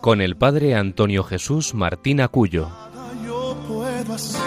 con 0.00 0.20
el 0.22 0.36
padre 0.36 0.74
Antonio 0.74 1.22
Jesús 1.24 1.74
Martín 1.74 2.20
Acuyo. 2.20 2.70
Yo 3.24 3.56
puedo 3.68 4.14
hacer, 4.14 4.40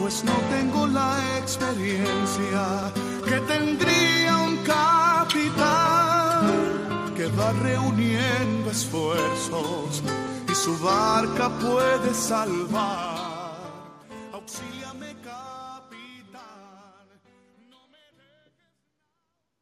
pues 0.00 0.24
no 0.24 0.32
tengo 0.50 0.86
la 0.88 1.38
experiencia 1.38 2.92
que 3.24 3.40
tendría 3.52 4.36
un 4.38 4.56
capitán 4.64 6.50
que 7.16 7.26
va 7.28 7.52
reuniendo 7.52 8.70
esfuerzos 8.70 10.02
y 10.50 10.54
su 10.54 10.76
barca 10.78 11.48
puede 11.60 12.12
salvar. 12.12 13.20
Auxíliame, 14.32 15.14
capitán. 15.22 16.40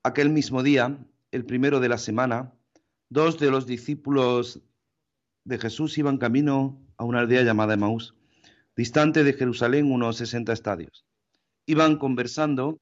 Aquel 0.02 0.30
mismo 0.30 0.62
día, 0.62 0.96
el 1.32 1.44
primero 1.44 1.80
de 1.80 1.88
la 1.90 1.98
semana, 1.98 2.52
dos 3.08 3.38
de 3.38 3.50
los 3.50 3.66
discípulos 3.66 4.60
de 5.44 5.58
Jesús 5.58 5.96
iban 5.98 6.18
camino 6.18 6.80
a 6.96 7.04
una 7.04 7.20
aldea 7.20 7.42
llamada 7.42 7.74
Emaús, 7.74 8.14
distante 8.76 9.24
de 9.24 9.32
Jerusalén 9.32 9.90
unos 9.90 10.16
60 10.16 10.52
estadios. 10.52 11.06
Iban 11.66 11.98
conversando, 11.98 12.78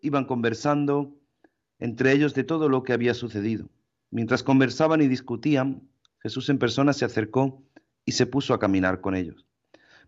iban 0.00 0.24
conversando 0.24 1.16
entre 1.78 2.12
ellos 2.12 2.34
de 2.34 2.44
todo 2.44 2.68
lo 2.68 2.82
que 2.82 2.92
había 2.92 3.14
sucedido. 3.14 3.68
Mientras 4.10 4.42
conversaban 4.42 5.02
y 5.02 5.08
discutían, 5.08 5.88
Jesús 6.20 6.48
en 6.48 6.58
persona 6.58 6.92
se 6.92 7.04
acercó 7.04 7.62
y 8.04 8.12
se 8.12 8.26
puso 8.26 8.54
a 8.54 8.58
caminar 8.58 9.00
con 9.00 9.14
ellos. 9.14 9.46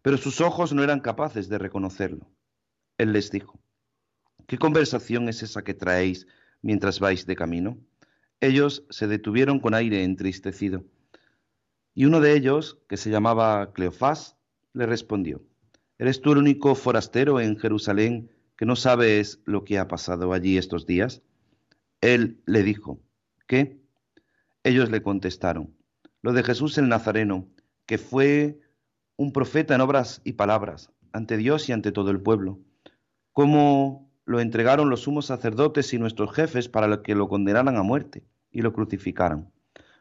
Pero 0.03 0.17
sus 0.17 0.41
ojos 0.41 0.73
no 0.73 0.83
eran 0.83 1.01
capaces 1.01 1.49
de 1.49 1.59
reconocerlo. 1.59 2.31
Él 2.99 3.13
les 3.13 3.31
dijo, 3.31 3.59
¿qué 4.47 4.59
conversación 4.59 5.29
es 5.29 5.43
esa 5.43 5.63
que 5.63 5.75
traéis 5.75 6.27
mientras 6.63 7.01
vais 7.01 7.27
de 7.27 7.37
camino? 7.37 7.79
Ellos 8.41 8.85
se 8.91 9.07
detuvieron 9.07 9.61
con 9.61 9.75
aire 9.75 10.05
entristecido. 10.05 10.85
Y 11.95 12.05
uno 12.05 12.21
de 12.21 12.35
ellos, 12.35 12.79
que 12.89 12.97
se 12.97 13.11
llamaba 13.11 13.73
Cleofás, 13.73 14.37
le 14.75 14.87
respondió, 14.87 15.43
¿Eres 15.99 16.21
tú 16.21 16.33
el 16.33 16.39
único 16.39 16.75
forastero 16.75 17.41
en 17.41 17.57
Jerusalén 17.57 18.31
que 18.57 18.67
no 18.67 18.77
sabes 18.77 19.41
lo 19.47 19.65
que 19.65 19.79
ha 19.79 19.89
pasado 19.89 20.33
allí 20.33 20.59
estos 20.59 20.87
días? 20.87 21.23
Él 22.03 22.43
le 22.45 22.63
dijo, 22.63 23.01
¿qué? 23.47 23.81
Ellos 24.63 24.91
le 24.91 25.03
contestaron, 25.03 25.75
lo 26.21 26.35
de 26.35 26.43
Jesús 26.43 26.77
el 26.77 26.89
Nazareno, 26.89 27.49
que 27.87 27.97
fue 27.97 28.61
un 29.17 29.33
profeta 29.33 29.75
en 29.75 29.81
obras 29.81 30.21
y 30.25 30.35
palabras, 30.35 30.93
ante 31.13 31.39
Dios 31.39 31.69
y 31.69 31.73
ante 31.73 31.93
todo 31.93 32.11
el 32.11 32.21
pueblo. 32.21 32.61
Cómo 33.33 34.06
lo 34.27 34.41
entregaron 34.41 34.91
los 34.91 35.03
sumos 35.03 35.27
sacerdotes 35.27 35.95
y 35.95 35.99
nuestros 35.99 36.33
jefes 36.33 36.69
para 36.69 37.03
que 37.03 37.15
lo 37.15 37.29
condenaran 37.29 37.77
a 37.77 37.83
muerte 37.83 38.25
y 38.51 38.61
lo 38.61 38.73
crucificaran. 38.73 39.51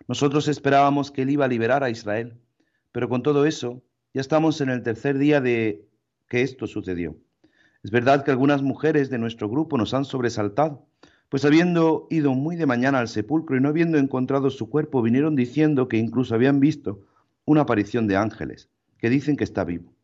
Nosotros 0.08 0.48
esperábamos 0.48 1.12
que 1.12 1.22
él 1.22 1.30
iba 1.30 1.46
a 1.46 1.48
liberar 1.48 1.84
a 1.84 1.92
Israel, 1.92 2.36
pero 2.92 3.08
con 3.08 3.24
todo 3.24 3.46
eso 3.46 3.84
ya 4.14 4.22
estamos 4.22 4.62
en 4.62 4.70
el 4.70 4.82
tercer 4.82 5.18
día 5.18 5.42
de 5.42 5.88
que 6.28 6.42
esto 6.42 6.66
sucedió. 6.66 7.16
Es 7.84 7.92
verdad 7.92 8.24
que 8.24 8.32
algunas 8.32 8.64
mujeres 8.64 9.12
de 9.12 9.20
nuestro 9.20 9.48
grupo 9.48 9.78
nos 9.78 9.94
han 9.94 10.06
sobresaltado, 10.06 10.88
pues 11.30 11.46
habiendo 11.46 12.08
ido 12.10 12.34
muy 12.34 12.56
de 12.56 12.66
mañana 12.66 13.00
al 13.00 13.08
sepulcro 13.08 13.58
y 13.58 13.62
no 13.62 13.70
habiendo 13.70 14.00
encontrado 14.00 14.50
su 14.50 14.70
cuerpo, 14.70 15.04
vinieron 15.04 15.36
diciendo 15.36 15.88
que 15.88 15.98
incluso 15.98 16.34
habían 16.34 16.60
visto 16.60 17.02
una 17.46 17.62
aparición 17.62 18.08
de 18.08 18.18
ángeles, 18.18 18.70
que 18.98 19.10
dicen 19.12 19.38
que 19.38 19.44
está 19.44 19.64
vivo. 19.64 19.95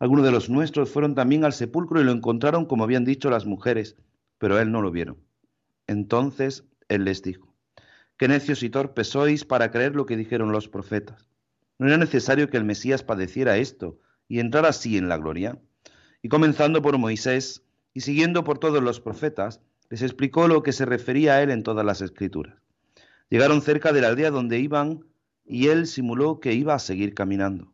Algunos 0.00 0.24
de 0.24 0.30
los 0.30 0.48
nuestros 0.48 0.90
fueron 0.90 1.14
también 1.14 1.44
al 1.44 1.52
sepulcro 1.52 2.00
y 2.00 2.04
lo 2.04 2.12
encontraron 2.12 2.66
como 2.66 2.84
habían 2.84 3.04
dicho 3.04 3.30
las 3.30 3.46
mujeres, 3.46 3.96
pero 4.38 4.58
él 4.60 4.70
no 4.70 4.80
lo 4.80 4.90
vieron. 4.92 5.18
Entonces 5.86 6.64
él 6.88 7.04
les 7.04 7.22
dijo, 7.22 7.52
qué 8.16 8.28
necios 8.28 8.62
y 8.62 8.70
torpes 8.70 9.08
sois 9.08 9.44
para 9.44 9.70
creer 9.70 9.96
lo 9.96 10.06
que 10.06 10.16
dijeron 10.16 10.52
los 10.52 10.68
profetas. 10.68 11.28
No 11.78 11.86
era 11.86 11.96
necesario 11.96 12.48
que 12.48 12.56
el 12.56 12.64
Mesías 12.64 13.02
padeciera 13.02 13.56
esto 13.56 13.98
y 14.28 14.40
entrara 14.40 14.68
así 14.68 14.96
en 14.96 15.08
la 15.08 15.16
gloria. 15.16 15.58
Y 16.22 16.28
comenzando 16.28 16.82
por 16.82 16.98
Moisés 16.98 17.62
y 17.94 18.00
siguiendo 18.00 18.44
por 18.44 18.58
todos 18.58 18.82
los 18.82 19.00
profetas, 19.00 19.60
les 19.90 20.02
explicó 20.02 20.48
lo 20.48 20.62
que 20.62 20.72
se 20.72 20.84
refería 20.84 21.34
a 21.34 21.42
él 21.42 21.50
en 21.50 21.62
todas 21.62 21.84
las 21.84 22.02
escrituras. 22.02 22.56
Llegaron 23.30 23.62
cerca 23.62 23.92
de 23.92 24.00
la 24.00 24.08
aldea 24.08 24.30
donde 24.30 24.58
iban 24.58 25.04
y 25.44 25.68
él 25.68 25.86
simuló 25.86 26.40
que 26.40 26.52
iba 26.52 26.74
a 26.74 26.78
seguir 26.78 27.14
caminando. 27.14 27.72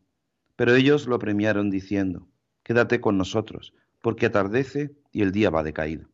Pero 0.55 0.75
ellos 0.75 1.07
lo 1.07 1.19
premiaron 1.19 1.69
diciendo, 1.69 2.27
Quédate 2.65 2.99
con 2.99 3.15
nosotros, 3.15 3.73
porque 4.01 4.25
atardece 4.25 4.95
y 5.11 5.21
el 5.21 5.31
día 5.31 5.51
va 5.51 5.61
decaído. 5.61 6.09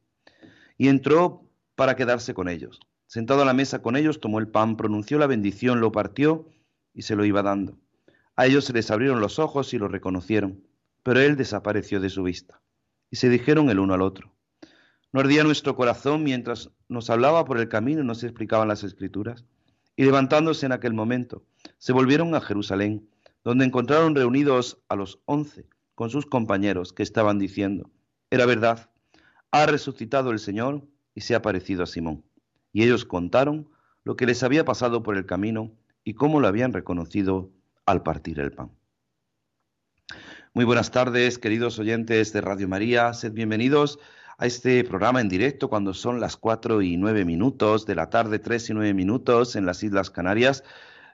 Y 0.78 0.90
entró 0.90 1.50
para 1.76 1.96
quedarse 1.96 2.34
con 2.34 2.50
ellos. 2.50 2.82
Sentado 3.08 3.42
a 3.42 3.46
la 3.46 3.54
mesa 3.54 3.82
con 3.82 3.96
ellos, 3.96 4.20
tomó 4.20 4.40
el 4.40 4.50
pan, 4.50 4.76
pronunció 4.76 5.18
la 5.18 5.28
bendición, 5.28 5.80
lo 5.80 5.94
partió 5.94 6.50
y 6.94 7.04
se 7.04 7.16
lo 7.16 7.24
iba 7.24 7.42
dando. 7.42 7.78
A 8.36 8.48
ellos 8.48 8.66
se 8.66 8.74
les 8.74 8.92
abrieron 8.92 9.22
los 9.22 9.40
ojos 9.40 9.74
y 9.74 9.78
lo 9.78 9.88
reconocieron, 9.88 10.64
pero 11.04 11.22
él 11.22 11.38
desapareció 11.38 12.02
de 12.02 12.10
su 12.10 12.24
vista. 12.24 12.62
Y 13.10 13.16
se 13.16 13.30
dijeron 13.30 13.70
el 13.70 13.80
uno 13.80 13.94
al 13.94 14.02
otro. 14.02 14.34
¿No 15.14 15.22
ardía 15.22 15.44
nuestro 15.44 15.76
corazón 15.76 16.24
mientras 16.24 16.70
nos 16.90 17.10
hablaba 17.10 17.46
por 17.46 17.60
el 17.60 17.70
camino 17.70 18.02
y 18.02 18.06
nos 18.06 18.24
explicaban 18.24 18.68
las 18.68 18.84
escrituras? 18.84 19.46
Y 19.96 20.04
levantándose 20.04 20.66
en 20.66 20.72
aquel 20.74 20.94
momento, 20.94 21.44
se 21.78 21.94
volvieron 21.94 22.36
a 22.36 22.42
Jerusalén 22.42 23.10
donde 23.44 23.66
encontraron 23.66 24.16
reunidos 24.16 24.82
a 24.90 24.96
los 24.96 25.20
once 25.26 25.68
con 25.96 26.10
sus 26.10 26.26
compañeros 26.26 26.94
que 26.94 27.04
estaban 27.04 27.40
diciendo, 27.40 27.90
era 28.30 28.46
verdad, 28.46 28.90
ha 29.52 29.66
resucitado 29.66 30.32
el 30.32 30.40
Señor 30.40 30.88
y 31.14 31.22
se 31.22 31.36
ha 31.36 31.42
parecido 31.42 31.84
a 31.84 31.88
Simón. 31.88 32.24
Y 32.72 32.84
ellos 32.84 33.06
contaron 33.06 33.70
lo 34.04 34.16
que 34.16 34.26
les 34.26 34.44
había 34.44 34.66
pasado 34.66 35.04
por 35.04 35.18
el 35.18 35.26
camino 35.26 35.72
y 36.04 36.14
cómo 36.14 36.40
lo 36.40 36.48
habían 36.48 36.74
reconocido 36.74 37.52
al 37.86 38.04
partir 38.04 38.40
el 38.40 38.52
pan. 38.52 38.72
Muy 40.54 40.66
buenas 40.66 40.92
tardes, 40.92 41.38
queridos 41.38 41.80
oyentes 41.80 42.34
de 42.34 42.42
Radio 42.42 42.68
María, 42.68 43.14
sed 43.14 43.34
bienvenidos 43.34 44.00
a 44.38 44.46
este 44.48 44.84
programa 44.84 45.22
en 45.22 45.30
directo 45.30 45.70
cuando 45.70 45.94
son 45.94 46.20
las 46.20 46.36
cuatro 46.36 46.82
y 46.82 46.98
nueve 46.98 47.26
minutos 47.26 47.86
de 47.86 47.96
la 47.96 48.10
tarde, 48.10 48.40
tres 48.40 48.70
y 48.70 48.74
nueve 48.74 48.94
minutos 48.94 49.56
en 49.56 49.66
las 49.66 49.84
Islas 49.84 50.10
Canarias 50.10 50.64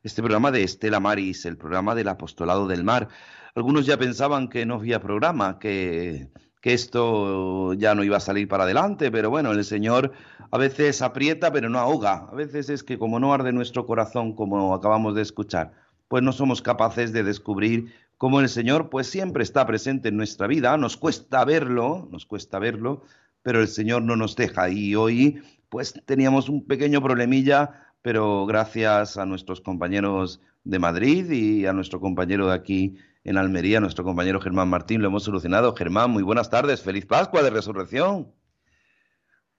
este 0.04 0.22
programa 0.22 0.52
de 0.52 0.64
Estela 0.64 1.00
Maris, 1.00 1.46
el 1.46 1.58
programa 1.58 1.96
del 1.96 2.08
Apostolado 2.08 2.68
del 2.68 2.84
Mar. 2.84 3.08
Algunos 3.56 3.86
ya 3.86 3.98
pensaban 3.98 4.50
que 4.50 4.66
no 4.66 4.76
había 4.76 5.02
programa, 5.02 5.60
que, 5.60 6.30
que 6.62 6.74
esto 6.74 7.74
ya 7.74 7.96
no 7.96 8.04
iba 8.04 8.18
a 8.18 8.22
salir 8.22 8.48
para 8.48 8.64
adelante, 8.64 9.12
pero 9.12 9.30
bueno, 9.30 9.52
el 9.52 9.64
Señor 9.64 10.12
a 10.52 10.58
veces 10.58 11.02
aprieta 11.02 11.52
pero 11.52 11.70
no 11.70 11.80
ahoga. 11.80 12.28
A 12.32 12.36
veces 12.36 12.70
es 12.70 12.84
que 12.84 12.98
como 12.98 13.20
no 13.20 13.34
arde 13.34 13.52
nuestro 13.52 13.86
corazón, 13.86 14.36
como 14.36 14.74
acabamos 14.74 15.16
de 15.16 15.22
escuchar, 15.22 15.74
pues 16.08 16.24
no 16.24 16.32
somos 16.32 16.62
capaces 16.62 17.14
de 17.14 17.24
descubrir 17.24 17.94
cómo 18.18 18.40
el 18.40 18.50
Señor 18.50 18.90
pues 18.90 19.08
siempre 19.08 19.44
está 19.44 19.66
presente 19.66 20.10
en 20.10 20.18
nuestra 20.18 20.48
vida. 20.48 20.76
Nos 20.78 20.98
cuesta 20.98 21.44
verlo, 21.46 22.08
nos 22.12 22.26
cuesta 22.26 22.60
verlo, 22.60 23.04
pero 23.44 23.62
el 23.62 23.68
Señor 23.68 24.02
no 24.04 24.16
nos 24.16 24.36
deja. 24.36 24.70
Y 24.70 24.96
hoy 24.96 25.42
pues 25.70 25.94
teníamos 26.06 26.50
un 26.50 26.66
pequeño 26.66 27.02
problemilla 27.02 27.87
pero 28.02 28.46
gracias 28.46 29.18
a 29.18 29.26
nuestros 29.26 29.62
compañeros 29.62 30.42
de 30.64 30.80
Madrid 30.80 31.30
y 31.32 31.66
a 31.66 31.74
nuestro 31.74 32.00
compañero 32.00 32.48
de 32.48 32.56
aquí 32.56 32.98
en 33.24 33.38
Almería, 33.38 33.80
nuestro 33.80 34.04
compañero 34.04 34.40
Germán 34.40 34.70
Martín, 34.70 35.02
lo 35.02 35.08
hemos 35.08 35.24
solucionado. 35.24 35.76
Germán, 35.76 36.12
muy 36.12 36.24
buenas 36.24 36.50
tardes, 36.50 36.82
feliz 36.82 37.06
Pascua 37.06 37.44
de 37.44 37.50
Resurrección. 37.50 38.32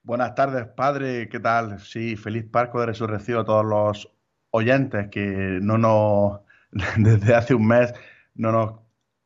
Buenas 0.01 0.33
tardes, 0.33 0.65
padre, 0.65 1.29
¿qué 1.29 1.39
tal? 1.39 1.79
Sí, 1.79 2.15
feliz 2.15 2.45
Pascua 2.49 2.81
de 2.81 2.87
Resurrección 2.87 3.39
a 3.39 3.45
todos 3.45 3.65
los 3.65 4.11
oyentes 4.51 5.09
que 5.09 5.59
no 5.61 5.77
nos, 5.77 6.39
desde 6.97 7.35
hace 7.35 7.53
un 7.53 7.67
mes 7.67 7.93
no 8.35 8.51
nos 8.51 8.73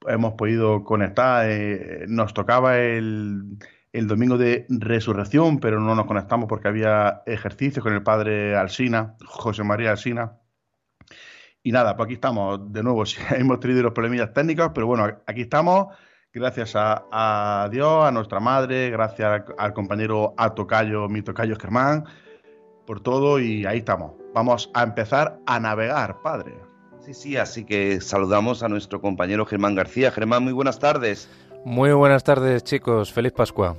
hemos 0.07 0.33
podido 0.33 0.83
conectar. 0.83 1.45
Eh, 1.49 2.05
nos 2.07 2.33
tocaba 2.33 2.77
el, 2.79 3.57
el 3.93 4.07
domingo 4.07 4.39
de 4.39 4.65
resurrección, 4.69 5.59
pero 5.59 5.79
no 5.79 5.93
nos 5.93 6.07
conectamos 6.07 6.49
porque 6.49 6.67
había 6.67 7.21
ejercicios 7.27 7.83
con 7.83 7.93
el 7.93 8.01
padre 8.01 8.55
Alsina, 8.55 9.15
José 9.23 9.63
María 9.63 9.91
Alsina. 9.91 10.39
Y 11.61 11.71
nada, 11.71 11.95
pues 11.95 12.07
aquí 12.07 12.15
estamos 12.15 12.73
de 12.73 12.83
nuevo. 12.83 13.03
hemos 13.37 13.59
tenido 13.59 13.83
los 13.83 13.93
problemillas 13.93 14.33
técnicos, 14.33 14.71
pero 14.73 14.87
bueno, 14.87 15.05
aquí 15.27 15.41
estamos. 15.41 15.95
Gracias 16.33 16.73
a, 16.75 17.69
Dios, 17.71 18.03
a 18.03 18.11
nuestra 18.11 18.39
madre, 18.39 18.89
gracias 18.89 19.43
al, 19.59 19.73
compañero 19.73 20.33
a 20.35 20.51
mi 21.07 21.21
Tocayo 21.21 21.55
Germán. 21.55 22.05
por 22.87 22.99
todo 23.01 23.39
y 23.39 23.67
ahí 23.67 23.77
estamos. 23.77 24.13
Vamos 24.33 24.71
a 24.73 24.81
empezar 24.81 25.39
a 25.45 25.59
navegar, 25.59 26.19
Padre. 26.23 26.55
Sí, 27.01 27.13
sí, 27.13 27.37
así 27.37 27.65
que 27.65 28.01
saludamos 28.01 28.63
a 28.63 28.69
nuestro 28.69 28.99
compañero 28.99 29.45
Germán 29.45 29.75
García. 29.75 30.09
Germán, 30.09 30.43
muy 30.43 30.53
buenas 30.53 30.79
tardes. 30.79 31.29
Muy 31.65 31.93
buenas 31.93 32.23
tardes, 32.23 32.63
chicos. 32.63 33.13
Feliz 33.13 33.31
Pascua. 33.31 33.75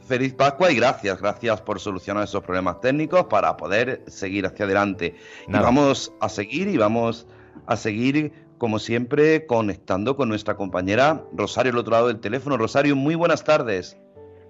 Feliz 0.00 0.34
Pascua 0.34 0.70
y 0.70 0.76
gracias, 0.76 1.20
gracias 1.20 1.62
por 1.62 1.80
solucionar 1.80 2.24
esos 2.24 2.42
problemas 2.42 2.80
técnicos 2.80 3.24
para 3.24 3.56
poder 3.56 4.02
seguir 4.06 4.44
hacia 4.44 4.66
adelante. 4.66 5.14
Y 5.48 5.52
vamos 5.52 6.12
a 6.20 6.28
seguir 6.28 6.68
y 6.68 6.76
vamos 6.76 7.26
a 7.66 7.76
seguir, 7.76 8.32
como 8.58 8.78
siempre, 8.78 9.46
conectando 9.46 10.16
con 10.16 10.28
nuestra 10.28 10.56
compañera 10.56 11.22
Rosario 11.32 11.72
al 11.72 11.78
otro 11.78 11.92
lado 11.92 12.08
del 12.08 12.20
teléfono. 12.20 12.56
Rosario, 12.56 12.96
muy 12.96 13.14
buenas 13.14 13.44
tardes. 13.44 13.96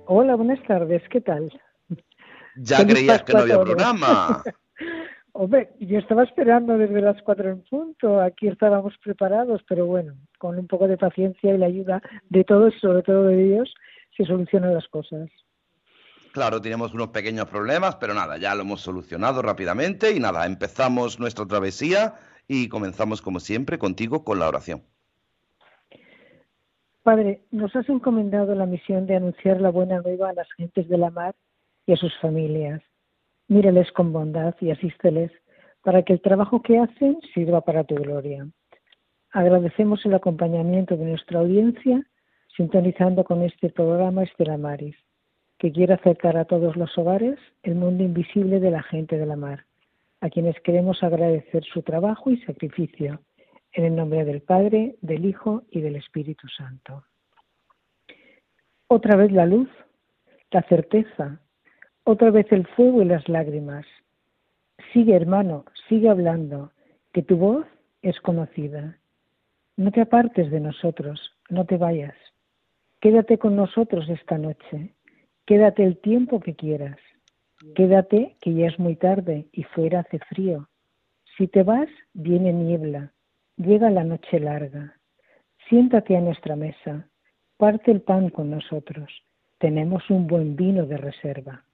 Hola, 0.06 0.34
buenas 0.34 0.62
tardes, 0.66 1.02
¿qué 1.10 1.20
tal? 1.20 1.52
Ya 2.56 2.86
creías 2.86 3.22
que 3.22 3.32
no 3.34 3.40
había 3.40 3.60
programa. 3.60 4.42
Hombre, 5.36 5.72
yo 5.80 5.98
estaba 5.98 6.22
esperando 6.22 6.78
desde 6.78 7.00
las 7.00 7.20
cuatro 7.22 7.50
en 7.50 7.60
punto, 7.62 8.20
aquí 8.20 8.46
estábamos 8.46 8.96
preparados, 9.02 9.62
pero 9.68 9.84
bueno, 9.84 10.14
con 10.38 10.56
un 10.56 10.68
poco 10.68 10.86
de 10.86 10.96
paciencia 10.96 11.52
y 11.52 11.58
la 11.58 11.66
ayuda 11.66 12.00
de 12.28 12.44
todos, 12.44 12.72
sobre 12.80 13.02
todo 13.02 13.24
de 13.24 13.36
Dios, 13.36 13.74
se 14.16 14.24
solucionan 14.24 14.72
las 14.72 14.86
cosas. 14.86 15.28
Claro, 16.32 16.60
tenemos 16.60 16.94
unos 16.94 17.08
pequeños 17.08 17.46
problemas, 17.46 17.96
pero 17.96 18.14
nada, 18.14 18.38
ya 18.38 18.54
lo 18.54 18.62
hemos 18.62 18.82
solucionado 18.82 19.42
rápidamente 19.42 20.12
y 20.12 20.20
nada, 20.20 20.46
empezamos 20.46 21.18
nuestra 21.18 21.46
travesía 21.46 22.14
y 22.46 22.68
comenzamos 22.68 23.20
como 23.20 23.40
siempre 23.40 23.76
contigo 23.76 24.22
con 24.22 24.38
la 24.38 24.46
oración. 24.46 24.84
Padre, 27.02 27.42
nos 27.50 27.74
has 27.74 27.88
encomendado 27.88 28.54
la 28.54 28.66
misión 28.66 29.08
de 29.08 29.16
anunciar 29.16 29.60
la 29.60 29.70
buena 29.70 30.00
nueva 30.00 30.30
a 30.30 30.34
las 30.34 30.46
gentes 30.52 30.88
de 30.88 30.96
la 30.96 31.10
mar 31.10 31.34
y 31.86 31.92
a 31.92 31.96
sus 31.96 32.16
familias 32.20 32.80
Míreles 33.48 33.90
con 33.92 34.12
bondad 34.12 34.54
y 34.60 34.70
asísteles 34.70 35.30
para 35.82 36.02
que 36.02 36.14
el 36.14 36.20
trabajo 36.20 36.62
que 36.62 36.78
hacen 36.78 37.18
sirva 37.34 37.60
para 37.60 37.84
tu 37.84 37.94
gloria. 37.96 38.46
Agradecemos 39.30 40.04
el 40.06 40.14
acompañamiento 40.14 40.96
de 40.96 41.04
nuestra 41.04 41.40
audiencia 41.40 42.02
sintonizando 42.56 43.24
con 43.24 43.42
este 43.42 43.68
programa 43.68 44.22
Estela 44.22 44.56
Maris, 44.56 44.96
que 45.58 45.72
quiere 45.72 45.94
acercar 45.94 46.36
a 46.36 46.44
todos 46.44 46.76
los 46.76 46.96
hogares 46.96 47.38
el 47.62 47.74
mundo 47.74 48.04
invisible 48.04 48.60
de 48.60 48.70
la 48.70 48.82
gente 48.82 49.18
de 49.18 49.26
la 49.26 49.36
mar, 49.36 49.66
a 50.20 50.30
quienes 50.30 50.58
queremos 50.60 51.02
agradecer 51.02 51.64
su 51.64 51.82
trabajo 51.82 52.30
y 52.30 52.38
sacrificio, 52.42 53.20
en 53.72 53.84
el 53.84 53.96
nombre 53.96 54.24
del 54.24 54.40
Padre, 54.40 54.96
del 55.02 55.24
Hijo 55.24 55.64
y 55.70 55.80
del 55.80 55.96
Espíritu 55.96 56.46
Santo. 56.48 57.02
Otra 58.86 59.16
vez 59.16 59.32
la 59.32 59.46
luz, 59.46 59.68
la 60.50 60.62
certeza, 60.62 61.40
otra 62.04 62.30
vez 62.30 62.50
el 62.52 62.66
fuego 62.66 63.02
y 63.02 63.06
las 63.06 63.28
lágrimas. 63.28 63.86
Sigue, 64.92 65.14
hermano, 65.14 65.64
sigue 65.88 66.08
hablando, 66.08 66.70
que 67.12 67.22
tu 67.22 67.36
voz 67.36 67.66
es 68.02 68.20
conocida. 68.20 68.98
No 69.76 69.90
te 69.90 70.02
apartes 70.02 70.50
de 70.50 70.60
nosotros, 70.60 71.32
no 71.48 71.64
te 71.64 71.78
vayas. 71.78 72.14
Quédate 73.00 73.38
con 73.38 73.56
nosotros 73.56 74.08
esta 74.08 74.38
noche. 74.38 74.94
Quédate 75.46 75.84
el 75.84 75.98
tiempo 75.98 76.40
que 76.40 76.54
quieras. 76.54 76.98
Quédate, 77.74 78.36
que 78.40 78.54
ya 78.54 78.66
es 78.66 78.78
muy 78.78 78.96
tarde 78.96 79.46
y 79.52 79.62
fuera 79.64 80.00
hace 80.00 80.18
frío. 80.18 80.68
Si 81.36 81.48
te 81.48 81.62
vas, 81.62 81.88
viene 82.12 82.52
niebla. 82.52 83.12
Llega 83.56 83.90
la 83.90 84.04
noche 84.04 84.38
larga. 84.40 84.96
Siéntate 85.68 86.16
a 86.16 86.20
nuestra 86.20 86.56
mesa. 86.56 87.08
Parte 87.56 87.90
el 87.90 88.02
pan 88.02 88.28
con 88.28 88.50
nosotros. 88.50 89.10
Tenemos 89.58 90.08
un 90.10 90.26
buen 90.26 90.56
vino 90.56 90.86
de 90.86 90.96
reserva. 90.96 91.64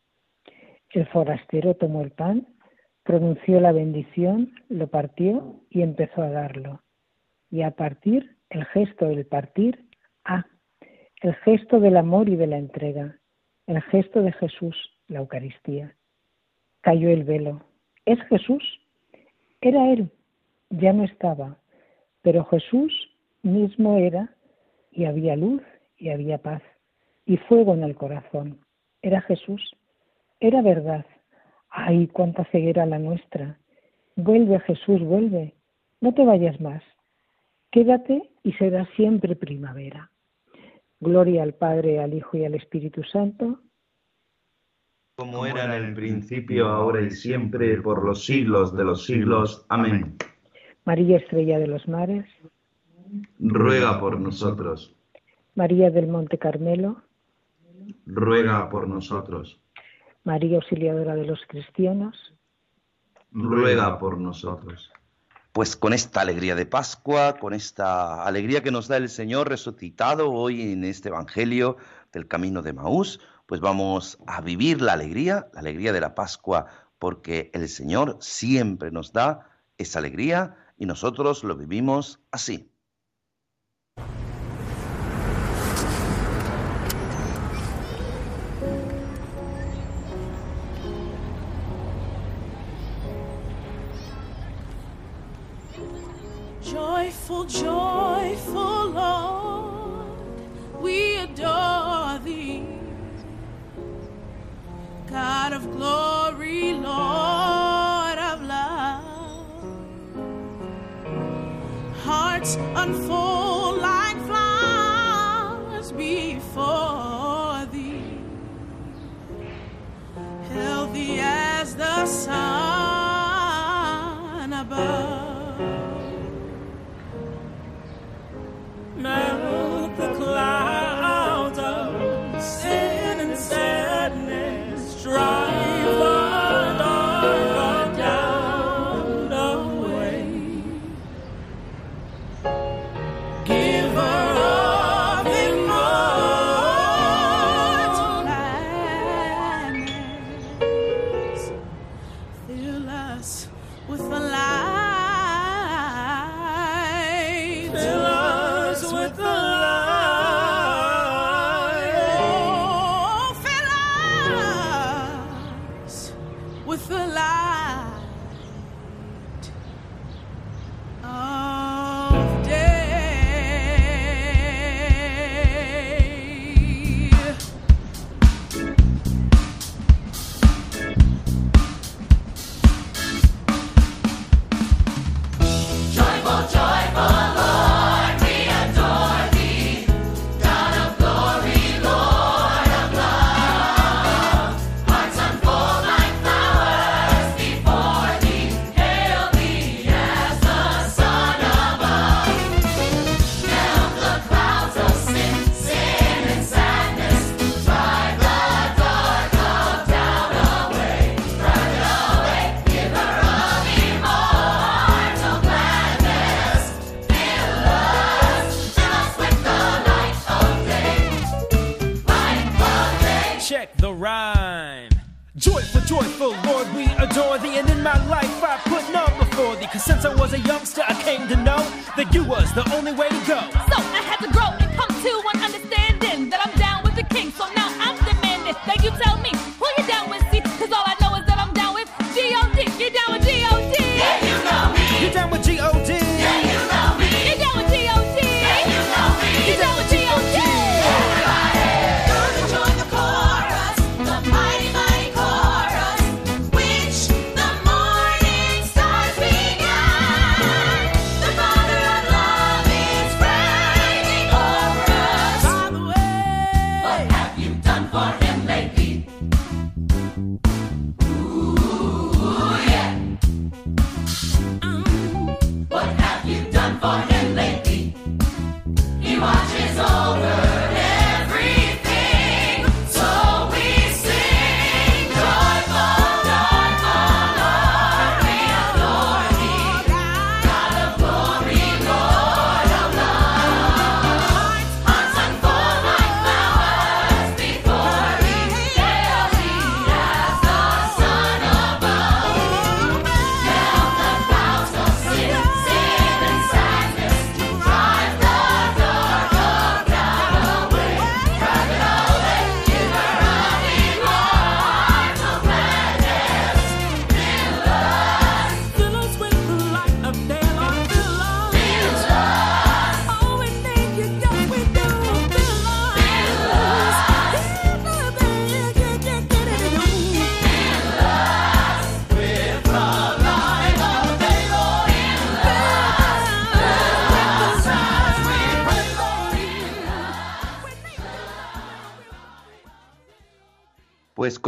El 0.91 1.07
forastero 1.09 1.75
tomó 1.75 2.03
el 2.03 2.11
pan, 2.11 2.47
pronunció 3.05 3.61
la 3.61 3.73
bendición, 3.73 4.53
lo 4.69 4.89
partió 4.89 5.61
y 5.71 5.83
empezó 5.83 6.23
a 6.23 6.31
darlo. 6.31 6.83
Y 7.51 7.63
a 7.63 7.73
partir, 7.73 8.37
el 8.51 8.65
gesto 8.67 9.07
del 9.07 9.27
partir, 9.27 9.85
ah, 10.25 10.45
el 11.23 11.35
gesto 11.37 11.81
del 11.81 11.97
amor 11.97 12.29
y 12.29 12.37
de 12.37 12.47
la 12.47 12.59
entrega, 12.59 13.19
el 13.67 13.81
gesto 13.83 14.23
de 14.23 14.33
Jesús, 14.33 14.77
la 15.09 15.21
Eucaristía. 15.21 15.97
Cayó 16.81 17.11
el 17.11 17.25
velo. 17.25 17.65
¿Es 18.05 18.21
Jesús? 18.29 18.63
Era 19.61 19.93
Él, 19.93 20.11
ya 20.71 20.93
no 20.93 21.05
estaba, 21.05 21.59
pero 22.23 22.45
Jesús 22.47 22.93
mismo 23.43 23.99
era 23.99 24.35
y 24.91 25.05
había 25.05 25.37
luz 25.37 25.63
y 25.99 26.11
había 26.11 26.39
paz 26.39 26.63
y 27.27 27.37
fuego 27.37 27.75
en 27.75 27.85
el 27.85 27.95
corazón. 27.95 28.59
Era 29.03 29.21
Jesús. 29.21 29.77
Era 30.41 30.63
verdad. 30.63 31.05
Ay, 31.69 32.09
cuánta 32.09 32.45
ceguera 32.47 32.87
la 32.87 32.99
nuestra. 32.99 33.59
Vuelve, 34.17 34.59
Jesús, 34.61 35.01
vuelve. 35.01 35.55
No 36.01 36.15
te 36.15 36.25
vayas 36.25 36.61
más. 36.61 36.83
Quédate 37.71 38.31
y 38.43 38.53
será 38.55 38.87
siempre 38.97 39.37
primavera. 39.37 40.11
Gloria 40.99 41.43
al 41.43 41.55
Padre, 41.55 42.01
al 42.01 42.15
Hijo 42.15 42.37
y 42.37 42.45
al 42.45 42.55
Espíritu 42.55 43.03
Santo. 43.05 43.61
Como 45.17 45.45
era 45.45 45.65
en 45.65 45.85
el 45.85 45.95
principio, 45.95 46.69
ahora 46.69 47.03
y 47.03 47.11
siempre, 47.11 47.81
por 47.83 48.05
los 48.05 48.25
siglos 48.25 48.75
de 48.75 48.85
los 48.85 49.05
siglos. 49.05 49.67
Amén. 49.69 50.17
María 50.85 51.19
Estrella 51.19 51.59
de 51.59 51.67
los 51.67 51.87
Mares. 51.87 52.27
Ruega 53.39 54.01
por 54.01 54.19
nosotros. 54.19 54.97
María 55.55 55.91
del 55.91 56.09
Monte 56.09 56.39
Carmelo. 56.39 57.03
Ruega 58.07 58.69
por 58.71 58.89
nosotros. 58.89 59.61
María 60.25 60.57
Auxiliadora 60.57 61.15
de 61.15 61.25
los 61.25 61.41
Cristianos, 61.49 62.35
ruega 63.33 63.99
por 63.99 64.19
nosotros. 64.19 64.93
Pues 65.53 65.77
con 65.77 65.93
esta 65.93 66.21
alegría 66.21 66.55
de 66.55 66.67
Pascua, 66.67 67.37
con 67.39 67.55
esta 67.55 68.25
alegría 68.25 68.63
que 68.63 68.71
nos 68.71 68.87
da 68.87 68.97
el 68.97 69.09
Señor 69.09 69.49
resucitado 69.49 70.31
hoy 70.31 70.73
en 70.73 70.85
este 70.85 71.09
Evangelio 71.09 71.77
del 72.13 72.29
Camino 72.29 72.63
de 72.63 72.73
Maús, 72.73 73.21
pues 73.47 73.61
vamos 73.61 74.19
a 74.27 74.41
vivir 74.41 74.81
la 74.81 74.93
alegría, 74.93 75.49
la 75.53 75.61
alegría 75.61 75.93
de 75.93 76.01
la 76.01 76.15
Pascua, 76.15 76.67
porque 77.01 77.51
el 77.53 77.69
Señor 77.69 78.17
siempre 78.21 78.93
nos 78.93 79.13
da 79.13 79.49
esa 79.77 79.99
alegría 79.99 80.57
y 80.77 80.87
nosotros 80.87 81.43
lo 81.43 81.57
vivimos 81.57 82.21
así. 82.31 82.70
Joyful, 97.31 97.45
joyful 97.47 98.91
Lord, 98.91 100.83
we 100.83 101.19
adore 101.19 102.19
thee. 102.25 102.67
God 105.09 105.53
of 105.53 105.71
glory, 105.71 106.73
Lord 106.73 108.19
of 108.19 108.43
love. 108.43 109.45
Hearts 112.03 112.57
unfold 112.75 113.30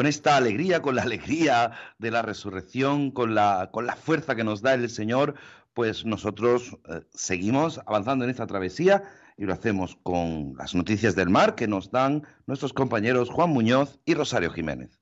con 0.02 0.08
esta 0.08 0.36
alegría, 0.36 0.82
con 0.82 0.96
la 0.96 1.02
alegría 1.02 1.70
de 2.00 2.10
la 2.10 2.22
resurrección, 2.22 3.12
con 3.12 3.36
la, 3.36 3.70
con 3.70 3.86
la 3.86 3.94
fuerza 3.94 4.34
que 4.34 4.42
nos 4.42 4.60
da 4.60 4.74
el 4.74 4.90
Señor, 4.90 5.36
pues 5.74 6.04
nosotros 6.04 6.76
eh, 6.88 7.02
seguimos 7.14 7.80
avanzando 7.86 8.24
en 8.24 8.30
esta 8.32 8.48
travesía 8.48 9.04
y 9.36 9.44
lo 9.44 9.52
hacemos 9.52 9.96
con 10.02 10.56
las 10.58 10.74
noticias 10.74 11.14
del 11.14 11.30
mar 11.30 11.54
que 11.54 11.68
nos 11.68 11.92
dan 11.92 12.24
nuestros 12.46 12.72
compañeros 12.72 13.30
Juan 13.30 13.50
Muñoz 13.50 14.00
y 14.04 14.14
Rosario 14.14 14.50
Jiménez. 14.50 14.98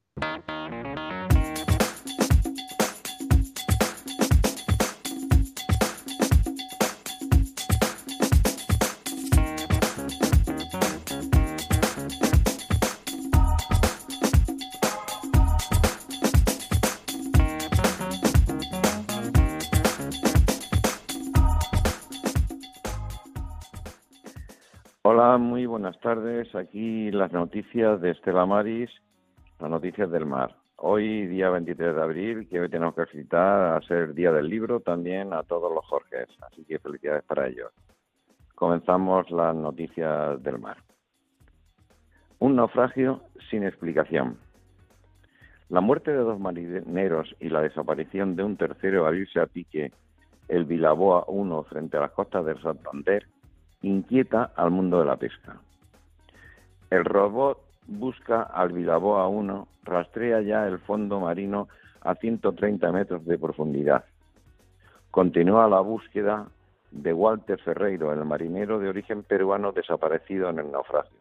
Tardes. 26.14 26.52
Aquí 26.56 27.12
las 27.12 27.30
noticias 27.30 28.00
de 28.00 28.10
Estela 28.10 28.44
Maris, 28.44 28.90
las 29.60 29.70
noticias 29.70 30.10
del 30.10 30.26
mar. 30.26 30.56
Hoy, 30.74 31.26
día 31.28 31.50
23 31.50 31.94
de 31.94 32.02
abril, 32.02 32.48
que 32.48 32.58
hoy 32.58 32.68
tenemos 32.68 32.96
que 32.96 33.06
felicitar 33.06 33.76
a 33.76 33.82
ser 33.86 34.12
Día 34.12 34.32
del 34.32 34.48
Libro 34.48 34.80
también 34.80 35.32
a 35.32 35.44
todos 35.44 35.72
los 35.72 35.86
Jorges, 35.86 36.26
así 36.42 36.64
que 36.64 36.80
felicidades 36.80 37.22
para 37.22 37.46
ellos. 37.46 37.70
Comenzamos 38.56 39.30
las 39.30 39.54
noticias 39.54 40.42
del 40.42 40.58
mar. 40.58 40.78
Un 42.40 42.56
naufragio 42.56 43.22
sin 43.48 43.62
explicación. 43.62 44.36
La 45.68 45.80
muerte 45.80 46.10
de 46.10 46.18
dos 46.18 46.40
marineros 46.40 47.36
y 47.38 47.50
la 47.50 47.60
desaparición 47.60 48.34
de 48.34 48.42
un 48.42 48.56
tercero 48.56 49.06
al 49.06 49.16
irse 49.16 49.38
a 49.38 49.46
pique 49.46 49.92
el 50.48 50.64
Vilaboa 50.64 51.26
1 51.28 51.62
frente 51.70 51.98
a 51.98 52.00
las 52.00 52.10
costas 52.10 52.44
del 52.44 52.60
Santander 52.60 53.28
inquieta 53.82 54.50
al 54.56 54.72
mundo 54.72 54.98
de 54.98 55.06
la 55.06 55.16
pesca. 55.16 55.60
El 56.90 57.04
robot 57.04 57.58
busca 57.86 58.42
al 58.42 58.72
Vilaboa 58.72 59.28
1, 59.28 59.68
rastrea 59.84 60.40
ya 60.40 60.66
el 60.66 60.80
fondo 60.80 61.20
marino 61.20 61.68
a 62.00 62.16
130 62.16 62.90
metros 62.90 63.24
de 63.24 63.38
profundidad. 63.38 64.04
Continúa 65.12 65.68
la 65.68 65.80
búsqueda 65.80 66.48
de 66.90 67.12
Walter 67.12 67.60
Ferreiro, 67.60 68.12
el 68.12 68.24
marinero 68.24 68.80
de 68.80 68.88
origen 68.88 69.22
peruano 69.22 69.70
desaparecido 69.70 70.50
en 70.50 70.58
el 70.58 70.72
naufragio. 70.72 71.16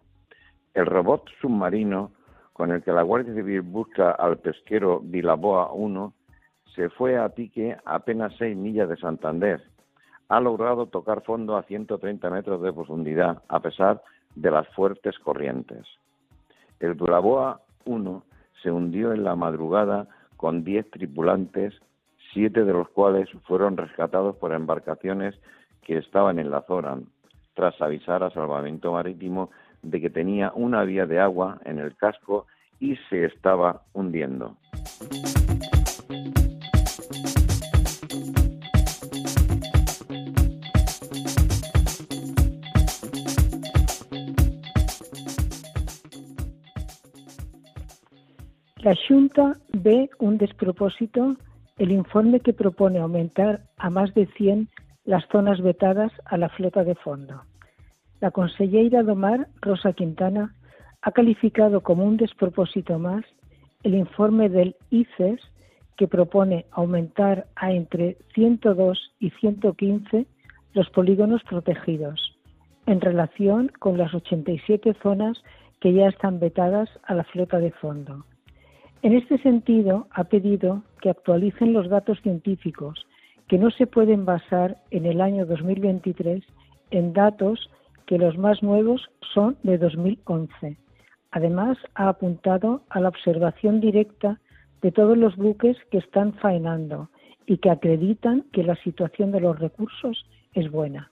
El 0.74 0.88
robot 0.88 1.30
submarino 1.40 2.12
con 2.54 2.72
el 2.72 2.82
que 2.82 2.92
la 2.92 3.04
Guardia 3.04 3.36
Civil 3.36 3.62
busca 3.62 4.12
al 4.12 4.40
pesquero 4.40 5.00
Vilaboa 5.04 5.72
1 5.72 6.14
se 6.76 6.90
fue 6.90 7.18
a 7.18 7.30
pique 7.30 7.78
apenas 7.86 8.34
6 8.38 8.58
millas 8.58 8.90
de 8.90 8.98
Santander. 8.98 9.62
Ha 10.30 10.40
logrado 10.40 10.88
tocar 10.88 11.22
fondo 11.22 11.58
a 11.58 11.64
130 11.64 12.28
metros 12.32 12.62
de 12.62 12.74
profundidad, 12.74 13.44
a 13.48 13.60
pesar 13.60 13.98
de 13.98 14.19
las 14.36 14.68
fuertes 14.70 15.18
corrientes. 15.20 15.86
El 16.80 16.94
Vilaboa 16.94 17.62
1 17.86 18.24
se 18.62 18.72
hundió 18.72 19.14
en 19.14 19.24
la 19.24 19.36
madrugada 19.36 20.08
con 20.38 20.64
10 20.64 20.92
tripulantes, 20.92 21.74
siete 22.34 22.64
de 22.64 22.74
los 22.74 22.90
cuales 22.90 23.30
fueron 23.48 23.78
rescatados 23.78 24.36
por 24.38 24.54
embarcaciones 24.54 25.36
que 25.82 25.98
estaban 25.98 26.40
en 26.40 26.52
la 26.52 26.62
zona, 26.62 27.00
tras 27.56 27.82
avisar 27.82 28.24
a 28.24 28.30
Salvamento 28.30 28.94
Marítimo 28.94 29.50
de 29.82 30.00
que 30.00 30.10
tenía 30.10 30.52
una 30.54 30.84
vía 30.84 31.06
de 31.06 31.20
agua 31.20 31.60
en 31.66 31.80
el 31.80 31.96
casco 31.96 32.46
y 32.80 32.96
se 33.10 33.26
estaba 33.26 33.84
hundiendo. 33.94 34.56
La 48.90 48.98
Junta 49.08 49.56
ve 49.72 50.10
un 50.18 50.40
despropósito 50.40 51.36
el 51.78 51.92
informe 51.92 52.40
que 52.40 52.54
propone 52.54 52.98
aumentar 52.98 53.62
a 53.78 53.92
más 53.92 54.16
de 54.16 54.26
100 54.26 54.68
las 55.06 55.24
zonas 55.28 55.62
vetadas 55.62 56.12
a 56.26 56.38
la 56.38 56.50
flota 56.50 56.84
de 56.84 56.96
fondo. 56.96 57.44
La 58.20 58.32
consellera 58.32 59.04
do 59.04 59.16
Mar, 59.16 59.48
Rosa 59.62 59.94
Quintana, 59.94 60.56
ha 61.04 61.12
calificado 61.12 61.82
como 61.82 62.04
un 62.04 62.18
despropósito 62.18 62.98
más 62.98 63.24
el 63.84 63.94
informe 63.94 64.50
del 64.50 64.76
ICES 64.90 65.40
que 65.96 66.08
propone 66.08 66.66
aumentar 66.72 67.46
a 67.56 67.72
entre 67.72 68.18
102 68.34 68.98
y 69.20 69.30
115 69.30 70.26
los 70.74 70.90
polígonos 70.90 71.44
protegidos 71.44 72.18
en 72.88 73.02
relación 73.02 73.72
con 73.78 74.00
las 74.00 74.16
87 74.16 74.96
zonas 75.04 75.38
que 75.80 75.94
ya 75.94 76.08
están 76.08 76.40
vetadas 76.40 76.90
a 77.04 77.14
la 77.14 77.24
flota 77.26 77.60
de 77.60 77.70
fondo. 77.70 78.26
En 79.02 79.14
este 79.14 79.38
sentido, 79.38 80.08
ha 80.12 80.26
pedido 80.26 80.84
que 81.02 81.10
actualicen 81.10 81.72
los 81.72 81.90
datos 81.90 82.20
científicos, 82.22 83.06
que 83.48 83.58
no 83.58 83.72
se 83.72 83.88
pueden 83.88 84.26
basar 84.26 84.78
en 84.92 85.06
el 85.06 85.22
año 85.22 85.46
2023 85.46 86.44
en 86.92 87.14
datos 87.14 87.70
que 88.06 88.18
los 88.18 88.38
más 88.38 88.62
nuevos 88.62 89.10
son 89.34 89.56
de 89.64 89.78
2011. 89.78 90.78
Además, 91.32 91.78
ha 91.96 92.10
apuntado 92.10 92.82
a 92.90 93.00
la 93.00 93.10
observación 93.10 93.80
directa 93.80 94.40
de 94.82 94.92
todos 94.92 95.18
los 95.18 95.36
buques 95.38 95.78
que 95.92 96.00
están 96.00 96.34
faenando 96.34 97.10
y 97.46 97.58
que 97.58 97.70
acreditan 97.70 98.46
que 98.52 98.64
la 98.64 98.76
situación 98.78 99.32
de 99.32 99.40
los 99.40 99.58
recursos 99.60 100.26
es 100.54 100.70
buena. 100.70 101.12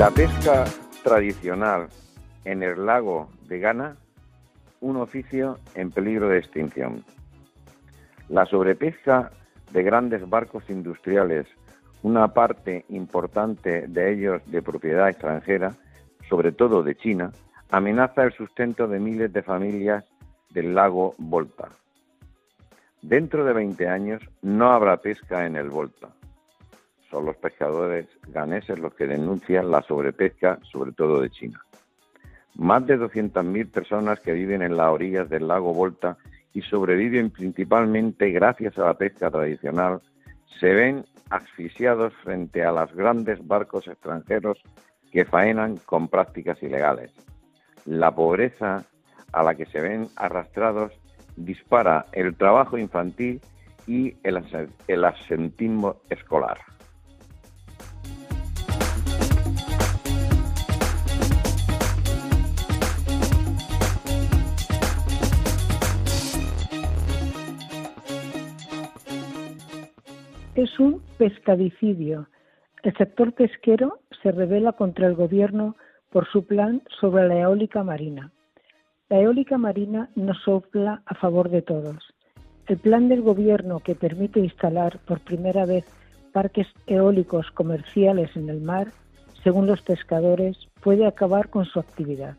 La 0.00 0.10
pesca 0.10 0.64
tradicional 1.04 1.88
en 2.46 2.62
el 2.62 2.86
lago 2.86 3.28
de 3.46 3.58
Ghana, 3.58 3.96
un 4.80 4.96
oficio 4.96 5.58
en 5.74 5.90
peligro 5.90 6.30
de 6.30 6.38
extinción. 6.38 7.04
La 8.30 8.46
sobrepesca 8.46 9.30
de 9.72 9.82
grandes 9.82 10.26
barcos 10.26 10.64
industriales, 10.70 11.48
una 12.02 12.28
parte 12.28 12.86
importante 12.88 13.88
de 13.88 14.10
ellos 14.10 14.40
de 14.46 14.62
propiedad 14.62 15.10
extranjera, 15.10 15.74
sobre 16.30 16.52
todo 16.52 16.82
de 16.82 16.96
China, 16.96 17.30
amenaza 17.70 18.22
el 18.22 18.32
sustento 18.32 18.88
de 18.88 19.00
miles 19.00 19.30
de 19.34 19.42
familias 19.42 20.06
del 20.48 20.74
lago 20.74 21.14
Volta. 21.18 21.68
Dentro 23.02 23.44
de 23.44 23.52
20 23.52 23.86
años 23.86 24.22
no 24.40 24.72
habrá 24.72 24.96
pesca 24.96 25.44
en 25.44 25.56
el 25.56 25.68
Volta. 25.68 26.08
Son 27.10 27.26
los 27.26 27.36
pescadores 27.36 28.06
ganeses 28.28 28.78
los 28.78 28.94
que 28.94 29.06
denuncian 29.06 29.70
la 29.70 29.82
sobrepesca, 29.82 30.58
sobre 30.70 30.92
todo 30.92 31.20
de 31.20 31.30
China. 31.30 31.60
Más 32.54 32.86
de 32.86 32.98
200.000 32.98 33.70
personas 33.70 34.20
que 34.20 34.32
viven 34.32 34.62
en 34.62 34.76
las 34.76 34.88
orillas 34.88 35.28
del 35.28 35.48
lago 35.48 35.74
Volta 35.74 36.16
y 36.52 36.62
sobreviven 36.62 37.30
principalmente 37.30 38.30
gracias 38.30 38.78
a 38.78 38.84
la 38.84 38.94
pesca 38.94 39.30
tradicional, 39.30 40.00
se 40.58 40.72
ven 40.72 41.04
asfixiados 41.30 42.12
frente 42.22 42.64
a 42.64 42.72
los 42.72 42.92
grandes 42.94 43.46
barcos 43.46 43.86
extranjeros 43.86 44.58
que 45.12 45.24
faenan 45.24 45.76
con 45.78 46.08
prácticas 46.08 46.62
ilegales. 46.62 47.12
La 47.84 48.14
pobreza 48.14 48.84
a 49.32 49.42
la 49.42 49.54
que 49.54 49.66
se 49.66 49.80
ven 49.80 50.08
arrastrados 50.16 50.92
dispara 51.36 52.06
el 52.12 52.36
trabajo 52.36 52.78
infantil 52.78 53.40
y 53.86 54.14
el, 54.22 54.42
el 54.88 55.04
asentismo 55.04 55.96
escolar. 56.10 56.58
Es 70.60 70.78
un 70.78 71.00
pescadicidio. 71.16 72.28
El 72.82 72.94
sector 72.98 73.32
pesquero 73.32 74.00
se 74.22 74.30
revela 74.30 74.72
contra 74.72 75.06
el 75.06 75.14
gobierno 75.14 75.74
por 76.10 76.28
su 76.30 76.44
plan 76.44 76.82
sobre 77.00 77.26
la 77.28 77.38
eólica 77.38 77.82
marina. 77.82 78.30
La 79.08 79.20
eólica 79.20 79.56
marina 79.56 80.10
no 80.16 80.34
sopla 80.34 81.00
a 81.06 81.14
favor 81.14 81.48
de 81.48 81.62
todos. 81.62 82.12
El 82.66 82.76
plan 82.76 83.08
del 83.08 83.22
gobierno 83.22 83.80
que 83.80 83.94
permite 83.94 84.40
instalar 84.40 84.98
por 85.06 85.20
primera 85.20 85.64
vez 85.64 85.86
parques 86.30 86.66
eólicos 86.86 87.50
comerciales 87.52 88.36
en 88.36 88.50
el 88.50 88.60
mar, 88.60 88.88
según 89.42 89.66
los 89.66 89.80
pescadores, 89.80 90.58
puede 90.82 91.06
acabar 91.06 91.48
con 91.48 91.64
su 91.64 91.80
actividad. 91.80 92.36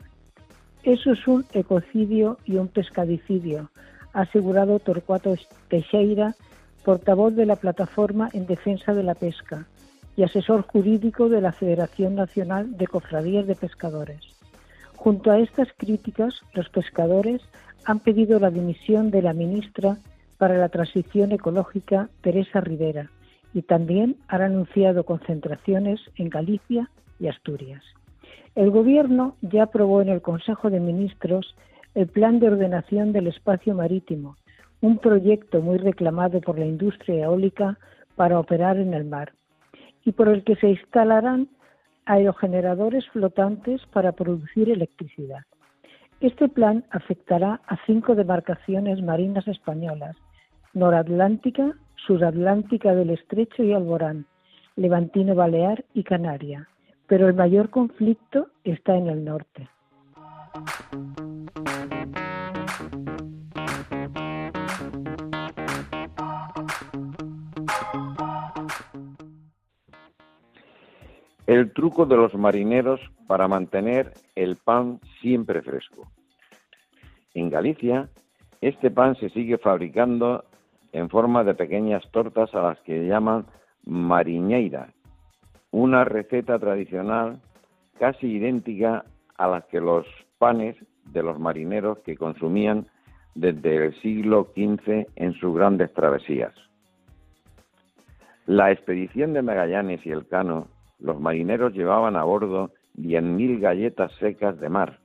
Eso 0.84 1.14
es 1.14 1.28
un 1.28 1.44
ecocidio 1.54 2.38
y 2.46 2.58
un 2.58 2.68
pescadicidio, 2.68 3.72
ha 4.14 4.22
asegurado 4.22 4.78
Torcuato 4.78 5.34
Teixeira, 5.70 6.36
portavoz 6.84 7.36
de 7.36 7.46
la 7.46 7.56
Plataforma 7.56 8.30
en 8.34 8.48
Defensa 8.48 8.94
de 8.94 9.04
la 9.04 9.16
Pesca 9.16 9.68
y 10.16 10.24
asesor 10.24 10.64
jurídico 10.64 11.30
de 11.30 11.42
la 11.42 11.52
Federación 11.52 12.16
Nacional 12.16 12.78
de 12.78 12.88
Cofradías 12.88 13.48
de 13.48 13.56
Pescadores. 13.56 14.22
Junto 14.96 15.32
a 15.32 15.40
estas 15.40 15.68
críticas, 15.78 16.42
los 16.54 16.70
pescadores 16.70 17.42
han 17.86 18.00
pedido 18.00 18.40
la 18.40 18.52
dimisión 18.52 19.10
de 19.10 19.22
la 19.22 19.34
ministra 19.34 19.98
para 20.38 20.58
la 20.58 20.70
Transición 20.70 21.32
Ecológica, 21.32 22.10
Teresa 22.22 22.62
Rivera, 22.62 23.10
y 23.54 23.64
también 23.64 24.18
han 24.28 24.42
anunciado 24.42 25.04
concentraciones 25.04 26.00
en 26.16 26.30
Galicia 26.30 26.90
y 27.20 27.28
Asturias. 27.28 27.84
El 28.56 28.72
Gobierno 28.72 29.36
ya 29.42 29.64
aprobó 29.64 30.02
en 30.02 30.10
el 30.10 30.22
Consejo 30.22 30.70
de 30.70 30.80
Ministros 30.80 31.56
el 31.96 32.08
Plan 32.08 32.40
de 32.40 32.48
Ordenación 32.48 33.12
del 33.12 33.28
Espacio 33.28 33.76
Marítimo, 33.76 34.38
un 34.82 34.98
proyecto 34.98 35.62
muy 35.62 35.78
reclamado 35.78 36.42
por 36.42 36.58
la 36.60 36.66
industria 36.66 37.26
eólica 37.26 37.78
para 38.16 38.40
operar 38.40 38.78
en 38.78 38.94
el 38.94 39.06
mar, 39.06 39.34
y 40.04 40.12
por 40.12 40.28
el 40.28 40.44
que 40.44 40.56
se 40.56 40.70
instalarán 40.70 41.48
aerogeneradores 42.06 43.08
flotantes 43.10 43.82
para 43.94 44.12
producir 44.12 44.70
electricidad. 44.70 45.44
Este 46.20 46.50
plan 46.50 46.84
afectará 46.92 47.62
a 47.68 47.78
cinco 47.86 48.16
demarcaciones 48.16 49.02
marinas 49.02 49.48
españolas, 49.48 50.16
Noratlántica, 50.74 51.76
Suratlántica 52.08 52.94
del 52.96 53.12
Estrecho 53.12 53.64
y 53.64 53.74
Alborán, 53.74 54.26
Levantino 54.76 55.36
Balear 55.36 55.84
y 55.94 56.04
Canaria, 56.04 56.68
pero 57.08 57.28
el 57.28 57.34
mayor 57.34 57.70
conflicto 57.70 58.48
está 58.64 58.96
en 58.96 59.08
el 59.08 59.26
norte. 59.26 59.68
El 71.52 71.74
truco 71.74 72.06
de 72.06 72.16
los 72.16 72.34
marineros 72.34 73.02
para 73.28 73.50
mantener 73.50 74.14
el 74.36 74.56
pan 74.56 75.02
siempre 75.20 75.62
fresco. 75.62 76.10
En 77.34 77.50
Galicia, 77.50 78.08
este 78.62 78.90
pan 78.90 79.18
se 79.18 79.28
sigue 79.32 79.58
fabricando 79.58 80.46
en 80.94 81.10
forma 81.10 81.44
de 81.44 81.54
pequeñas 81.54 82.10
tortas 82.12 82.56
a 82.56 82.62
las 82.62 82.80
que 82.84 83.06
llaman 83.06 83.48
mariñeira, 83.84 84.94
una 85.72 86.06
receta 86.06 86.58
tradicional 86.58 87.42
casi 88.00 88.28
idéntica 88.28 89.04
a 89.38 89.48
las 89.50 89.66
que 89.66 89.82
los 89.82 90.08
panes 90.38 90.78
de 91.08 91.22
los 91.22 91.38
marineros 91.38 92.00
que 92.06 92.16
consumían 92.16 92.88
desde 93.36 93.88
el 93.88 94.02
siglo 94.02 94.54
XV 94.56 95.06
en 95.18 95.34
sus 95.34 95.54
grandes 95.54 95.94
travesías. 95.94 96.54
La 98.46 98.72
expedición 98.72 99.34
de 99.34 99.42
Magallanes 99.42 100.06
y 100.06 100.12
Elcano, 100.12 100.70
los 101.02 101.20
marineros 101.20 101.74
llevaban 101.74 102.16
a 102.16 102.24
bordo 102.24 102.72
10.000 102.98 103.60
galletas 103.60 104.12
secas 104.20 104.60
de 104.60 104.70
mar, 104.70 105.00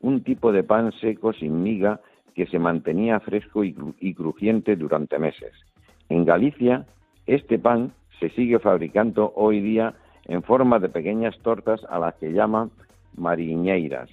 un 0.00 0.22
tipo 0.22 0.52
de 0.52 0.62
pan 0.64 0.92
seco 1.00 1.32
sin 1.32 1.62
miga 1.62 2.00
que 2.34 2.46
se 2.46 2.58
mantenía 2.58 3.20
fresco 3.20 3.64
y, 3.64 3.74
cru- 3.74 3.94
y 3.98 4.14
crujiente 4.14 4.76
durante 4.76 5.18
meses. 5.18 5.52
En 6.08 6.24
Galicia, 6.24 6.86
este 7.26 7.58
pan 7.58 7.92
se 8.20 8.30
sigue 8.30 8.58
fabricando 8.58 9.32
hoy 9.34 9.60
día 9.60 9.94
en 10.24 10.42
forma 10.42 10.78
de 10.78 10.88
pequeñas 10.88 11.36
tortas 11.40 11.80
a 11.88 11.98
las 11.98 12.14
que 12.14 12.32
llaman 12.32 12.70
mariñeiras. 13.16 14.08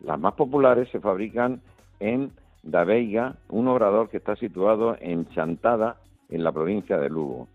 Las 0.00 0.20
más 0.20 0.34
populares 0.34 0.88
se 0.90 1.00
fabrican 1.00 1.60
en 2.00 2.30
Da 2.62 2.84
Veiga, 2.84 3.36
un 3.48 3.68
obrador 3.68 4.08
que 4.08 4.18
está 4.18 4.36
situado 4.36 4.96
en 5.00 5.26
Chantada, 5.30 5.96
en 6.28 6.42
la 6.44 6.52
provincia 6.52 6.98
de 6.98 7.08
Lugo, 7.08 7.48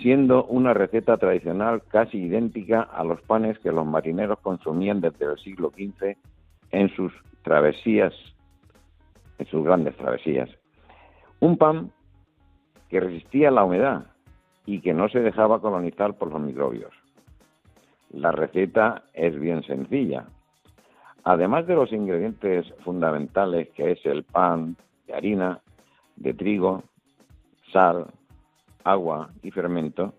siendo 0.00 0.44
una 0.44 0.74
receta 0.74 1.16
tradicional 1.16 1.82
casi 1.88 2.18
idéntica 2.18 2.82
a 2.82 3.04
los 3.04 3.20
panes 3.22 3.58
que 3.58 3.72
los 3.72 3.86
marineros 3.86 4.38
consumían 4.40 5.00
desde 5.00 5.26
el 5.26 5.38
siglo 5.38 5.70
XV 5.70 6.16
en 6.70 6.88
sus 6.94 7.12
travesías, 7.42 8.14
en 9.38 9.46
sus 9.46 9.64
grandes 9.64 9.96
travesías. 9.96 10.48
Un 11.40 11.56
pan 11.56 11.90
que 12.88 13.00
resistía 13.00 13.50
la 13.50 13.64
humedad 13.64 14.06
y 14.66 14.80
que 14.80 14.94
no 14.94 15.08
se 15.08 15.20
dejaba 15.20 15.60
colonizar 15.60 16.14
por 16.14 16.30
los 16.30 16.40
microbios. 16.40 16.92
La 18.10 18.32
receta 18.32 19.04
es 19.14 19.38
bien 19.38 19.62
sencilla. 19.64 20.26
Además 21.24 21.66
de 21.66 21.74
los 21.74 21.92
ingredientes 21.92 22.72
fundamentales 22.84 23.68
que 23.70 23.92
es 23.92 24.06
el 24.06 24.24
pan 24.24 24.76
de 25.06 25.14
harina, 25.14 25.60
de 26.16 26.34
trigo, 26.34 26.84
sal, 27.72 28.06
agua 28.84 29.30
y 29.42 29.50
fermento, 29.50 30.14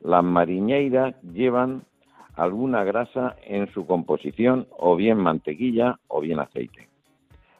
las 0.00 0.24
mariñeiras 0.24 1.14
llevan 1.22 1.82
alguna 2.34 2.84
grasa 2.84 3.36
en 3.44 3.70
su 3.72 3.86
composición 3.86 4.66
o 4.78 4.96
bien 4.96 5.18
mantequilla 5.18 5.98
o 6.08 6.20
bien 6.20 6.38
aceite. 6.38 6.88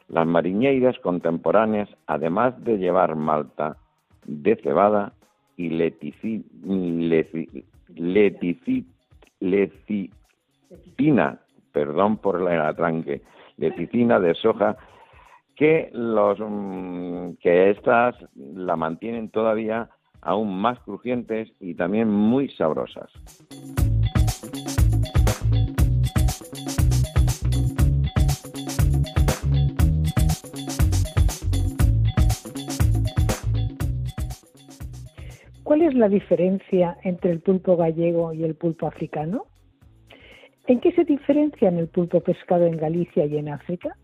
Las 0.07 0.27
mariñeiras 0.27 0.97
contemporáneas, 0.99 1.89
además 2.05 2.63
de 2.63 2.77
llevar 2.77 3.15
malta 3.15 3.77
de 4.25 4.55
cebada 4.57 5.13
y 5.57 5.69
letici- 5.69 6.45
leticina, 9.39 11.39
perdón 11.71 12.17
por 12.17 12.51
el 12.51 12.61
atranque, 12.61 13.21
leticina 13.57 14.19
de 14.19 14.35
soja, 14.35 14.77
que 15.55 15.89
los 15.91 16.39
mm, 16.39 17.31
que 17.41 17.71
estas 17.71 18.15
la 18.35 18.75
mantienen 18.75 19.29
todavía 19.29 19.89
aún 20.27 20.59
más 20.59 20.77
crujientes 20.81 21.49
y 21.61 21.73
también 21.73 22.09
muy 22.09 22.49
sabrosas. 22.49 23.09
¿Cuál 35.63 35.81
es 35.83 35.93
la 35.93 36.09
diferencia 36.09 36.97
entre 37.03 37.31
el 37.31 37.39
pulpo 37.39 37.77
gallego 37.77 38.33
y 38.33 38.43
el 38.43 38.55
pulpo 38.55 38.87
africano? 38.87 39.45
¿En 40.65 40.81
qué 40.81 40.91
se 40.91 41.05
diferencian 41.05 41.77
el 41.77 41.87
pulpo 41.87 42.19
pescado 42.19 42.65
en 42.65 42.75
Galicia 42.75 43.25
y 43.25 43.37
en 43.37 43.47
África? 43.47 43.95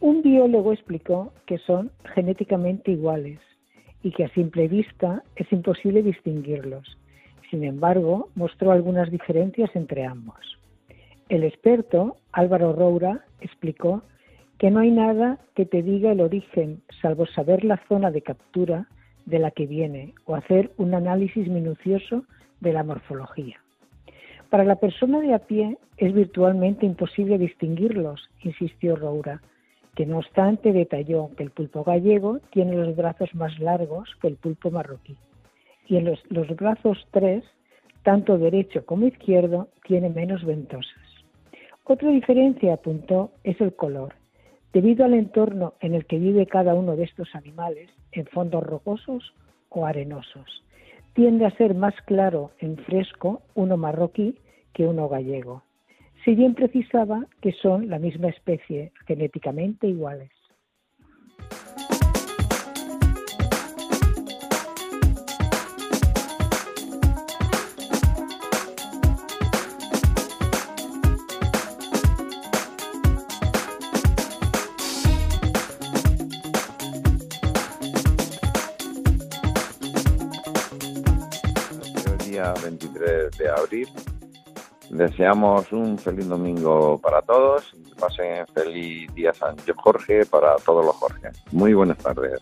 Un 0.00 0.22
biólogo 0.22 0.72
explicó 0.72 1.32
que 1.46 1.58
son 1.58 1.92
genéticamente 2.14 2.90
iguales 2.90 3.38
y 4.02 4.12
que 4.12 4.24
a 4.24 4.34
simple 4.34 4.68
vista 4.68 5.22
es 5.36 5.50
imposible 5.52 6.02
distinguirlos. 6.02 6.98
Sin 7.50 7.64
embargo, 7.64 8.28
mostró 8.34 8.70
algunas 8.70 9.10
diferencias 9.10 9.70
entre 9.74 10.04
ambos. 10.04 10.58
El 11.28 11.44
experto 11.44 12.16
Álvaro 12.32 12.72
Roura 12.72 13.24
explicó 13.40 14.02
que 14.58 14.70
no 14.70 14.80
hay 14.80 14.90
nada 14.90 15.38
que 15.54 15.64
te 15.64 15.82
diga 15.82 16.12
el 16.12 16.20
origen, 16.20 16.82
salvo 17.00 17.26
saber 17.26 17.64
la 17.64 17.80
zona 17.88 18.10
de 18.10 18.22
captura 18.22 18.86
de 19.26 19.38
la 19.38 19.50
que 19.50 19.66
viene 19.66 20.14
o 20.26 20.34
hacer 20.34 20.70
un 20.76 20.94
análisis 20.94 21.48
minucioso 21.48 22.24
de 22.60 22.72
la 22.72 22.84
morfología. 22.84 23.60
Para 24.50 24.64
la 24.64 24.76
persona 24.76 25.20
de 25.20 25.32
a 25.32 25.38
pie 25.38 25.78
es 25.96 26.12
virtualmente 26.12 26.84
imposible 26.84 27.38
distinguirlos, 27.38 28.28
insistió 28.42 28.96
Roura, 28.96 29.40
que 29.94 30.06
no 30.06 30.18
obstante 30.18 30.72
detalló 30.72 31.30
que 31.36 31.42
el 31.42 31.50
pulpo 31.50 31.84
gallego 31.84 32.38
tiene 32.50 32.76
los 32.76 32.96
brazos 32.96 33.34
más 33.34 33.58
largos 33.58 34.08
que 34.20 34.28
el 34.28 34.36
pulpo 34.36 34.70
marroquí 34.70 35.16
y 35.90 35.96
en 35.96 36.04
los, 36.04 36.20
los 36.30 36.46
brazos 36.54 37.04
tres, 37.10 37.42
tanto 38.04 38.38
derecho 38.38 38.86
como 38.86 39.06
izquierdo, 39.06 39.68
tiene 39.84 40.08
menos 40.08 40.44
ventosas. 40.44 41.02
Otra 41.84 42.10
diferencia, 42.10 42.74
apuntó, 42.74 43.32
es 43.42 43.60
el 43.60 43.74
color. 43.74 44.14
Debido 44.72 45.04
al 45.04 45.14
entorno 45.14 45.74
en 45.80 45.96
el 45.96 46.06
que 46.06 46.20
vive 46.20 46.46
cada 46.46 46.74
uno 46.74 46.94
de 46.94 47.02
estos 47.02 47.34
animales, 47.34 47.90
en 48.12 48.24
fondos 48.26 48.62
rocosos 48.62 49.34
o 49.68 49.84
arenosos, 49.84 50.62
tiende 51.14 51.44
a 51.44 51.56
ser 51.56 51.74
más 51.74 51.94
claro 52.06 52.52
en 52.60 52.76
fresco 52.76 53.42
uno 53.56 53.76
marroquí 53.76 54.38
que 54.72 54.86
uno 54.86 55.08
gallego. 55.08 55.64
Si 56.24 56.34
bien 56.34 56.54
precisaba 56.54 57.26
que 57.40 57.52
son 57.52 57.88
la 57.88 57.98
misma 57.98 58.28
especie, 58.28 58.92
genéticamente 59.06 59.86
iguales. 59.86 60.30
el 82.06 82.18
día 82.30 82.52
23 82.62 83.38
de 83.38 83.48
abril. 83.48 83.88
Deseamos 84.90 85.70
un 85.70 85.96
feliz 85.96 86.28
domingo 86.28 87.00
para 87.00 87.22
todos 87.22 87.72
y 87.74 87.82
que 87.88 87.94
pasen 87.94 88.44
feliz 88.48 89.14
día 89.14 89.32
San 89.32 89.56
Jorge 89.76 90.26
para 90.26 90.56
todos 90.56 90.84
los 90.84 90.96
Jorge. 90.96 91.30
Muy 91.52 91.74
buenas 91.74 91.98
tardes. 91.98 92.40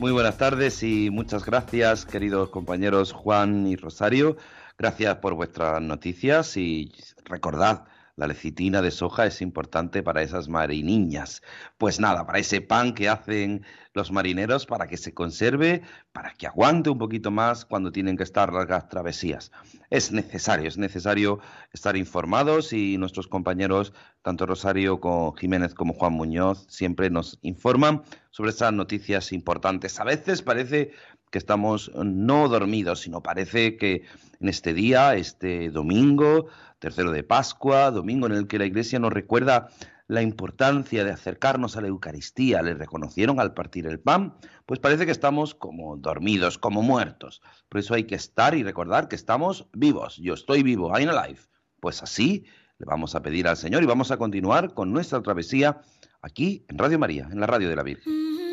Muy 0.00 0.10
buenas 0.10 0.38
tardes 0.38 0.82
y 0.82 1.10
muchas 1.10 1.44
gracias, 1.44 2.04
queridos 2.04 2.50
compañeros 2.50 3.12
Juan 3.12 3.68
y 3.68 3.76
Rosario. 3.76 4.36
Gracias 4.76 5.16
por 5.16 5.34
vuestras 5.34 5.80
noticias 5.80 6.56
y 6.56 6.92
recordad, 7.24 7.84
la 8.18 8.26
lecitina 8.26 8.82
de 8.82 8.90
soja 8.90 9.26
es 9.26 9.40
importante 9.40 10.02
para 10.02 10.22
esas 10.22 10.48
mariniñas. 10.48 11.40
Pues 11.78 12.00
nada, 12.00 12.26
para 12.26 12.40
ese 12.40 12.60
pan 12.60 12.92
que 12.92 13.08
hacen 13.08 13.64
los 13.94 14.10
marineros 14.10 14.66
para 14.66 14.88
que 14.88 14.96
se 14.96 15.14
conserve, 15.14 15.82
para 16.12 16.34
que 16.34 16.48
aguante 16.48 16.90
un 16.90 16.98
poquito 16.98 17.30
más 17.30 17.64
cuando 17.64 17.92
tienen 17.92 18.16
que 18.16 18.24
estar 18.24 18.52
largas 18.52 18.88
travesías. 18.88 19.52
Es 19.88 20.10
necesario, 20.10 20.66
es 20.66 20.78
necesario 20.78 21.38
estar 21.72 21.96
informados 21.96 22.72
y 22.72 22.98
nuestros 22.98 23.28
compañeros, 23.28 23.92
tanto 24.22 24.46
Rosario 24.46 24.98
como 24.98 25.32
Jiménez 25.34 25.74
como 25.74 25.94
Juan 25.94 26.14
Muñoz, 26.14 26.66
siempre 26.68 27.10
nos 27.10 27.38
informan 27.42 28.02
sobre 28.30 28.50
esas 28.50 28.72
noticias 28.72 29.32
importantes. 29.32 30.00
A 30.00 30.04
veces 30.04 30.42
parece 30.42 30.90
que 31.30 31.38
estamos 31.38 31.92
no 31.94 32.48
dormidos, 32.48 33.00
sino 33.00 33.22
parece 33.22 33.76
que 33.76 34.02
en 34.40 34.48
este 34.48 34.72
día, 34.72 35.14
este 35.14 35.70
domingo, 35.70 36.46
tercero 36.78 37.10
de 37.10 37.22
Pascua, 37.24 37.90
domingo 37.90 38.26
en 38.26 38.32
el 38.32 38.46
que 38.46 38.58
la 38.58 38.66
Iglesia 38.66 38.98
nos 38.98 39.12
recuerda 39.12 39.68
la 40.08 40.22
importancia 40.22 41.04
de 41.04 41.10
acercarnos 41.10 41.76
a 41.76 41.82
la 41.82 41.88
Eucaristía, 41.88 42.62
le 42.62 42.74
reconocieron 42.74 43.40
al 43.40 43.52
partir 43.52 43.86
el 43.86 44.00
pan, 44.00 44.34
pues 44.64 44.80
parece 44.80 45.04
que 45.04 45.12
estamos 45.12 45.54
como 45.54 45.96
dormidos, 45.98 46.56
como 46.56 46.82
muertos. 46.82 47.42
Por 47.68 47.80
eso 47.80 47.94
hay 47.94 48.04
que 48.04 48.14
estar 48.14 48.54
y 48.54 48.62
recordar 48.62 49.08
que 49.08 49.16
estamos 49.16 49.66
vivos. 49.74 50.16
Yo 50.16 50.32
estoy 50.32 50.62
vivo, 50.62 50.90
I'm 50.96 51.10
alive. 51.10 51.40
Pues 51.80 52.02
así 52.02 52.46
le 52.78 52.86
vamos 52.86 53.14
a 53.14 53.22
pedir 53.22 53.46
al 53.48 53.58
Señor 53.58 53.82
y 53.82 53.86
vamos 53.86 54.10
a 54.10 54.16
continuar 54.16 54.72
con 54.72 54.92
nuestra 54.92 55.22
travesía 55.22 55.80
aquí 56.22 56.64
en 56.68 56.78
Radio 56.78 56.98
María, 56.98 57.28
en 57.30 57.40
la 57.40 57.46
radio 57.46 57.68
de 57.68 57.76
la 57.76 57.82
Virgen. 57.82 58.47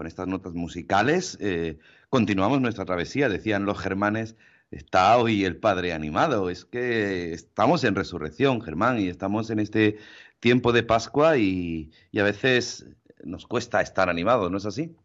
Con 0.00 0.06
estas 0.06 0.28
notas 0.28 0.54
musicales 0.54 1.36
eh, 1.42 1.76
continuamos 2.08 2.58
nuestra 2.62 2.86
travesía. 2.86 3.28
Decían 3.28 3.66
los 3.66 3.78
germanes, 3.78 4.34
está 4.70 5.18
hoy 5.18 5.44
el 5.44 5.58
Padre 5.58 5.92
animado. 5.92 6.48
Es 6.48 6.64
que 6.64 7.34
estamos 7.34 7.84
en 7.84 7.94
resurrección, 7.94 8.62
Germán, 8.62 8.98
y 8.98 9.08
estamos 9.08 9.50
en 9.50 9.58
este 9.58 9.98
tiempo 10.38 10.72
de 10.72 10.84
Pascua 10.84 11.36
y, 11.36 11.90
y 12.12 12.18
a 12.18 12.22
veces 12.22 12.86
nos 13.24 13.46
cuesta 13.46 13.82
estar 13.82 14.08
animados, 14.08 14.50
¿no 14.50 14.56
es 14.56 14.64
así? 14.64 14.96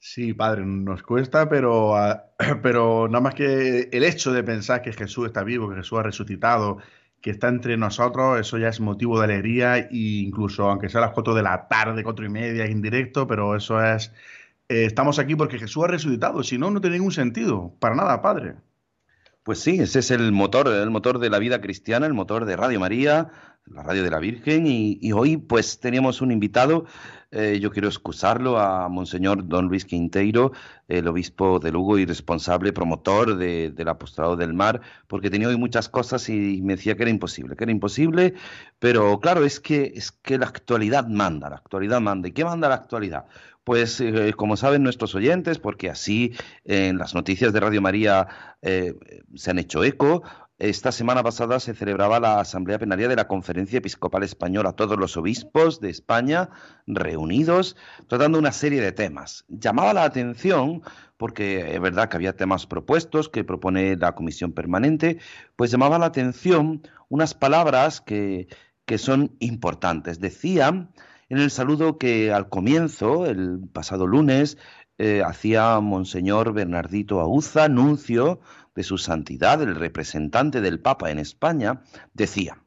Sí, 0.00 0.32
padre, 0.32 0.64
nos 0.66 1.04
cuesta, 1.04 1.48
pero, 1.48 1.94
ah, 1.94 2.24
pero 2.64 3.06
nada 3.06 3.20
más 3.20 3.34
que 3.36 3.88
el 3.92 4.02
hecho 4.02 4.32
de 4.32 4.42
pensar 4.42 4.82
que 4.82 4.92
Jesús 4.92 5.26
está 5.26 5.44
vivo, 5.44 5.70
que 5.70 5.76
Jesús 5.76 5.96
ha 5.96 6.02
resucitado, 6.02 6.78
que 7.20 7.30
está 7.30 7.48
entre 7.48 7.76
nosotros, 7.76 8.40
eso 8.40 8.58
ya 8.58 8.68
es 8.68 8.80
motivo 8.80 9.18
de 9.18 9.24
alegría, 9.24 9.78
e 9.78 9.88
incluso 9.92 10.68
aunque 10.70 10.88
sea 10.88 11.00
a 11.02 11.06
las 11.06 11.12
4 11.12 11.34
de 11.34 11.42
la 11.42 11.68
tarde, 11.68 12.02
cuatro 12.04 12.24
y 12.24 12.28
media, 12.28 12.64
es 12.64 12.70
indirecto, 12.70 13.26
pero 13.26 13.56
eso 13.56 13.82
es, 13.82 14.12
eh, 14.68 14.84
estamos 14.86 15.18
aquí 15.18 15.34
porque 15.36 15.58
Jesús 15.58 15.84
ha 15.84 15.88
resucitado, 15.88 16.42
si 16.42 16.58
no, 16.58 16.70
no 16.70 16.80
tiene 16.80 16.96
ningún 16.96 17.12
sentido, 17.12 17.74
para 17.80 17.94
nada, 17.94 18.22
padre. 18.22 18.56
Pues 19.42 19.60
sí, 19.60 19.80
ese 19.80 20.00
es 20.00 20.10
el 20.10 20.32
motor, 20.32 20.68
el 20.68 20.90
motor 20.90 21.18
de 21.18 21.30
la 21.30 21.38
vida 21.38 21.60
cristiana, 21.60 22.06
el 22.06 22.12
motor 22.14 22.44
de 22.44 22.56
Radio 22.56 22.78
María, 22.78 23.30
la 23.66 23.82
radio 23.82 24.02
de 24.02 24.10
la 24.10 24.18
Virgen, 24.18 24.66
y, 24.66 25.12
hoy 25.12 25.38
pues 25.38 25.80
teníamos 25.80 26.20
un 26.20 26.30
invitado, 26.30 26.84
eh, 27.30 27.58
yo 27.60 27.70
quiero 27.70 27.88
excusarlo 27.88 28.58
a 28.58 28.88
Monseñor 28.88 29.48
Don 29.48 29.66
Luis 29.68 29.84
Quinteiro, 29.86 30.52
el 30.88 31.08
obispo 31.08 31.58
de 31.58 31.72
Lugo 31.72 31.98
y 31.98 32.04
responsable, 32.04 32.72
promotor 32.72 33.36
de- 33.36 33.70
del 33.70 33.88
apostolado 33.88 34.36
del 34.36 34.52
mar, 34.52 34.82
porque 35.08 35.30
tenía 35.30 35.48
hoy 35.48 35.56
muchas 35.56 35.88
cosas 35.88 36.28
y 36.28 36.60
me 36.62 36.76
decía 36.76 36.96
que 36.96 37.02
era 37.02 37.10
imposible, 37.10 37.56
que 37.56 37.64
era 37.64 37.72
imposible, 37.72 38.34
pero 38.78 39.20
claro, 39.20 39.44
es 39.44 39.58
que, 39.60 39.92
es 39.94 40.12
que 40.12 40.38
la 40.38 40.46
actualidad 40.46 41.06
manda, 41.06 41.48
la 41.50 41.56
actualidad 41.56 42.00
manda. 42.00 42.28
¿Y 42.28 42.32
qué 42.32 42.44
manda 42.44 42.68
la 42.68 42.74
actualidad? 42.76 43.26
Pues 43.70 44.00
eh, 44.00 44.34
como 44.36 44.56
saben 44.56 44.82
nuestros 44.82 45.14
oyentes, 45.14 45.60
porque 45.60 45.90
así 45.90 46.32
en 46.64 46.98
las 46.98 47.14
noticias 47.14 47.52
de 47.52 47.60
Radio 47.60 47.80
María 47.80 48.26
eh, 48.62 48.94
se 49.36 49.52
han 49.52 49.60
hecho 49.60 49.84
eco, 49.84 50.24
esta 50.58 50.90
semana 50.90 51.22
pasada 51.22 51.60
se 51.60 51.72
celebraba 51.74 52.18
la 52.18 52.40
Asamblea 52.40 52.80
Plenaria 52.80 53.06
de 53.06 53.14
la 53.14 53.28
Conferencia 53.28 53.78
Episcopal 53.78 54.24
Española, 54.24 54.72
todos 54.72 54.98
los 54.98 55.16
obispos 55.16 55.78
de 55.78 55.88
España 55.88 56.50
reunidos, 56.88 57.76
tratando 58.08 58.40
una 58.40 58.50
serie 58.50 58.80
de 58.80 58.90
temas. 58.90 59.44
Llamaba 59.46 59.94
la 59.94 60.02
atención, 60.02 60.82
porque 61.16 61.72
es 61.72 61.80
verdad 61.80 62.08
que 62.08 62.16
había 62.16 62.34
temas 62.34 62.66
propuestos 62.66 63.28
que 63.28 63.44
propone 63.44 63.94
la 63.94 64.16
Comisión 64.16 64.50
Permanente, 64.50 65.18
pues 65.54 65.70
llamaba 65.70 66.00
la 66.00 66.06
atención 66.06 66.82
unas 67.08 67.34
palabras 67.34 68.00
que, 68.00 68.48
que 68.84 68.98
son 68.98 69.36
importantes. 69.38 70.18
Decían 70.18 70.90
en 71.30 71.38
el 71.38 71.50
saludo 71.52 71.96
que 71.96 72.32
al 72.32 72.48
comienzo, 72.48 73.24
el 73.24 73.60
pasado 73.72 74.06
lunes, 74.08 74.58
eh, 74.98 75.22
hacía 75.24 75.78
Monseñor 75.78 76.52
Bernardito 76.52 77.20
Auza, 77.20 77.68
nuncio 77.68 78.40
de 78.74 78.82
su 78.82 78.98
santidad, 78.98 79.62
el 79.62 79.76
representante 79.76 80.60
del 80.60 80.80
Papa 80.80 81.10
en 81.12 81.20
España, 81.20 81.82
decía, 82.14 82.62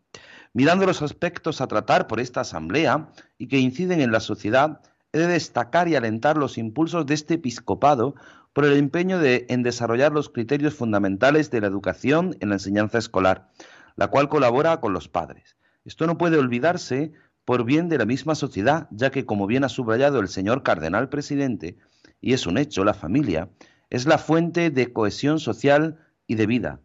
mirando 0.53 0.85
los 0.85 1.01
aspectos 1.01 1.59
a 1.59 1.67
tratar 1.67 2.07
por 2.07 2.21
esta 2.21 2.41
asamblea 2.41 3.09
y 3.37 3.47
que 3.47 3.59
inciden 3.59 3.99
en 3.99 4.13
la 4.13 4.21
sociedad, 4.21 4.79
he 5.11 5.19
de 5.19 5.27
destacar 5.27 5.89
y 5.89 5.95
alentar 5.97 6.37
los 6.37 6.57
impulsos 6.57 7.05
de 7.05 7.15
este 7.15 7.33
episcopado 7.33 8.15
por 8.53 8.63
el 8.63 8.77
empeño 8.77 9.19
de, 9.19 9.45
en 9.49 9.61
desarrollar 9.61 10.13
los 10.13 10.29
criterios 10.29 10.73
fundamentales 10.73 11.51
de 11.51 11.59
la 11.59 11.67
educación 11.67 12.37
en 12.39 12.47
la 12.49 12.55
enseñanza 12.55 12.97
escolar, 12.97 13.49
la 13.97 14.07
cual 14.07 14.29
colabora 14.29 14.79
con 14.79 14.93
los 14.93 15.09
padres. 15.09 15.57
Esto 15.83 16.07
no 16.07 16.17
puede 16.17 16.37
olvidarse 16.37 17.11
por 17.45 17.65
bien 17.65 17.89
de 17.89 17.97
la 17.97 18.05
misma 18.05 18.35
sociedad, 18.35 18.87
ya 18.91 19.11
que, 19.11 19.25
como 19.25 19.47
bien 19.47 19.63
ha 19.63 19.69
subrayado 19.69 20.19
el 20.19 20.27
señor 20.27 20.63
cardenal 20.63 21.09
presidente, 21.09 21.77
y 22.21 22.33
es 22.33 22.47
un 22.47 22.57
hecho, 22.57 22.83
la 22.83 22.93
familia 22.93 23.49
es 23.89 24.05
la 24.05 24.17
fuente 24.17 24.71
de 24.71 24.91
cohesión 24.91 25.39
social 25.39 25.99
y 26.25 26.35
de 26.35 26.47
vida. 26.47 26.81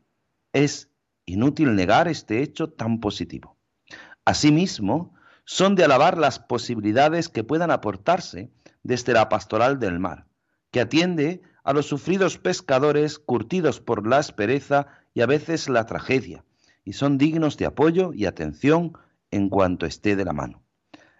Es 0.52 0.90
inútil 1.24 1.74
negar 1.74 2.08
este 2.08 2.42
hecho 2.42 2.70
tan 2.70 3.00
positivo. 3.00 3.56
Asimismo, 4.24 5.14
son 5.44 5.74
de 5.74 5.84
alabar 5.84 6.18
las 6.18 6.38
posibilidades 6.38 7.30
que 7.30 7.44
puedan 7.44 7.70
aportarse 7.70 8.50
desde 8.82 9.14
la 9.14 9.30
pastoral 9.30 9.78
del 9.78 9.98
mar, 9.98 10.26
que 10.70 10.80
atiende 10.80 11.40
a 11.64 11.72
los 11.72 11.86
sufridos 11.86 12.36
pescadores 12.36 13.18
curtidos 13.18 13.80
por 13.80 14.06
la 14.06 14.18
aspereza 14.18 14.88
y 15.14 15.22
a 15.22 15.26
veces 15.26 15.68
la 15.70 15.86
tragedia, 15.86 16.44
y 16.84 16.92
son 16.92 17.16
dignos 17.16 17.56
de 17.56 17.66
apoyo 17.66 18.12
y 18.12 18.26
atención 18.26 18.92
en 19.30 19.48
cuanto 19.48 19.86
esté 19.86 20.16
de 20.16 20.24
la 20.24 20.32
mano. 20.32 20.62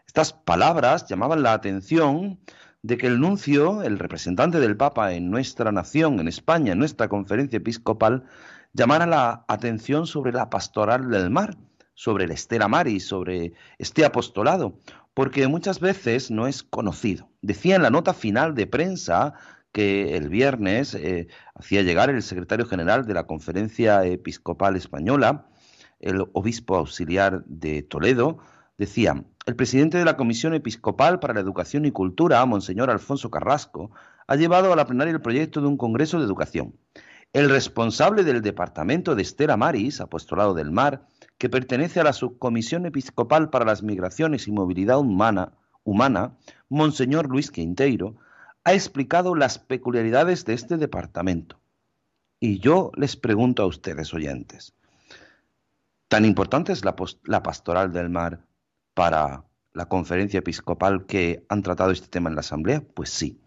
Estas 0.07 0.33
palabras 0.33 1.07
llamaban 1.07 1.43
la 1.43 1.53
atención 1.53 2.41
de 2.83 2.97
que 2.97 3.07
el 3.07 3.21
nuncio, 3.21 3.83
el 3.83 3.99
representante 3.99 4.61
del 4.61 4.77
Papa 4.77 5.13
en 5.13 5.31
nuestra 5.31 5.73
nación, 5.73 6.21
en 6.21 6.29
España, 6.29 6.73
en 6.73 6.79
nuestra 6.79 7.09
conferencia 7.09 7.59
episcopal, 7.59 8.25
llamara 8.73 9.07
la 9.07 9.45
atención 9.49 10.07
sobre 10.07 10.33
la 10.33 10.49
pastoral 10.51 11.11
del 11.11 11.31
mar, 11.31 11.57
sobre 11.95 12.25
el 12.25 12.31
Estela 12.31 12.69
Maris, 12.69 13.07
sobre 13.07 13.53
este 13.79 14.05
apostolado, 14.05 14.79
porque 15.15 15.49
muchas 15.49 15.81
veces 15.81 16.31
no 16.31 16.47
es 16.47 16.63
conocido. 16.63 17.29
Decía 17.43 17.77
en 17.77 17.83
la 17.83 17.91
nota 17.91 18.15
final 18.15 18.55
de 18.55 18.67
prensa 18.67 19.35
que 19.73 20.17
el 20.17 20.29
viernes 20.29 20.95
eh, 20.95 21.29
hacía 21.55 21.83
llegar 21.83 22.11
el 22.11 22.23
secretario 22.23 22.67
general 22.67 23.05
de 23.07 23.15
la 23.15 23.27
Conferencia 23.27 24.05
Episcopal 24.05 24.77
Española, 24.77 25.49
el 26.01 26.25
obispo 26.33 26.77
auxiliar 26.77 27.45
de 27.47 27.83
Toledo, 27.83 28.39
decía, 28.77 29.25
el 29.47 29.57
presidente 29.57 29.99
de 29.99 30.05
la 30.05 30.17
Comisión 30.17 30.55
Episcopal 30.55 31.19
para 31.19 31.35
la 31.35 31.41
Educación 31.41 31.85
y 31.85 31.91
Cultura, 31.91 32.45
Monseñor 32.45 32.91
Alfonso 32.91 33.31
Carrasco, 33.31 33.91
ha 34.27 34.37
llevado 34.37 34.73
a 34.73 34.77
la 34.77 34.87
plenaria 34.87 35.13
el 35.15 35.23
proyecto 35.23 35.61
de 35.61 35.67
un 35.67 35.77
Congreso 35.77 36.19
de 36.19 36.27
Educación. 36.27 36.75
El 37.33 37.51
responsable 37.51 38.25
del 38.25 38.43
departamento 38.43 39.15
de 39.15 39.23
Estela 39.23 39.57
Maris, 39.57 40.01
Apostolado 40.01 40.55
del 40.55 40.71
Mar, 40.71 41.07
que 41.39 41.49
pertenece 41.49 42.01
a 42.01 42.05
la 42.05 42.13
Subcomisión 42.13 42.87
Episcopal 42.87 43.51
para 43.51 43.65
las 43.65 43.83
Migraciones 43.83 44.49
y 44.49 44.53
Movilidad 44.53 44.99
Humana, 44.99 45.53
humana 45.85 46.37
Monseñor 46.69 47.29
Luis 47.29 47.51
Quinteiro, 47.51 48.17
ha 48.65 48.75
explicado 48.75 49.35
las 49.35 49.59
peculiaridades 49.59 50.45
de 50.45 50.55
este 50.55 50.77
departamento. 50.77 51.59
Y 52.41 52.61
yo 52.61 52.93
les 52.97 53.17
pregunto 53.17 53.63
a 53.63 53.67
ustedes, 53.67 54.13
oyentes, 54.13 54.75
¿tan 56.09 56.25
importante 56.25 56.73
es 56.73 56.85
la, 56.85 57.43
pastoral 57.43 57.93
del 57.93 58.11
mar 58.11 58.41
para 58.95 59.45
la 59.73 59.87
conferencia 59.87 60.39
episcopal 60.39 61.07
que 61.07 61.45
han 61.49 61.63
tratado 61.63 61.91
este 61.91 62.09
tema 62.09 62.29
en 62.29 62.35
la 62.35 62.41
Asamblea? 62.41 62.83
Pues 62.95 63.11
sí, 63.11 63.41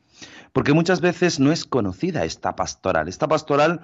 porque 0.53 0.73
muchas 0.73 1.01
veces 1.01 1.39
no 1.39 1.51
es 1.51 1.65
conocida 1.65 2.23
esta 2.23 2.55
pastoral. 2.55 3.07
Esta 3.07 3.27
pastoral, 3.27 3.81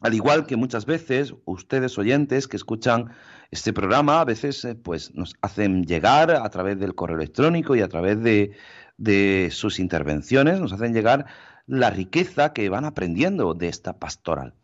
al 0.00 0.14
igual 0.14 0.46
que 0.46 0.56
muchas 0.56 0.84
veces 0.84 1.34
ustedes 1.44 1.96
oyentes 1.96 2.48
que 2.48 2.56
escuchan 2.56 3.12
este 3.50 3.72
programa, 3.72 4.20
a 4.20 4.24
veces 4.24 4.64
eh, 4.64 4.74
pues 4.74 5.14
nos 5.14 5.34
hacen 5.40 5.84
llegar 5.84 6.30
a 6.32 6.48
través 6.50 6.78
del 6.78 6.94
correo 6.94 7.16
electrónico 7.16 7.76
y 7.76 7.80
a 7.80 7.88
través 7.88 8.22
de 8.22 9.50
sus 9.52 9.78
intervenciones, 9.78 10.60
nos 10.60 10.72
hacen 10.72 10.92
llegar 10.92 11.26
la 11.66 11.90
riqueza 11.90 12.52
que 12.52 12.68
van 12.68 12.84
aprendiendo 12.84 13.54
de 13.54 13.68
esta 13.68 13.98
pastoral. 13.98 14.54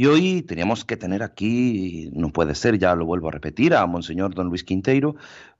Y 0.00 0.06
hoy 0.06 0.40
teníamos 0.40 0.86
que 0.86 0.96
tener 0.96 1.22
aquí, 1.22 2.08
no 2.14 2.32
puede 2.32 2.54
ser, 2.54 2.78
ya 2.78 2.94
lo 2.94 3.04
vuelvo 3.04 3.28
a 3.28 3.32
repetir, 3.32 3.74
a 3.74 3.84
Monseñor 3.84 4.34
Don 4.34 4.48
Luis 4.48 4.64
Quinteiro, 4.64 5.16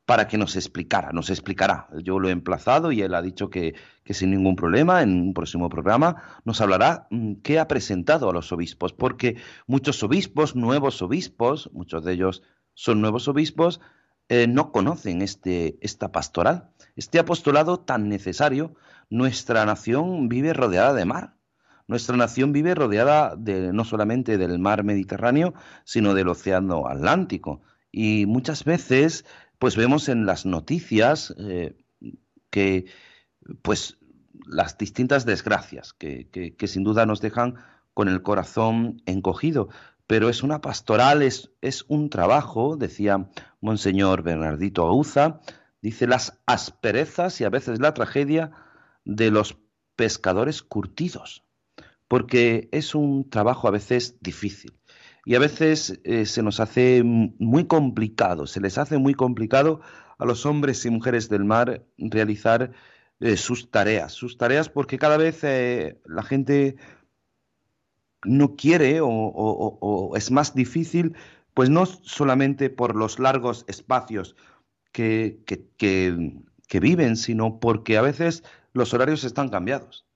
para 0.07 0.29
que 0.29 0.39
nos 0.39 0.57
explicara, 0.57 1.13
nos 1.13 1.29
explicará. 1.29 1.89
Yo 2.03 2.19
lo 2.19 2.31
he 2.31 2.33
emplazado 2.33 2.91
y 2.91 3.03
él 3.03 3.15
ha 3.15 3.21
dicho 3.21 3.51
que, 3.51 3.75
sin 4.07 4.31
ningún 4.31 4.57
problema 4.57 5.03
en 5.03 5.11
un 5.11 5.35
próximo 5.35 5.69
programa 5.69 6.41
nos 6.47 6.63
hablará 6.63 7.07
mm, 7.11 7.35
qué 7.43 7.59
ha 7.59 7.69
presentado 7.69 8.31
a 8.31 8.33
los 8.33 8.51
obispos, 8.51 8.95
porque 8.95 9.37
muchos 9.67 10.03
obispos, 10.03 10.57
nuevos 10.57 11.03
obispos, 11.03 11.69
muchos 11.75 12.03
de 12.03 12.15
ellos 12.15 12.43
son 12.73 13.03
nuevos 13.03 13.29
obispos, 13.29 13.83
eh, 14.31 14.47
no 14.47 14.73
conocen 14.73 15.21
este, 15.21 15.77
esta 15.83 16.13
pastoral, 16.13 16.71
este 16.97 17.19
apostolado 17.19 17.81
tan 17.81 18.09
necesario. 18.09 18.75
Nuestra 19.11 19.67
nación 19.67 20.31
vive 20.31 20.55
rodeada 20.55 20.95
de 20.95 21.05
mar. 21.05 21.35
Nuestra 21.91 22.17
nación 22.17 22.53
vive 22.53 22.77
rodeada 22.77 23.35
de, 23.37 23.73
no 23.73 23.85
solamente 23.85 24.39
del 24.39 24.61
mar 24.61 24.85
Mediterráneo, 24.85 25.55
sino 25.83 26.15
del 26.15 26.29
océano 26.29 26.87
Atlántico. 26.87 27.63
Y 27.91 28.27
muchas 28.27 28.63
veces, 28.63 29.25
pues 29.59 29.75
vemos 29.75 30.09
en 30.09 30.25
las 30.25 30.47
noticias 30.47 31.35
eh, 31.37 31.75
que, 32.51 32.87
pues, 33.63 33.99
las 34.47 34.79
distintas 34.79 35.27
desgracias 35.27 35.93
que, 35.93 36.29
que, 36.31 36.55
que 36.55 36.69
sin 36.69 36.85
duda 36.85 37.07
nos 37.07 37.21
dejan 37.21 37.57
con 37.93 38.09
el 38.09 38.23
corazón 38.23 39.03
encogido 39.05 39.69
pero 40.07 40.29
es 40.29 40.43
una 40.43 40.61
pastoral, 40.61 41.23
es, 41.23 41.53
es 41.61 41.85
un 41.87 42.11
trabajo, 42.11 42.77
decía 42.77 43.31
Monseñor 43.61 44.23
Bernardito 44.25 44.85
Auza, 44.85 45.41
dice 45.83 46.09
las 46.09 46.41
asperezas 46.47 47.41
y 47.41 47.45
a 47.45 47.49
veces 47.49 47.79
la 47.79 47.95
tragedia 47.95 48.51
de 49.05 49.31
los 49.31 49.57
pescadores 49.95 50.63
curtidos, 50.63 51.45
porque 52.11 52.69
es 52.73 52.95
un 52.97 53.31
trabajo 53.31 53.69
a 53.69 53.73
veces 53.73 54.19
difícil 54.21 54.73
y 55.25 55.37
a 55.37 55.39
veces 55.39 56.01
eh, 56.05 56.27
se 56.27 56.43
nos 56.43 56.59
hace 56.61 57.03
muy 57.05 57.67
complicado, 57.69 58.47
se 58.49 58.61
les 58.61 58.79
hace 58.79 58.99
muy 58.99 59.15
complicado 59.15 59.81
a 60.19 60.25
los 60.27 60.45
hombres 60.47 60.85
y 60.87 60.91
mujeres 60.91 61.29
del 61.31 61.45
mar 61.45 61.87
realizar 61.99 62.73
eh, 63.21 63.37
sus 63.37 63.71
tareas, 63.71 64.13
sus 64.13 64.39
tareas 64.39 64.69
porque 64.69 64.99
cada 64.99 65.19
vez 65.19 65.45
eh, 65.45 66.01
la 66.07 66.25
gente 66.25 66.77
no 68.25 68.57
quiere 68.57 69.01
o, 69.03 70.13
es 70.17 70.31
más 70.31 70.55
difícil, 70.55 71.15
pues 71.55 71.71
no 71.71 71.87
solamente 71.87 72.71
por 72.71 72.95
los 72.97 73.19
largos 73.19 73.65
espacios 73.69 74.37
que- 74.93 75.41
que 76.69 76.81
viven, 76.81 77.17
sino 77.17 77.61
porque 77.61 77.99
a 77.99 78.03
veces 78.03 78.45
los 78.73 78.95
horarios 78.95 79.25
están 79.25 79.49
cambiados. 79.51 80.10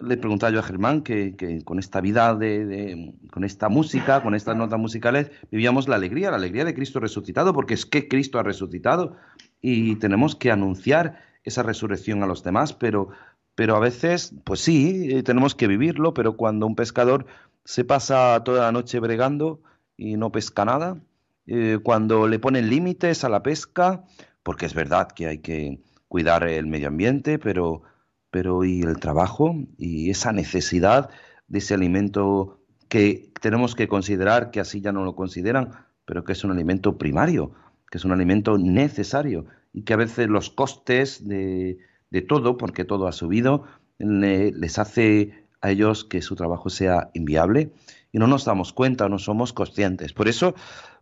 Le 0.00 0.16
preguntaba 0.16 0.52
yo 0.52 0.60
a 0.60 0.62
Germán 0.62 1.02
que, 1.02 1.34
que 1.34 1.64
con 1.64 1.80
esta 1.80 2.00
vida, 2.00 2.34
de, 2.36 2.64
de- 2.64 3.14
con 3.32 3.42
esta 3.42 3.68
música, 3.68 4.22
con 4.22 4.34
estas 4.36 4.56
notas 4.56 4.78
musicales, 4.78 5.32
vivíamos 5.50 5.88
la 5.88 5.96
alegría, 5.96 6.30
la 6.30 6.36
alegría 6.36 6.64
de 6.64 6.74
Cristo 6.74 7.00
resucitado, 7.00 7.52
porque 7.52 7.74
es 7.74 7.84
que 7.84 8.06
Cristo 8.06 8.38
ha 8.38 8.44
resucitado 8.44 9.16
y 9.60 9.96
tenemos 9.96 10.36
que 10.36 10.52
anunciar 10.52 11.18
esa 11.42 11.64
resurrección 11.64 12.22
a 12.22 12.26
los 12.28 12.44
demás, 12.44 12.74
pero, 12.74 13.08
pero 13.56 13.74
a 13.74 13.80
veces, 13.80 14.34
pues 14.44 14.60
sí, 14.60 15.08
eh, 15.10 15.22
tenemos 15.24 15.56
que 15.56 15.66
vivirlo, 15.66 16.14
pero 16.14 16.36
cuando 16.36 16.66
un 16.66 16.76
pescador 16.76 17.26
se 17.64 17.84
pasa 17.84 18.42
toda 18.44 18.62
la 18.66 18.72
noche 18.72 19.00
bregando 19.00 19.60
y 19.96 20.16
no 20.16 20.30
pesca 20.30 20.64
nada, 20.64 21.00
eh, 21.46 21.78
cuando 21.82 22.28
le 22.28 22.38
ponen 22.38 22.70
límites 22.70 23.24
a 23.24 23.28
la 23.28 23.42
pesca, 23.42 24.04
porque 24.44 24.66
es 24.66 24.74
verdad 24.74 25.08
que 25.08 25.26
hay 25.26 25.38
que 25.38 25.80
cuidar 26.06 26.44
el 26.46 26.66
medio 26.68 26.86
ambiente, 26.88 27.38
pero, 27.40 27.82
pero 28.30 28.64
y 28.64 28.80
el 28.82 28.98
trabajo 28.98 29.54
y 29.78 30.10
esa 30.10 30.32
necesidad 30.32 31.10
de 31.48 31.58
ese 31.58 31.74
alimento 31.74 32.60
que 32.88 33.32
tenemos 33.40 33.74
que 33.74 33.88
considerar, 33.88 34.50
que 34.50 34.60
así 34.60 34.80
ya 34.80 34.92
no 34.92 35.04
lo 35.04 35.14
consideran, 35.14 35.70
pero 36.04 36.24
que 36.24 36.32
es 36.32 36.44
un 36.44 36.50
alimento 36.50 36.98
primario, 36.98 37.52
que 37.90 37.98
es 37.98 38.04
un 38.04 38.12
alimento 38.12 38.58
necesario 38.58 39.46
y 39.72 39.82
que 39.82 39.92
a 39.94 39.96
veces 39.96 40.28
los 40.28 40.50
costes 40.50 41.26
de, 41.26 41.78
de 42.10 42.22
todo, 42.22 42.56
porque 42.56 42.84
todo 42.84 43.06
ha 43.06 43.12
subido, 43.12 43.64
le- 43.98 44.52
les 44.52 44.78
hace 44.78 45.44
a 45.60 45.70
ellos 45.70 46.04
que 46.04 46.22
su 46.22 46.34
trabajo 46.36 46.70
sea 46.70 47.10
inviable 47.14 47.72
y 48.12 48.18
no 48.18 48.26
nos 48.26 48.44
damos 48.44 48.72
cuenta, 48.72 49.08
no 49.08 49.18
somos 49.18 49.52
conscientes. 49.52 50.12
Por 50.12 50.28
eso, 50.28 50.54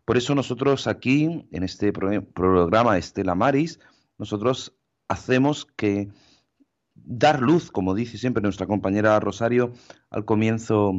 por 0.05 0.17
eso 0.17 0.35
nosotros 0.35 0.87
aquí, 0.87 1.47
en 1.53 1.63
este 1.63 1.93
pro- 1.93 2.25
programa 2.25 2.97
Estela 2.99 3.35
Maris, 3.35 3.79
nosotros 4.19 4.75
hacemos 5.09 5.67
que 5.77 6.09
dar 7.07 7.41
luz, 7.41 7.71
como 7.71 7.95
dice 7.95 8.19
siempre 8.19 8.43
nuestra 8.43 8.67
compañera 8.67 9.19
Rosario 9.21 9.73
al 10.11 10.25
comienzo 10.25 10.93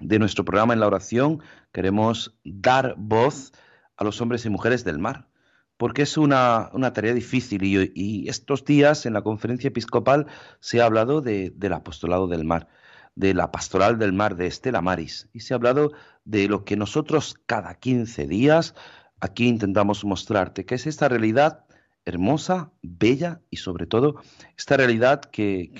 de 0.00 0.18
nuestro 0.18 0.44
programa 0.44 0.72
en 0.72 0.80
la 0.80 0.86
oración, 0.86 1.42
queremos 1.70 2.36
dar 2.44 2.94
voz 2.96 3.52
a 3.96 4.04
los 4.04 4.20
hombres 4.20 4.44
y 4.46 4.50
mujeres 4.50 4.84
del 4.84 4.98
mar, 4.98 5.28
porque 5.76 6.02
es 6.02 6.16
una, 6.16 6.70
tarea 6.94 7.12
difícil 7.12 7.62
y, 7.62 7.92
y 7.94 8.28
estos 8.28 8.64
días 8.64 9.04
en 9.04 9.12
la 9.12 9.22
conferencia 9.22 9.68
episcopal 9.68 10.26
se 10.60 10.80
ha 10.80 10.86
hablado 10.86 11.20
de- 11.20 11.52
del 11.54 11.74
apostolado 11.74 12.26
del 12.26 12.44
mar, 12.44 12.68
de 13.14 13.34
la 13.34 13.52
pastoral 13.52 13.98
del 13.98 14.14
mar 14.14 14.34
de 14.36 14.46
Estela 14.46 14.80
Maris, 14.80 15.28
y 15.34 15.40
se 15.40 15.52
ha 15.52 15.56
hablado 15.56 15.92
de 16.24 16.48
lo 16.48 16.64
que 16.64 16.76
nosotros 16.76 17.36
cada 17.46 17.74
15 17.74 18.26
días 18.26 18.74
aquí 19.20 19.46
intentamos 19.46 20.04
mostrarte, 20.04 20.64
que 20.64 20.76
es 20.76 20.86
esta 20.86 21.08
realidad 21.08 21.66
hermosa, 22.04 22.72
bella 22.82 23.40
y 23.50 23.58
sobre 23.58 23.86
todo 23.86 24.16
esta 24.56 24.76
realidad 24.76 25.20
que, 25.20 25.70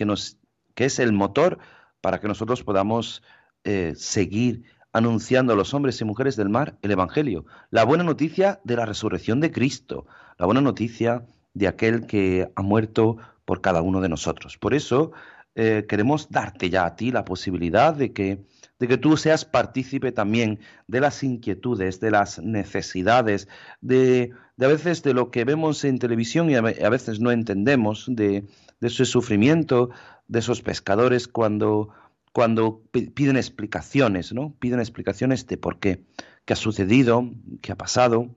que 0.75 0.85
es 0.85 0.99
el 0.99 1.13
motor 1.13 1.59
para 2.01 2.21
que 2.21 2.29
nosotros 2.29 2.63
podamos 2.63 3.23
eh, 3.65 3.95
seguir 3.97 4.65
anunciando 4.93 5.53
a 5.53 5.57
los 5.57 5.73
hombres 5.73 6.01
y 6.01 6.05
mujeres 6.05 6.37
del 6.37 6.49
mar 6.49 6.77
el 6.83 6.91
Evangelio, 6.91 7.47
la 7.71 7.85
buena 7.85 8.05
noticia 8.05 8.61
de 8.65 8.77
la 8.77 8.85
resurrección 8.85 9.41
de 9.41 9.51
Cristo, 9.51 10.07
la 10.39 10.47
buena 10.47 10.61
noticia 10.61 11.25
de 11.55 11.69
aquel 11.69 12.07
que 12.07 12.51
ha 12.55 12.63
muerto 12.63 13.17
por 13.45 13.61
cada 13.61 13.83
uno 13.83 14.01
de 14.01 14.09
nosotros. 14.09 14.59
Por 14.59 14.75
eso 14.75 15.13
eh, 15.55 15.87
queremos 15.89 16.31
darte 16.31 16.71
ya 16.71 16.85
a 16.85 16.97
ti 16.97 17.11
la 17.11 17.25
posibilidad 17.25 17.95
de 17.95 18.13
que, 18.13 18.45
de 18.83 18.89
que 18.89 18.99
tú 18.99 19.17
seas 19.17 19.45
partícipe 19.45 20.11
también 20.11 20.59
de 20.89 20.99
las 21.01 21.23
inquietudes, 21.23 22.01
de 22.01 22.11
las 22.11 22.41
necesidades, 22.41 23.47
de, 23.81 24.33
de 24.57 24.67
a 24.67 24.69
veces 24.69 25.05
de 25.05 25.15
lo 25.15 25.31
que 25.31 25.45
vemos 25.45 25.85
en 25.85 26.01
televisión 26.01 26.51
y 26.51 26.57
a, 26.57 26.63
ve- 26.63 26.85
a 26.85 26.89
veces 26.89 27.21
no 27.21 27.31
entendemos, 27.31 28.07
de, 28.09 28.43
de 28.81 28.89
ese 28.89 29.05
sufrimiento 29.05 29.91
de 30.27 30.41
esos 30.41 30.63
pescadores 30.63 31.29
cuando, 31.29 31.91
cuando 32.33 32.83
pi- 32.91 33.11
piden 33.11 33.37
explicaciones, 33.37 34.33
¿no? 34.33 34.53
Piden 34.59 34.81
explicaciones 34.81 35.47
de 35.47 35.57
por 35.59 35.79
qué, 35.79 36.03
qué 36.45 36.55
ha 36.55 36.57
sucedido, 36.57 37.31
qué 37.61 37.71
ha 37.71 37.77
pasado, 37.77 38.35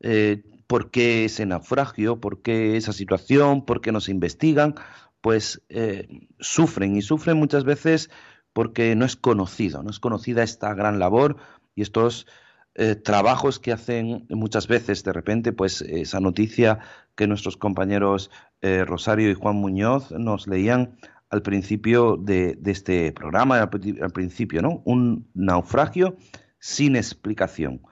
eh, 0.00 0.42
por 0.66 0.90
qué 0.90 1.26
ese 1.26 1.46
naufragio, 1.46 2.18
por 2.20 2.42
qué 2.42 2.76
esa 2.76 2.92
situación, 2.92 3.64
por 3.64 3.80
qué 3.80 3.92
nos 3.92 4.08
investigan, 4.08 4.74
pues 5.20 5.62
eh, 5.68 6.08
sufren 6.40 6.96
y 6.96 7.02
sufren 7.02 7.36
muchas 7.38 7.62
veces 7.62 8.10
porque 8.54 8.94
no 8.96 9.04
es 9.04 9.16
conocido, 9.16 9.82
no 9.82 9.90
es 9.90 10.00
conocida 10.00 10.42
esta 10.42 10.72
gran 10.72 10.98
labor 10.98 11.36
y 11.74 11.82
estos 11.82 12.26
eh, 12.74 12.94
trabajos 12.94 13.58
que 13.58 13.72
hacen 13.72 14.26
muchas 14.30 14.66
veces 14.66 15.04
de 15.04 15.12
repente, 15.12 15.52
pues 15.52 15.82
esa 15.82 16.20
noticia 16.20 16.78
que 17.14 17.26
nuestros 17.26 17.58
compañeros 17.58 18.30
eh, 18.62 18.84
Rosario 18.86 19.30
y 19.30 19.34
Juan 19.34 19.56
Muñoz 19.56 20.10
nos 20.12 20.46
leían 20.46 20.96
al 21.28 21.42
principio 21.42 22.16
de, 22.16 22.58
este 22.64 23.12
programa, 23.12 23.60
al, 23.60 23.70
al 24.00 24.10
principio, 24.12 24.62
¿no? 24.62 24.82
Un 24.84 25.28
naufragio 25.34 26.16
sin 26.58 26.96
explicación. 26.96 27.82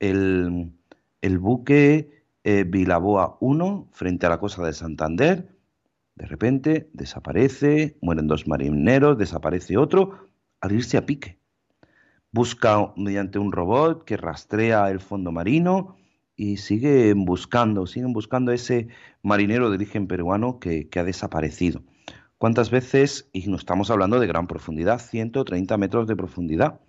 El, 0.00 0.72
el 1.22 1.38
buque 1.38 2.24
eh, 2.44 2.64
Bilaboa 2.64 3.36
1 3.40 3.88
frente 3.92 4.26
a 4.26 4.30
la 4.30 4.38
costa 4.38 4.64
de 4.64 4.72
Santander, 4.72 5.57
de 6.18 6.26
repente 6.26 6.90
desaparece, 6.92 7.96
mueren 8.02 8.26
dos 8.26 8.48
marineros, 8.48 9.16
desaparece 9.16 9.76
otro, 9.76 10.28
al 10.60 10.72
irse 10.72 10.96
a 10.96 11.06
pique. 11.06 11.38
Busca 12.32 12.92
mediante 12.96 13.38
un 13.38 13.52
robot 13.52 14.04
que 14.04 14.16
rastrea 14.16 14.90
el 14.90 14.98
fondo 14.98 15.30
marino 15.30 15.96
y 16.34 16.56
siguen 16.56 17.24
buscando, 17.24 17.86
siguen 17.86 18.12
buscando 18.12 18.50
a 18.50 18.56
ese 18.56 18.88
marinero 19.22 19.70
de 19.70 19.76
origen 19.76 20.08
peruano 20.08 20.58
que, 20.58 20.88
que 20.88 20.98
ha 20.98 21.04
desaparecido. 21.04 21.82
¿Cuántas 22.36 22.70
veces, 22.70 23.28
y 23.32 23.46
no 23.46 23.56
estamos 23.56 23.90
hablando 23.90 24.18
de 24.18 24.26
gran 24.26 24.48
profundidad, 24.48 24.98
130 24.98 25.76
metros 25.78 26.08
de 26.08 26.16
profundidad, 26.16 26.80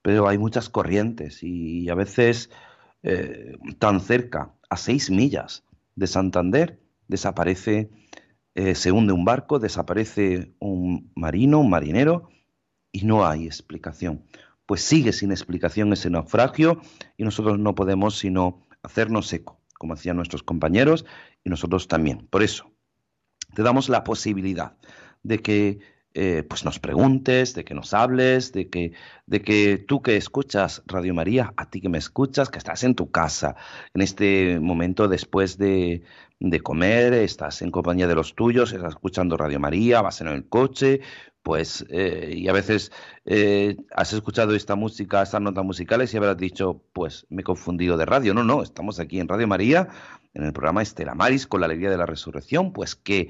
pero 0.00 0.28
hay 0.28 0.38
muchas 0.38 0.68
corrientes 0.68 1.42
y 1.42 1.88
a 1.88 1.94
veces 1.94 2.50
eh, 3.02 3.56
tan 3.78 4.00
cerca, 4.00 4.54
a 4.68 4.76
seis 4.76 5.10
millas 5.10 5.64
de 5.96 6.06
Santander, 6.06 6.78
desaparece, 7.08 7.90
eh, 8.60 8.74
se 8.74 8.92
hunde 8.92 9.14
un 9.14 9.24
barco, 9.24 9.58
desaparece 9.58 10.52
un 10.58 11.10
marino, 11.14 11.60
un 11.60 11.70
marinero, 11.70 12.28
y 12.92 13.06
no 13.06 13.26
hay 13.26 13.46
explicación. 13.46 14.26
Pues 14.66 14.82
sigue 14.82 15.14
sin 15.14 15.30
explicación 15.30 15.90
ese 15.94 16.10
naufragio 16.10 16.82
y 17.16 17.24
nosotros 17.24 17.58
no 17.58 17.74
podemos 17.74 18.18
sino 18.18 18.66
hacernos 18.82 19.32
eco, 19.32 19.62
como 19.78 19.94
hacían 19.94 20.16
nuestros 20.16 20.42
compañeros 20.42 21.06
y 21.42 21.48
nosotros 21.48 21.88
también. 21.88 22.26
Por 22.28 22.42
eso, 22.42 22.70
te 23.54 23.62
damos 23.62 23.88
la 23.88 24.04
posibilidad 24.04 24.76
de 25.22 25.38
que 25.38 25.78
eh, 26.12 26.42
pues 26.42 26.64
nos 26.66 26.78
preguntes, 26.80 27.54
de 27.54 27.64
que 27.64 27.72
nos 27.72 27.94
hables, 27.94 28.52
de 28.52 28.68
que, 28.68 28.92
de 29.24 29.40
que 29.40 29.78
tú 29.78 30.02
que 30.02 30.16
escuchas 30.16 30.82
Radio 30.86 31.14
María, 31.14 31.54
a 31.56 31.70
ti 31.70 31.80
que 31.80 31.88
me 31.88 31.98
escuchas, 31.98 32.50
que 32.50 32.58
estás 32.58 32.84
en 32.84 32.94
tu 32.94 33.10
casa, 33.10 33.56
en 33.94 34.02
este 34.02 34.60
momento 34.60 35.08
después 35.08 35.56
de, 35.56 36.02
de 36.40 36.60
comer, 36.60 37.12
estás 37.12 37.60
en 37.60 37.70
compañía 37.70 38.06
de 38.06 38.14
los 38.14 38.34
tuyos, 38.34 38.72
estás 38.72 38.94
escuchando 38.94 39.36
Radio 39.36 39.60
María, 39.60 40.00
vas 40.00 40.22
en 40.22 40.28
el 40.28 40.48
coche, 40.48 41.00
pues, 41.42 41.84
eh, 41.90 42.32
y 42.34 42.48
a 42.48 42.52
veces 42.52 42.92
eh, 43.26 43.76
has 43.94 44.12
escuchado 44.14 44.54
esta 44.54 44.74
música, 44.74 45.22
estas 45.22 45.42
notas 45.42 45.64
musicales 45.64 46.12
y 46.12 46.16
habrás 46.16 46.38
dicho, 46.38 46.82
pues 46.94 47.26
me 47.28 47.42
he 47.42 47.44
confundido 47.44 47.98
de 47.98 48.06
radio. 48.06 48.32
No, 48.32 48.42
no, 48.42 48.62
estamos 48.62 49.00
aquí 49.00 49.20
en 49.20 49.28
Radio 49.28 49.48
María, 49.48 49.88
en 50.32 50.44
el 50.44 50.52
programa 50.52 50.82
Estela 50.82 51.14
Maris, 51.14 51.46
con 51.46 51.60
la 51.60 51.66
alegría 51.66 51.90
de 51.90 51.98
la 51.98 52.06
resurrección, 52.06 52.72
pues 52.72 52.96
que 52.96 53.28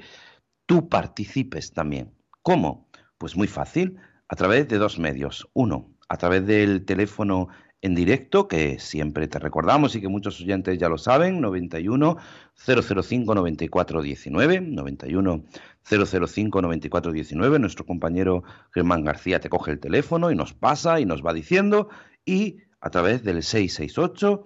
tú 0.65 0.87
participes 0.87 1.73
también. 1.73 2.13
¿Cómo? 2.41 2.89
Pues 3.17 3.35
muy 3.35 3.47
fácil, 3.47 3.97
a 4.29 4.35
través 4.35 4.69
de 4.69 4.77
dos 4.77 4.99
medios. 4.99 5.49
Uno, 5.53 5.91
a 6.07 6.17
través 6.17 6.45
del 6.47 6.85
teléfono 6.85 7.49
en 7.81 7.95
directo, 7.95 8.47
que 8.47 8.79
siempre 8.79 9.27
te 9.27 9.39
recordamos 9.39 9.95
y 9.95 10.01
que 10.01 10.07
muchos 10.07 10.39
oyentes 10.39 10.77
ya 10.77 10.87
lo 10.87 10.97
saben, 10.97 11.41
91 11.41 12.17
005 12.55 13.35
94 13.35 14.01
19, 14.01 14.61
91 14.61 15.43
005 15.83 16.61
94 16.61 17.11
19. 17.11 17.59
Nuestro 17.59 17.85
compañero 17.85 18.43
Germán 18.71 19.03
García 19.03 19.39
te 19.39 19.49
coge 19.49 19.71
el 19.71 19.79
teléfono 19.79 20.31
y 20.31 20.35
nos 20.35 20.53
pasa 20.53 20.99
y 20.99 21.05
nos 21.05 21.25
va 21.25 21.33
diciendo, 21.33 21.89
y 22.23 22.57
a 22.79 22.89
través 22.89 23.23
del 23.23 23.41
668 23.43 24.43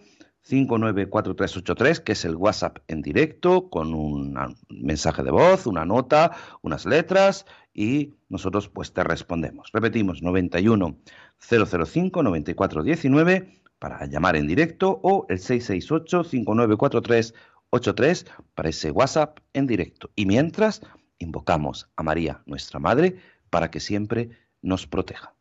594383, 0.49 1.99
que 2.03 2.11
es 2.11 2.25
el 2.25 2.35
WhatsApp 2.35 2.77
en 2.87 3.01
directo, 3.01 3.69
con 3.69 3.93
un 3.93 4.37
mensaje 4.69 5.23
de 5.23 5.31
voz, 5.31 5.65
una 5.65 5.85
nota, 5.85 6.31
unas 6.61 6.85
letras, 6.85 7.45
y 7.73 8.13
nosotros 8.29 8.69
pues 8.69 8.93
te 8.93 9.03
respondemos. 9.03 9.69
Repetimos, 9.73 10.21
91 10.21 10.97
005 11.39 12.23
9419 12.23 13.61
para 13.79 14.05
llamar 14.05 14.35
en 14.35 14.47
directo 14.47 14.99
o 15.03 15.25
el 15.29 15.39
668 15.39 16.23
5943 16.23 17.33
683 17.71 18.25
para 18.53 18.69
ese 18.69 18.91
WhatsApp 18.91 19.39
en 19.53 19.67
directo. 19.67 20.09
Y 20.15 20.25
mientras, 20.25 20.81
invocamos 21.19 21.89
a 21.95 22.03
María, 22.03 22.41
nuestra 22.45 22.79
Madre, 22.79 23.17
para 23.49 23.69
que 23.69 23.79
siempre 23.79 24.29
nos 24.61 24.87
proteja. 24.87 25.34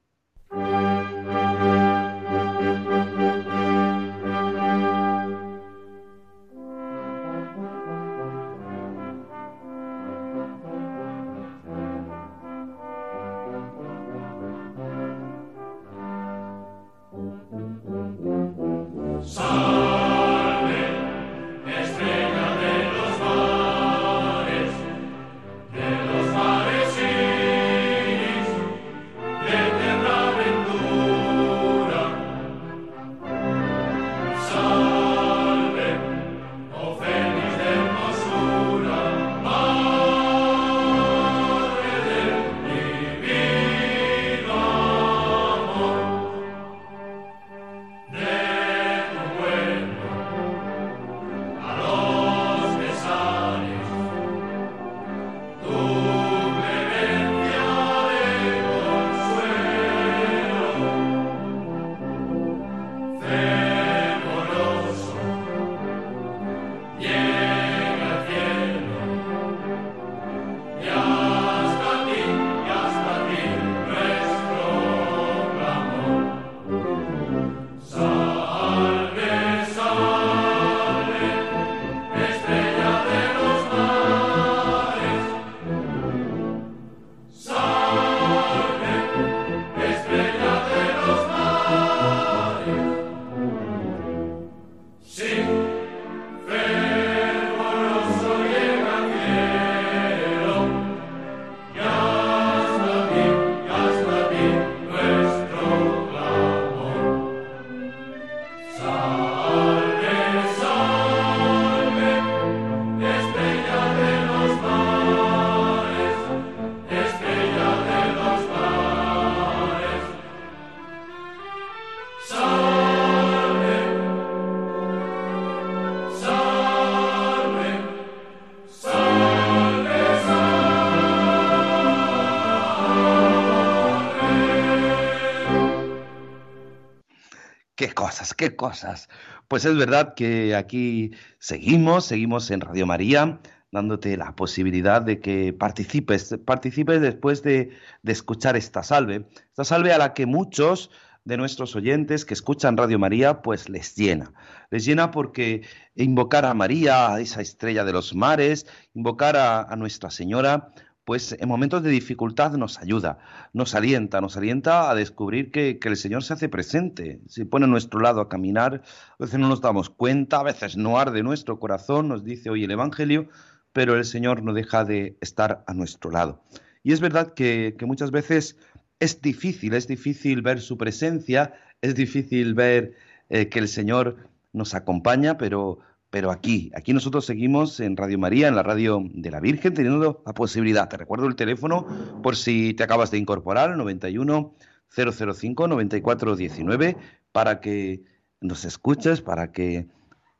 Qué 138.35 138.57
cosas. 138.57 139.09
Pues 139.49 139.65
es 139.65 139.77
verdad 139.77 140.15
que 140.15 140.55
aquí 140.55 141.13
seguimos, 141.39 142.07
seguimos 142.07 142.51
en 142.51 142.61
Radio 142.61 142.87
María, 142.87 143.41
dándote 143.71 144.17
la 144.17 144.35
posibilidad 144.37 145.03
de 145.03 145.21
que 145.21 145.53
participes, 145.53 146.37
participes 146.45 147.01
después 147.01 147.43
de, 147.43 147.71
de 148.03 148.13
escuchar 148.13 148.57
esta 148.57 148.83
salve. 148.83 149.27
Esta 149.51 149.65
salve 149.65 149.93
a 149.93 149.99
la 149.99 150.15
que 150.15 150.27
muchos 150.27 150.91
de 151.25 151.37
nuestros 151.37 151.75
oyentes 151.75 152.25
que 152.25 152.35
escuchan 152.35 152.77
Radio 152.77 152.99
María, 152.99 153.43
pues 153.43 153.69
les 153.69 153.97
llena. 153.97 154.33
Les 154.71 154.85
llena 154.85 155.11
porque 155.11 155.63
invocar 155.95 156.45
a 156.45 156.55
María, 156.55 157.15
a 157.15 157.21
esa 157.21 157.41
estrella 157.41 157.85
de 157.85 157.93
los 157.93 158.15
mares, 158.15 158.67
invocar 158.95 159.37
a, 159.37 159.63
a 159.63 159.77
Nuestra 159.77 160.11
Señora, 160.11 160.73
pues 161.05 161.37
en 161.39 161.49
momentos 161.49 161.83
de 161.83 161.91
dificultad 161.91 162.53
nos 162.53 162.79
ayuda, 162.79 163.19
nos 163.53 163.75
alienta, 163.75 164.21
nos 164.21 164.37
alienta 164.37 164.91
a 164.91 164.95
descubrir 164.95 165.51
que, 165.51 165.79
el 165.83 165.97
Señor 165.97 166.25
se 166.25 166.33
hace 166.33 166.49
presente, 166.49 167.21
se 167.29 167.45
pone 167.45 167.67
a 167.67 167.69
nuestro 167.69 168.01
lado 168.01 168.21
a 168.21 168.29
caminar, 168.29 168.83
a 169.19 169.23
veces 169.23 169.39
no 169.39 169.49
nos 169.49 169.61
damos 169.61 169.91
cuenta, 169.91 170.41
a 170.41 170.43
veces 170.43 170.77
no 170.77 170.99
arde 170.99 171.23
nuestro 171.23 171.61
corazón, 171.61 172.09
nos 172.09 172.25
dice 172.25 172.51
hoy 172.51 172.65
el 172.65 172.71
Evangelio, 172.71 173.29
pero 173.73 173.97
el 173.97 174.05
Señor 174.05 174.43
no 174.43 174.55
deja 174.55 174.85
de 174.85 175.17
estar 175.21 175.65
a 175.67 175.75
nuestro 175.75 176.11
lado. 176.11 176.43
Y 176.83 176.93
es 176.93 177.01
verdad 177.01 177.35
que, 177.35 177.77
que 177.79 177.87
muchas 177.87 178.11
veces 178.11 178.57
es 178.99 179.21
difícil, 179.21 179.75
es 179.75 179.87
difícil 179.87 180.41
ver 180.43 180.61
su 180.61 180.79
presencia, 180.79 181.55
es 181.83 181.95
difícil 181.95 182.55
ver 182.55 182.95
eh, 183.29 183.49
que 183.49 183.59
el 183.59 183.69
Señor 183.69 184.17
nos 184.53 184.75
acompaña, 184.75 185.37
pero 185.37 185.81
pero 186.15 186.31
aquí, 186.31 186.71
aquí 186.77 186.93
nosotros 186.93 187.27
seguimos 187.27 187.81
en 187.81 187.97
Radio 187.97 188.21
María, 188.21 188.47
en 188.47 188.55
la 188.55 188.63
radio 188.63 189.03
de 189.05 189.33
la 189.33 189.41
Virgen, 189.41 189.75
teniendo 189.75 190.23
la 190.25 190.33
posibilidad. 190.33 190.89
Te 190.89 190.97
recuerdo 190.97 191.27
el 191.27 191.35
teléfono 191.35 191.89
por 192.23 192.37
si 192.37 192.73
te 192.73 192.85
acabas 192.85 193.11
de 193.11 193.19
incorporar, 193.19 193.77
91 193.77 194.55
005 194.89 195.67
94 195.67 196.37
19, 196.37 196.97
para 197.33 197.61
que 197.61 198.05
nos 198.41 198.65
escuches, 198.65 199.23
para 199.23 199.51
que 199.51 199.89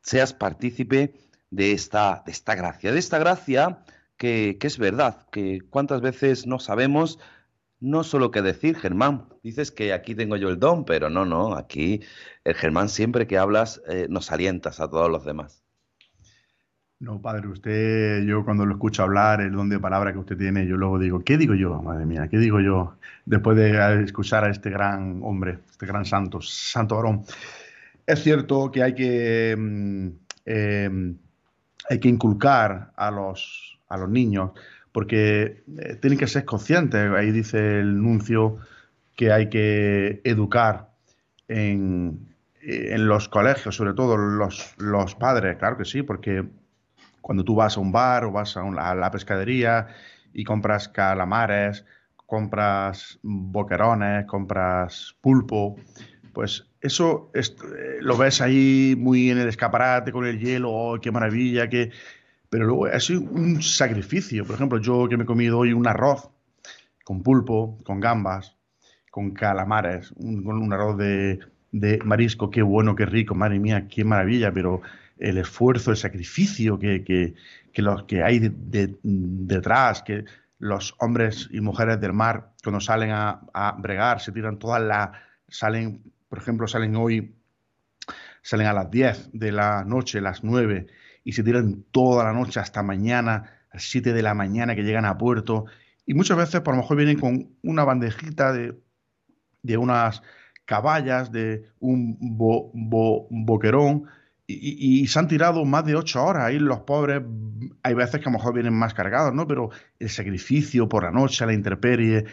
seas 0.01 0.31
partícipe 0.31 1.13
de 1.49 1.73
esta, 1.73 2.23
de 2.25 2.31
esta 2.31 2.55
gracia, 2.55 2.93
de 2.93 2.99
esta 2.99 3.19
gracia 3.19 3.83
que, 4.15 4.57
que 4.57 4.67
es 4.67 4.77
verdad, 4.77 5.27
que 5.29 5.59
cuántas 5.69 5.99
veces 5.99 6.47
no 6.47 6.57
sabemos 6.57 7.19
no 7.81 8.05
solo 8.05 8.31
qué 8.31 8.41
decir, 8.41 8.77
Germán. 8.77 9.27
Dices 9.43 9.71
que 9.71 9.91
aquí 9.91 10.15
tengo 10.15 10.37
yo 10.37 10.47
el 10.47 10.57
don, 10.57 10.85
pero 10.85 11.09
no, 11.09 11.25
no, 11.25 11.53
aquí 11.55 11.99
el 12.45 12.55
Germán 12.55 12.87
siempre 12.87 13.27
que 13.27 13.37
hablas 13.37 13.81
eh, 13.89 14.07
nos 14.09 14.31
alientas 14.31 14.79
a 14.79 14.89
todos 14.89 15.11
los 15.11 15.25
demás. 15.25 15.64
No, 17.05 17.21
padre, 17.21 17.47
usted, 17.47 18.23
yo 18.23 18.43
cuando 18.43 18.65
lo 18.65 18.73
escucho 18.73 19.03
hablar, 19.03 19.39
el 19.39 19.51
don 19.51 19.69
de 19.69 19.77
palabra 19.77 20.11
que 20.11 20.17
usted 20.17 20.35
tiene, 20.39 20.65
yo 20.65 20.75
luego 20.75 20.97
digo, 20.97 21.23
¿qué 21.23 21.37
digo 21.37 21.53
yo, 21.53 21.79
madre 21.79 22.03
mía? 22.07 22.27
¿Qué 22.31 22.39
digo 22.39 22.59
yo 22.61 22.97
después 23.27 23.55
de 23.55 24.03
escuchar 24.03 24.43
a 24.43 24.49
este 24.49 24.71
gran 24.71 25.19
hombre, 25.21 25.59
este 25.69 25.85
gran 25.85 26.03
santo, 26.03 26.41
santo 26.41 26.95
varón? 26.95 27.23
Es 28.07 28.23
cierto 28.23 28.71
que 28.71 28.81
hay 28.81 28.95
que, 28.95 29.55
eh, 30.47 31.15
hay 31.91 31.99
que 31.99 32.09
inculcar 32.09 32.91
a 32.95 33.11
los, 33.11 33.77
a 33.87 33.97
los 33.97 34.09
niños, 34.09 34.53
porque 34.91 35.63
eh, 35.77 35.97
tienen 36.01 36.17
que 36.17 36.25
ser 36.25 36.43
conscientes. 36.43 37.11
Ahí 37.11 37.29
dice 37.29 37.81
el 37.81 38.01
nuncio 38.01 38.57
que 39.15 39.31
hay 39.31 39.47
que 39.51 40.21
educar 40.23 40.89
en, 41.49 42.33
en 42.63 43.07
los 43.07 43.29
colegios, 43.29 43.75
sobre 43.75 43.93
todo 43.93 44.17
los, 44.17 44.73
los 44.79 45.13
padres, 45.13 45.57
claro 45.57 45.77
que 45.77 45.85
sí, 45.85 46.01
porque 46.01 46.45
cuando 47.25 47.43
tú 47.43 47.55
vas 47.55 47.75
a 47.75 47.79
un 47.79 47.91
bar 47.91 48.23
o 48.25 48.31
vas 48.31 48.55
a, 48.55 48.61
la 48.93 49.09
pescadería 49.09 49.87
y 50.31 50.43
compras 50.43 50.87
calamares, 50.87 51.83
compras 52.17 53.17
boquerones, 53.23 54.27
compras 54.27 55.15
pulpo, 55.21 55.75
pues 56.33 56.67
eso 56.81 57.31
es, 57.33 57.55
lo 58.01 58.15
ves 58.15 58.41
ahí 58.41 58.93
muy 58.95 59.31
en 59.31 59.39
el 59.39 59.47
escaparate 59.47 60.11
con 60.11 60.27
el 60.27 60.37
hielo, 60.37 60.71
oh, 60.71 61.01
qué 61.01 61.11
maravilla, 61.11 61.67
qué... 61.67 61.89
pero 62.51 62.65
luego 62.65 62.87
es 62.89 63.09
un 63.09 63.59
sacrificio. 63.59 64.45
Por 64.45 64.53
ejemplo, 64.53 64.77
yo 64.77 65.09
que 65.09 65.17
me 65.17 65.23
he 65.23 65.25
comido 65.25 65.57
hoy 65.57 65.73
un 65.73 65.87
arroz 65.87 66.29
con 67.03 67.23
pulpo, 67.23 67.79
con 67.83 68.01
gambas, 68.01 68.55
con 69.09 69.31
calamares, 69.31 70.11
un, 70.17 70.45
un 70.45 70.71
arroz 70.71 70.95
de, 70.99 71.39
de 71.71 71.97
marisco, 72.05 72.51
qué 72.51 72.61
bueno, 72.61 72.95
qué 72.95 73.07
rico, 73.07 73.33
madre 73.33 73.57
mía, 73.57 73.87
qué 73.87 74.03
maravilla, 74.03 74.51
pero 74.51 74.83
el 75.17 75.37
esfuerzo, 75.37 75.91
el 75.91 75.97
sacrificio 75.97 76.77
que, 76.79 77.03
que, 77.03 77.35
que, 77.73 77.83
que 78.07 78.23
hay 78.23 78.39
de, 78.39 78.49
de, 78.53 78.95
detrás, 79.03 80.01
que 80.03 80.25
los 80.59 80.95
hombres 80.99 81.49
y 81.51 81.61
mujeres 81.61 81.99
del 82.01 82.13
mar, 82.13 82.53
cuando 82.63 82.79
salen 82.79 83.11
a, 83.11 83.41
a 83.53 83.71
bregar, 83.73 84.19
se 84.21 84.31
tiran 84.31 84.57
todas 84.59 84.81
las, 84.81 85.09
salen, 85.47 86.01
por 86.29 86.39
ejemplo, 86.39 86.67
salen 86.67 86.95
hoy, 86.95 87.35
salen 88.41 88.67
a 88.67 88.73
las 88.73 88.89
10 88.91 89.29
de 89.33 89.51
la 89.51 89.83
noche, 89.83 90.21
las 90.21 90.43
9, 90.43 90.87
y 91.23 91.33
se 91.33 91.43
tiran 91.43 91.83
toda 91.91 92.23
la 92.25 92.33
noche 92.33 92.59
hasta 92.59 92.83
mañana, 92.83 93.33
a 93.71 93.75
las 93.75 93.83
7 93.89 94.13
de 94.13 94.21
la 94.21 94.33
mañana 94.33 94.75
que 94.75 94.83
llegan 94.83 95.05
a 95.05 95.17
puerto. 95.17 95.65
Y 96.05 96.13
muchas 96.13 96.37
veces 96.37 96.61
por 96.61 96.75
lo 96.75 96.81
mejor 96.81 96.97
vienen 96.97 97.19
con 97.19 97.55
una 97.63 97.83
bandejita 97.83 98.53
de, 98.53 98.77
de 99.63 99.77
unas 99.77 100.21
caballas, 100.65 101.31
de 101.31 101.69
un 101.79 102.17
bo- 102.37 102.71
bo- 102.73 103.27
boquerón, 103.29 104.05
y- 104.47 105.07
se 105.07 105.19
han 105.19 105.27
tirado 105.27 105.65
más 105.65 105.85
de 105.85 105.95
ocho 105.95 106.23
horas. 106.23 106.43
Ahí 106.43 106.59
los 106.59 106.79
pobres, 106.81 107.21
hay 107.83 107.93
veces 107.93 108.19
que 108.21 108.29
a 108.29 108.31
lo 108.31 108.37
mejor 108.37 108.53
vienen 108.53 108.73
más 108.73 108.93
cargados, 108.93 109.33
¿no? 109.33 109.47
Pero 109.47 109.69
el 109.99 110.09
sacrificio 110.09 110.87
por 110.87 111.03
la 111.03 111.11
noche, 111.11 111.45
la 111.45 111.53
intemperie, 111.53 112.25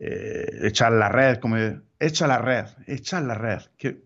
eh, 0.00 0.46
echar 0.62 0.92
la 0.92 1.08
red, 1.08 1.38
como 1.38 1.56
echa 1.98 2.26
la 2.26 2.38
red, 2.38 2.66
echar 2.86 3.22
la 3.24 3.34
red. 3.34 3.60
Que, 3.76 4.02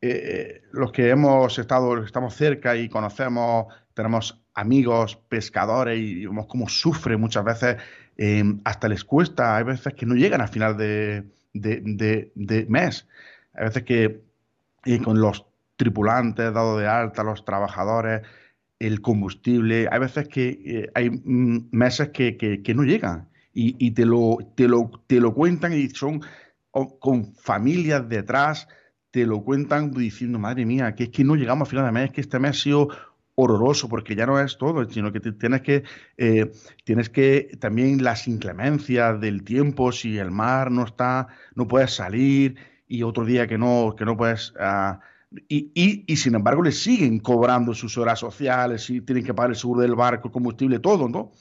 eh, 0.00 0.62
los 0.72 0.92
que 0.92 1.10
hemos 1.10 1.58
estado, 1.58 2.02
estamos 2.04 2.34
cerca 2.34 2.74
y 2.76 2.88
conocemos, 2.88 3.66
tenemos 3.94 4.40
amigos 4.54 5.16
pescadores 5.28 5.98
y 5.98 6.24
vemos 6.26 6.46
cómo 6.46 6.68
sufren 6.68 7.20
muchas 7.20 7.44
veces, 7.44 7.76
eh, 8.16 8.42
hasta 8.64 8.88
les 8.88 9.04
cuesta, 9.04 9.56
hay 9.56 9.64
veces 9.64 9.94
que 9.94 10.06
no 10.06 10.14
llegan 10.14 10.40
al 10.40 10.48
final 10.48 10.76
de, 10.76 11.24
de- 11.52 11.82
de- 11.84 12.32
de 12.34 12.66
mes, 12.68 13.06
hay 13.54 13.64
veces 13.66 13.82
que 13.84 14.22
eh, 14.86 14.98
con 15.02 15.20
los 15.20 15.44
tripulantes 15.80 16.52
dado 16.54 16.78
de 16.78 16.86
alta, 16.88 17.24
los 17.24 17.44
trabajadores, 17.44 18.22
el 18.78 19.00
combustible, 19.02 19.88
hay 19.90 20.00
veces 20.00 20.28
que 20.28 20.48
eh, 20.66 20.90
hay 20.94 21.10
mm, 21.10 21.68
meses 21.72 22.10
que, 22.10 22.36
que- 22.36 22.74
no 22.74 22.84
llegan 22.84 23.28
y, 23.54 23.76
y 23.84 23.92
te, 23.92 24.06
lo, 24.06 24.38
te, 24.56 24.68
lo, 24.68 24.90
te 25.08 25.20
lo 25.20 25.34
cuentan 25.34 25.72
y 25.74 25.88
son 25.90 26.22
con 27.00 27.34
familias 27.34 28.08
detrás, 28.08 28.68
te 29.10 29.26
lo 29.26 29.42
cuentan 29.42 29.90
diciendo, 29.92 30.38
madre 30.38 30.64
mía, 30.66 30.94
que 30.94 31.04
es 31.04 31.10
que 31.10 31.24
no 31.24 31.34
llegamos 31.34 31.68
a 31.68 31.70
final 31.70 31.84
de 31.86 31.92
mes, 31.92 32.10
que 32.12 32.20
este 32.20 32.38
mes 32.38 32.50
ha 32.52 32.62
sido 32.62 32.88
horroroso, 33.34 33.88
porque 33.88 34.14
ya 34.14 34.26
no 34.26 34.38
es 34.40 34.58
todo, 34.58 34.88
sino 34.88 35.12
que 35.12 35.20
tienes 35.20 35.62
que, 35.62 35.82
eh, 36.16 36.50
tienes 36.84 37.10
que 37.10 37.50
también 37.60 38.04
las 38.04 38.28
inclemencias 38.28 39.20
del 39.20 39.42
tiempo, 39.44 39.92
si 39.92 40.18
el 40.18 40.30
mar 40.30 40.70
no 40.70 40.84
está, 40.84 41.28
no 41.54 41.66
puedes 41.66 41.92
salir, 41.92 42.56
y 42.86 43.02
otro 43.02 43.24
día 43.24 43.46
que 43.48 43.58
no, 43.58 43.94
que 43.96 44.04
no 44.04 44.16
puedes... 44.16 44.54
ah, 44.60 45.00
y, 45.48 46.16
sin 46.16 46.34
embargo 46.34 46.62
le 46.62 46.72
siguen 46.72 47.20
cobrando 47.20 47.74
sus 47.74 47.96
horas 47.98 48.18
sociales 48.18 48.88
y 48.90 49.00
tienen 49.00 49.24
que 49.24 49.34
pagar 49.34 49.50
el 49.50 49.56
seguro 49.56 49.80
del 49.82 49.94
barco, 49.94 50.28
el 50.28 50.32
combustible, 50.32 50.78
todo, 50.80 51.08
¿no? 51.08 51.32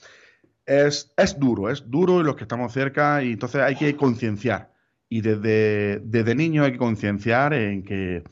Es, 0.66 1.12
es 1.18 1.40
duro, 1.40 1.70
es 1.70 1.90
duro 1.90 2.22
y 2.22 2.24
los 2.24 2.36
que 2.36 2.44
estamos 2.44 2.74
cerca 2.74 3.24
y 3.24 3.34
entonces 3.34 3.62
hay 3.62 3.76
que 3.76 3.96
concienciar. 3.98 4.74
Y 5.10 5.22
desde, 5.22 6.00
desde 6.02 6.36
niño 6.36 6.64
hay 6.64 6.74
que 6.74 6.78
concienciar 6.80 7.54
en 7.54 7.84
que, 7.84 8.24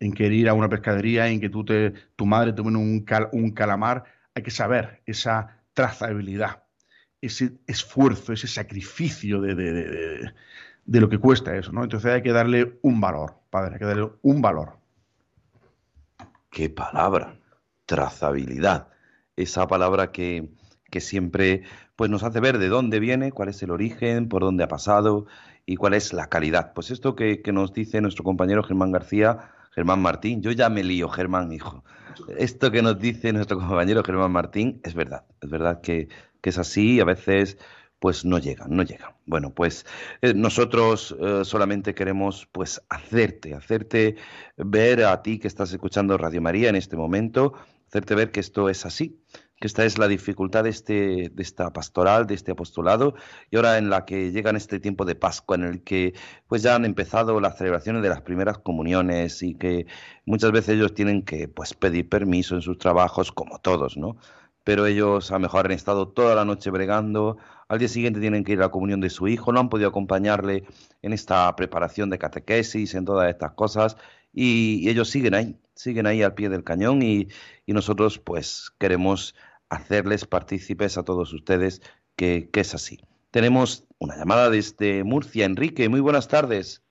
en 0.00 0.12
que 0.12 0.28
ir 0.28 0.48
a 0.48 0.54
una 0.54 0.68
pescadería, 0.68 1.28
en 1.28 1.40
que 1.40 1.50
tú 1.50 1.64
te, 1.64 1.92
tu 2.16 2.26
madre 2.26 2.52
te 2.52 2.62
pone 2.62 2.78
un, 2.78 3.00
cal- 3.04 3.28
un 3.32 3.50
calamar, 3.52 4.04
hay 4.34 4.42
que 4.44 4.52
saber 4.52 5.02
esa 5.06 5.62
trazabilidad, 5.74 6.64
ese 7.20 7.52
esfuerzo, 7.66 8.32
ese 8.32 8.48
sacrificio 8.48 9.40
de- 9.40 9.54
de- 9.56 9.72
de- 9.72 10.34
de 10.86 11.00
lo 11.00 11.08
que 11.08 11.18
cuesta 11.18 11.56
eso, 11.56 11.72
¿no? 11.72 11.84
Entonces 11.84 12.12
hay 12.12 12.22
que 12.22 12.32
darle 12.32 12.78
un 12.82 13.00
valor, 13.00 13.36
padre, 13.50 13.74
hay 13.74 13.78
que 13.80 13.86
darle 13.86 14.10
un 14.22 14.42
valor. 14.42 14.79
Qué 16.50 16.68
palabra, 16.68 17.38
trazabilidad. 17.86 18.88
Esa 19.36 19.68
palabra 19.68 20.10
que, 20.10 20.50
que 20.90 21.00
siempre 21.00 21.62
pues, 21.94 22.10
nos 22.10 22.24
hace 22.24 22.40
ver 22.40 22.58
de 22.58 22.68
dónde 22.68 22.98
viene, 22.98 23.30
cuál 23.30 23.50
es 23.50 23.62
el 23.62 23.70
origen, 23.70 24.28
por 24.28 24.42
dónde 24.42 24.64
ha 24.64 24.68
pasado 24.68 25.26
y 25.64 25.76
cuál 25.76 25.94
es 25.94 26.12
la 26.12 26.28
calidad. 26.28 26.72
Pues 26.74 26.90
esto 26.90 27.14
que, 27.14 27.40
que 27.40 27.52
nos 27.52 27.72
dice 27.72 28.00
nuestro 28.00 28.24
compañero 28.24 28.64
Germán 28.64 28.90
García, 28.90 29.52
Germán 29.70 30.02
Martín, 30.02 30.42
yo 30.42 30.50
ya 30.50 30.68
me 30.68 30.82
lío, 30.82 31.08
Germán, 31.08 31.52
hijo. 31.52 31.84
Esto 32.36 32.72
que 32.72 32.82
nos 32.82 32.98
dice 32.98 33.32
nuestro 33.32 33.58
compañero 33.58 34.02
Germán 34.02 34.32
Martín 34.32 34.80
es 34.82 34.94
verdad, 34.94 35.24
es 35.40 35.48
verdad 35.48 35.80
que, 35.80 36.08
que 36.40 36.50
es 36.50 36.58
así 36.58 36.98
a 36.98 37.04
veces 37.04 37.58
pues 38.00 38.24
no 38.24 38.38
llegan, 38.38 38.74
no 38.74 38.82
llegan. 38.82 39.12
Bueno, 39.26 39.54
pues 39.54 39.86
eh, 40.22 40.34
nosotros 40.34 41.14
eh, 41.20 41.44
solamente 41.44 41.94
queremos 41.94 42.48
pues 42.50 42.82
hacerte, 42.88 43.54
hacerte 43.54 44.16
ver 44.56 45.04
a 45.04 45.22
ti 45.22 45.38
que 45.38 45.46
estás 45.46 45.70
escuchando 45.70 46.18
Radio 46.18 46.40
María 46.40 46.70
en 46.70 46.76
este 46.76 46.96
momento, 46.96 47.52
hacerte 47.86 48.14
ver 48.14 48.32
que 48.32 48.40
esto 48.40 48.70
es 48.70 48.86
así, 48.86 49.20
que 49.60 49.66
esta 49.66 49.84
es 49.84 49.98
la 49.98 50.08
dificultad 50.08 50.64
de, 50.64 50.70
este, 50.70 50.94
de 51.28 51.42
esta 51.42 51.72
pastoral, 51.74 52.26
de 52.26 52.34
este 52.34 52.52
apostolado, 52.52 53.14
y 53.50 53.56
ahora 53.56 53.76
en 53.76 53.90
la 53.90 54.06
que 54.06 54.32
llega 54.32 54.48
en 54.48 54.56
este 54.56 54.80
tiempo 54.80 55.04
de 55.04 55.14
Pascua, 55.14 55.56
en 55.56 55.64
el 55.64 55.82
que 55.82 56.14
pues 56.48 56.62
ya 56.62 56.74
han 56.74 56.86
empezado 56.86 57.38
las 57.38 57.58
celebraciones 57.58 58.02
de 58.02 58.08
las 58.08 58.22
primeras 58.22 58.58
comuniones 58.58 59.42
y 59.42 59.54
que 59.56 59.86
muchas 60.24 60.52
veces 60.52 60.76
ellos 60.76 60.94
tienen 60.94 61.22
que 61.22 61.48
pues 61.48 61.74
pedir 61.74 62.08
permiso 62.08 62.54
en 62.54 62.62
sus 62.62 62.78
trabajos, 62.78 63.30
como 63.30 63.58
todos, 63.58 63.98
¿no? 63.98 64.16
Pero 64.64 64.86
ellos 64.86 65.30
a 65.30 65.34
lo 65.34 65.40
mejor 65.40 65.66
han 65.66 65.72
estado 65.72 66.08
toda 66.08 66.34
la 66.34 66.44
noche 66.44 66.70
bregando, 66.70 67.38
al 67.68 67.78
día 67.78 67.88
siguiente 67.88 68.20
tienen 68.20 68.44
que 68.44 68.52
ir 68.52 68.58
a 68.58 68.66
la 68.66 68.70
comunión 68.70 69.00
de 69.00 69.10
su 69.10 69.28
hijo, 69.28 69.52
no 69.52 69.60
han 69.60 69.68
podido 69.68 69.88
acompañarle 69.88 70.64
en 71.02 71.12
esta 71.12 71.54
preparación 71.56 72.10
de 72.10 72.18
catequesis, 72.18 72.94
en 72.94 73.04
todas 73.04 73.30
estas 73.30 73.52
cosas, 73.52 73.96
y, 74.32 74.80
y 74.82 74.90
ellos 74.90 75.08
siguen 75.08 75.34
ahí, 75.34 75.56
siguen 75.74 76.06
ahí 76.06 76.22
al 76.22 76.34
pie 76.34 76.48
del 76.48 76.64
cañón 76.64 77.02
y, 77.02 77.28
y 77.66 77.72
nosotros 77.72 78.18
pues 78.18 78.70
queremos 78.78 79.34
hacerles 79.70 80.26
partícipes 80.26 80.98
a 80.98 81.04
todos 81.04 81.32
ustedes 81.32 81.80
que, 82.16 82.50
que 82.50 82.60
es 82.60 82.74
así. 82.74 83.00
Tenemos 83.30 83.86
una 83.98 84.16
llamada 84.16 84.50
desde 84.50 85.04
Murcia, 85.04 85.46
Enrique, 85.46 85.88
muy 85.88 86.00
buenas 86.00 86.28
tardes. 86.28 86.82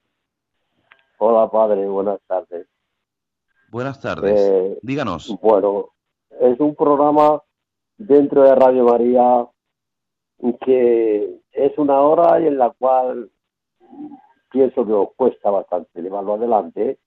Hola, 1.18 1.52
padre, 1.52 1.86
buenas 1.86 2.20
tardes. 2.26 2.68
Buenas 3.70 4.00
tardes. 4.00 4.40
Eh, 4.40 4.80
Díganos. 4.82 5.38
Bueno, 5.42 5.90
es 6.40 6.60
un 6.60 6.74
programa 6.76 7.44
dentro 8.00 8.44
de 8.44 8.56
Radio 8.56 8.86
María 8.86 9.46
que 10.66 11.42
es 11.52 11.78
una 11.78 12.00
hora 12.00 12.40
y 12.40 12.48
en 12.48 12.58
la 12.58 12.70
cual 12.72 13.30
pienso 14.50 14.86
que 14.86 14.94
os 14.94 15.10
cuesta 15.16 15.50
bastante 15.52 16.02
llevarlo 16.02 16.36
adelante, 16.36 16.98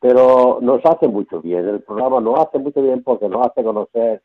pero 0.00 0.58
nos 0.60 0.84
hace 0.84 1.06
mucho 1.08 1.40
bien. 1.40 1.66
El 1.68 1.82
programa 1.82 2.20
nos 2.20 2.38
hace 2.40 2.58
mucho 2.58 2.82
bien 2.82 3.02
porque 3.02 3.28
nos 3.28 3.46
hace 3.46 3.62
conocer 3.62 4.22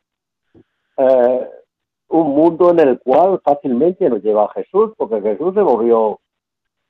eh, 0.96 1.48
un 2.08 2.30
mundo 2.30 2.70
en 2.70 2.80
el 2.80 2.98
cual 3.00 3.40
fácilmente 3.44 4.10
nos 4.10 4.20
lleva 4.22 4.44
a 4.46 4.52
Jesús, 4.52 4.92
porque 4.96 5.22
Jesús 5.22 5.54
se 5.54 5.62
movió 5.62 6.18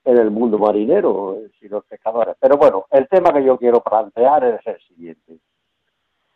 en 0.04 0.16
el 0.16 0.30
mundo 0.30 0.58
marinero, 0.58 1.36
y 1.60 1.68
los 1.68 1.84
pescadores. 1.84 2.36
Pero 2.40 2.56
bueno, 2.56 2.86
el 2.90 3.06
tema 3.06 3.34
que 3.34 3.44
yo 3.44 3.58
quiero 3.58 3.82
plantear 3.82 4.44
es 4.44 4.66
el 4.66 4.80
siguiente. 4.80 5.38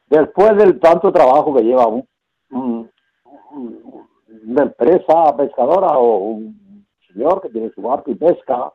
Después 0.06 0.54
del 0.58 0.78
tanto 0.78 1.10
trabajo 1.10 1.54
que 1.54 1.62
lleva 1.62 1.86
un- 1.86 2.06
una 2.54 4.62
empresa 4.62 5.36
pescadora 5.36 5.98
o 5.98 6.18
un 6.18 6.86
señor 7.08 7.42
que 7.42 7.50
tiene 7.50 7.70
su 7.70 7.82
barco 7.82 8.10
y 8.10 8.14
pesca, 8.14 8.72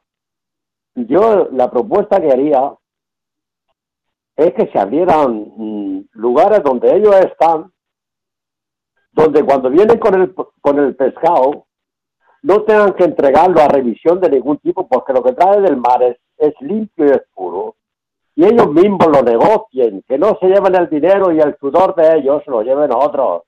yo 0.95 1.49
la 1.51 1.69
propuesta 1.69 2.19
que 2.19 2.31
haría 2.31 2.73
es 4.35 4.53
que 4.53 4.67
se 4.71 4.79
abrieran 4.79 5.51
mm, 5.55 6.05
lugares 6.13 6.63
donde 6.63 6.95
ellos 6.95 7.15
están, 7.15 7.71
donde 9.11 9.43
cuando 9.43 9.69
vienen 9.69 9.99
con 9.99 10.21
el, 10.21 10.33
con 10.33 10.79
el 10.79 10.95
pescado, 10.95 11.65
no 12.41 12.63
tengan 12.63 12.93
que 12.93 13.03
entregarlo 13.03 13.61
a 13.61 13.67
revisión 13.67 14.21
de 14.21 14.29
ningún 14.29 14.57
tipo, 14.59 14.87
porque 14.87 15.11
lo 15.11 15.21
que 15.21 15.33
trae 15.33 15.59
del 15.59 15.75
mar 15.75 16.01
es, 16.03 16.17
es 16.37 16.53
limpio 16.61 17.05
y 17.05 17.09
es 17.09 17.21
puro. 17.33 17.75
Y 18.35 18.45
ellos 18.45 18.71
mismos 18.71 19.07
lo 19.07 19.21
negocien, 19.21 20.01
que 20.07 20.17
no 20.17 20.37
se 20.39 20.47
lleven 20.47 20.73
el 20.75 20.89
dinero 20.89 21.33
y 21.33 21.39
el 21.39 21.57
sudor 21.57 21.95
de 21.95 22.19
ellos, 22.19 22.41
lo 22.47 22.61
lleven 22.61 22.93
a 22.93 22.97
otros. 22.97 23.43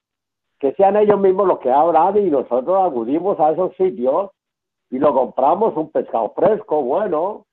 Que 0.61 0.73
sean 0.75 0.95
ellos 0.95 1.19
mismos 1.19 1.47
los 1.47 1.59
que 1.59 1.71
hablan 1.71 2.15
y 2.17 2.29
nosotros 2.29 2.89
acudimos 2.89 3.37
a 3.41 3.51
esos 3.51 3.75
sitios 3.75 4.31
y 4.91 4.99
lo 4.99 5.13
compramos 5.13 5.75
un 5.75 5.91
pescado 5.91 6.31
fresco, 6.35 6.83
bueno, 6.83 7.45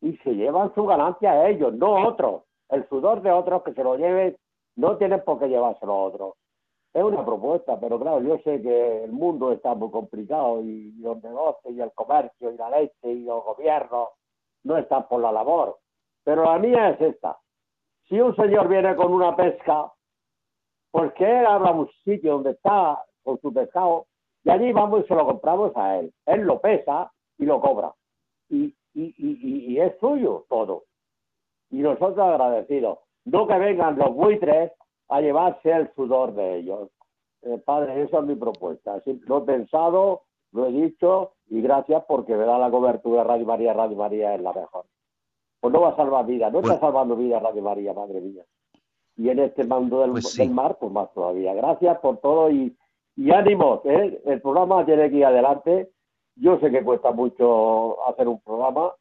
y 0.00 0.16
se 0.18 0.34
llevan 0.34 0.74
su 0.74 0.86
ganancia 0.86 1.32
a 1.32 1.48
ellos, 1.48 1.74
no 1.74 2.08
otros. 2.08 2.42
El 2.68 2.88
sudor 2.88 3.20
de 3.20 3.30
otros 3.30 3.62
que 3.62 3.74
se 3.74 3.84
lo 3.84 3.96
lleven, 3.96 4.36
no 4.76 4.96
tienen 4.96 5.22
por 5.24 5.38
qué 5.38 5.48
llevárselo 5.48 5.92
a 5.92 6.02
otros. 6.04 6.34
Es 6.92 7.04
una 7.04 7.24
propuesta, 7.24 7.78
pero 7.78 8.00
claro, 8.00 8.20
yo 8.20 8.38
sé 8.38 8.60
que 8.62 9.04
el 9.04 9.12
mundo 9.12 9.52
está 9.52 9.74
muy 9.74 9.90
complicado 9.90 10.60
y 10.62 10.92
los 11.00 11.22
negocios 11.22 11.74
y 11.74 11.80
el 11.80 11.92
comercio 11.92 12.50
y 12.50 12.56
la 12.56 12.70
leche 12.70 13.12
y 13.12 13.24
los 13.24 13.44
gobiernos 13.44 14.08
no 14.64 14.76
están 14.76 15.06
por 15.06 15.20
la 15.20 15.30
labor. 15.30 15.78
Pero 16.24 16.44
la 16.44 16.58
mía 16.58 16.90
es 16.90 17.00
esta. 17.00 17.38
Si 18.08 18.20
un 18.20 18.34
señor 18.34 18.68
viene 18.68 18.96
con 18.96 19.12
una 19.12 19.36
pesca, 19.36 19.92
¿por 20.90 21.12
qué 21.14 21.40
él 21.40 21.46
habla 21.46 21.72
un 21.72 21.88
sitio 22.04 22.32
donde 22.32 22.50
está 22.52 23.02
con 23.22 23.40
su 23.40 23.52
pescado 23.52 24.06
y 24.44 24.50
allí 24.50 24.72
vamos 24.72 25.04
y 25.04 25.08
se 25.08 25.14
lo 25.14 25.26
compramos 25.26 25.72
a 25.76 25.98
él? 25.98 26.12
Él 26.26 26.42
lo 26.42 26.60
pesa 26.60 27.12
y 27.38 27.44
lo 27.44 27.60
cobra. 27.60 27.92
Y, 28.48 28.74
y, 28.94 29.14
y, 29.16 29.78
es 29.80 29.96
suyo 30.00 30.44
todo. 30.48 30.84
Y 31.70 31.78
nosotros 31.78 32.18
agradecidos. 32.18 32.98
No 33.24 33.46
que 33.46 33.58
vengan 33.58 33.98
los 33.98 34.14
buitres 34.14 34.72
a 35.08 35.20
llevarse 35.20 35.70
el 35.70 35.92
sudor 35.94 36.34
de 36.34 36.56
ellos. 36.58 36.90
Eh, 37.42 37.58
padre, 37.64 38.02
esa 38.02 38.18
es 38.18 38.24
mi 38.24 38.34
propuesta. 38.34 39.00
Sí, 39.02 39.20
lo 39.26 39.38
he 39.38 39.40
pensado, 39.42 40.22
lo 40.52 40.66
he 40.66 40.72
dicho 40.72 41.32
y 41.48 41.60
gracias 41.62 42.02
porque 42.08 42.34
me 42.34 42.44
da 42.44 42.58
la 42.58 42.70
cobertura 42.70 43.24
Radio 43.24 43.46
María. 43.46 43.72
Radio 43.72 43.96
María 43.96 44.34
es 44.34 44.40
la 44.40 44.52
mejor. 44.52 44.86
Pues 45.60 45.72
no 45.72 45.82
va 45.82 45.90
a 45.90 45.96
salvar 45.96 46.26
vidas, 46.26 46.52
no 46.52 46.60
está 46.60 46.72
Bueno. 46.72 46.86
salvando 46.86 47.16
vidas 47.16 47.42
Radio 47.42 47.62
María, 47.62 47.92
madre 47.92 48.20
mía. 48.20 48.44
Y 49.20 49.28
en 49.28 49.38
este 49.38 49.64
mando 49.64 50.00
del, 50.00 50.12
Pues 50.12 50.30
sí. 50.30 50.38
del 50.38 50.50
mar, 50.54 50.78
pues 50.80 50.90
más 50.90 51.12
todavía. 51.12 51.52
Gracias 51.52 51.98
por 51.98 52.18
todo 52.20 52.50
y, 52.50 52.74
y 53.16 53.30
ánimos, 53.32 53.80
¿eh? 53.84 54.18
El 54.24 54.40
programa 54.40 54.86
tiene 54.86 55.10
que 55.10 55.16
ir 55.16 55.26
adelante. 55.26 55.90
Yo 56.36 56.58
sé 56.60 56.70
que 56.70 56.82
cuesta 56.82 57.10
mucho 57.10 58.02
hacer 58.08 58.26
un 58.28 58.40
programa 58.40 58.92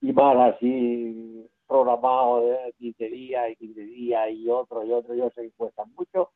y 0.00 0.14
más 0.14 0.54
así 0.54 1.46
programado 1.66 2.40
de 2.40 2.74
15 2.78 3.04
días 3.10 3.50
y 3.50 3.56
15 3.56 3.80
días 3.82 4.30
y 4.30 4.48
otro 4.48 4.82
y 4.82 4.92
otro, 4.92 5.14
yo 5.14 5.28
sé 5.34 5.42
que 5.42 5.50
cuesta 5.56 5.84
mucho, 5.94 6.30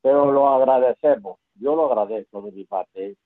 pero 0.00 0.30
lo 0.30 0.48
agradecemos. 0.48 1.38
Yo 1.56 1.74
lo 1.74 1.86
agradezco 1.90 2.40
de 2.42 2.52
mi 2.52 2.64
parte. 2.66 3.16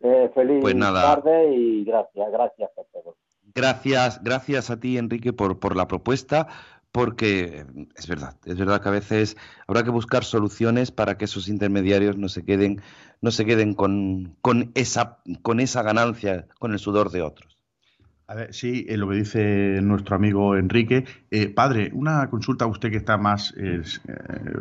Eh, 0.00 0.30
feliz 0.34 0.60
Pues 0.60 0.78
tarde 0.78 1.54
y 1.54 1.84
gracias, 1.84 2.30
gracias 2.30 2.70
a 2.76 2.82
todos. 2.92 3.14
Gracias, 3.54 4.22
gracias 4.22 4.70
a 4.70 4.78
ti, 4.78 4.98
Enrique, 4.98 5.32
por, 5.32 5.58
por 5.58 5.76
la 5.76 5.88
propuesta, 5.88 6.48
porque 6.96 7.66
es 7.94 8.08
verdad, 8.08 8.38
es 8.46 8.56
verdad 8.56 8.80
que 8.80 8.88
a 8.88 8.92
veces 8.92 9.36
habrá 9.66 9.84
que 9.84 9.90
buscar 9.90 10.24
soluciones 10.24 10.90
para 10.90 11.18
que 11.18 11.26
esos 11.26 11.46
intermediarios 11.46 12.16
no 12.16 12.30
se 12.30 12.42
queden, 12.42 12.80
no 13.20 13.30
se 13.32 13.44
queden 13.44 13.74
con, 13.74 14.34
con 14.40 14.70
esa, 14.74 15.18
con 15.42 15.60
esa 15.60 15.82
ganancia, 15.82 16.46
con 16.58 16.72
el 16.72 16.78
sudor 16.78 17.10
de 17.10 17.20
otros. 17.20 17.58
A 18.26 18.34
ver, 18.34 18.54
sí, 18.54 18.86
eh, 18.88 18.96
lo 18.96 19.10
que 19.10 19.16
dice 19.16 19.80
nuestro 19.82 20.16
amigo 20.16 20.56
Enrique. 20.56 21.04
Eh, 21.30 21.50
padre, 21.50 21.90
una 21.92 22.30
consulta 22.30 22.64
a 22.64 22.68
usted 22.68 22.90
que 22.90 22.96
está 22.96 23.18
más, 23.18 23.52
eh, 23.58 23.82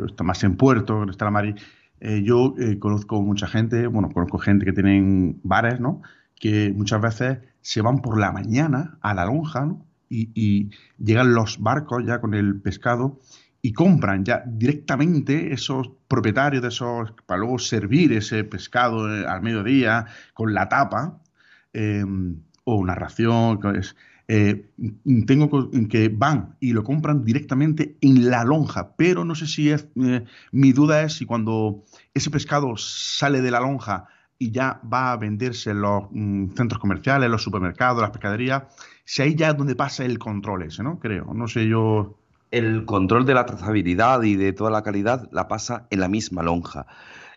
está 0.05 0.25
más 0.25 0.43
en 0.43 0.57
Puerto, 0.57 1.05
que 1.05 1.11
está 1.11 1.23
la 1.23 1.31
Mari. 1.31 1.55
Yo 2.21 2.53
conozco 2.79 3.21
mucha 3.21 3.47
gente, 3.47 3.87
bueno, 3.87 4.09
conozco 4.11 4.39
gente 4.39 4.65
que 4.65 4.73
tienen 4.73 5.39
bares, 5.43 5.79
¿no? 5.79 6.01
Que 6.37 6.73
muchas 6.75 7.01
veces 7.01 7.39
se 7.61 7.81
van 7.81 8.01
por 8.01 8.19
la 8.19 8.33
mañana 8.33 8.97
a 8.99 9.13
la 9.13 9.25
lonja, 9.25 9.65
¿no? 9.65 9.85
Y, 10.09 10.69
llegan 10.97 11.33
los 11.33 11.59
barcos 11.61 12.03
ya 12.05 12.21
con 12.21 12.33
el 12.33 12.61
pescado 12.61 13.19
y 13.61 13.73
compran 13.73 14.23
ya 14.23 14.43
directamente 14.45 15.51
esos 15.51 15.89
propietarios 16.07 16.61
de 16.61 16.69
esos, 16.69 17.13
para 17.25 17.39
luego 17.39 17.57
servir 17.57 18.13
ese 18.13 18.43
pescado 18.43 19.13
eh, 19.13 19.25
al 19.27 19.41
mediodía 19.41 20.05
con 20.33 20.53
la 20.53 20.69
tapa. 20.69 21.21
eh, 21.73 22.03
o 22.65 22.75
una 22.75 22.95
ración, 22.95 23.59
eh, 24.27 24.71
tengo 25.27 25.69
que 25.87 26.09
van 26.09 26.55
y 26.59 26.73
lo 26.73 26.83
compran 26.83 27.23
directamente 27.23 27.95
en 28.01 28.29
la 28.29 28.43
lonja, 28.43 28.95
pero 28.95 29.23
no 29.23 29.35
sé 29.35 29.45
si 29.45 29.69
es, 29.69 29.87
eh, 30.03 30.25
mi 30.51 30.71
duda 30.71 31.03
es 31.03 31.13
si 31.13 31.25
cuando 31.25 31.83
ese 32.13 32.31
pescado 32.31 32.75
sale 32.75 33.41
de 33.41 33.51
la 33.51 33.59
lonja 33.59 34.07
y 34.37 34.51
ya 34.51 34.81
va 34.91 35.13
a 35.13 35.17
venderse 35.17 35.71
en 35.71 35.81
los 35.81 36.03
mm, 36.11 36.55
centros 36.55 36.79
comerciales, 36.79 37.29
los 37.29 37.43
supermercados, 37.43 38.01
las 38.01 38.11
pescaderías, 38.11 38.63
si 39.05 39.21
ahí 39.21 39.35
ya 39.35 39.49
es 39.49 39.57
donde 39.57 39.75
pasa 39.75 40.03
el 40.03 40.19
control 40.19 40.63
ese, 40.63 40.83
¿no? 40.83 40.99
Creo, 40.99 41.33
no 41.33 41.47
sé 41.47 41.67
yo. 41.67 42.17
El 42.51 42.85
control 42.85 43.25
de 43.25 43.33
la 43.33 43.45
trazabilidad 43.45 44.21
y 44.23 44.35
de 44.35 44.53
toda 44.53 44.71
la 44.71 44.83
calidad 44.83 45.27
la 45.31 45.47
pasa 45.47 45.87
en 45.89 45.99
la 45.99 46.07
misma 46.07 46.43
lonja. 46.43 46.85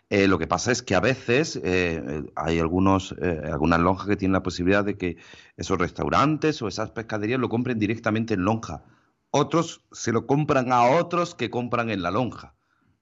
Eh, 0.09 0.27
lo 0.27 0.39
que 0.39 0.47
pasa 0.47 0.71
es 0.71 0.81
que 0.81 0.95
a 0.95 0.99
veces 0.99 1.57
eh, 1.57 1.61
eh, 1.63 2.23
hay 2.35 2.59
algunos, 2.59 3.13
algunas 3.51 3.79
lonjas 3.79 4.07
que 4.07 4.15
tienen 4.15 4.33
la 4.33 4.43
posibilidad 4.43 4.83
de 4.83 4.97
que 4.97 5.17
esos 5.57 5.77
restaurantes 5.77 6.61
o 6.61 6.67
esas 6.67 6.91
pescaderías 6.91 7.39
lo 7.39 7.49
compren 7.49 7.79
directamente 7.79 8.33
en 8.33 8.45
lonja. 8.45 8.83
Otros 9.31 9.85
se 9.91 10.11
lo 10.11 10.25
compran 10.25 10.71
a 10.71 10.83
otros 10.83 11.35
que 11.35 11.49
compran 11.49 11.89
en 11.89 12.01
la 12.01 12.11
lonja. 12.11 12.55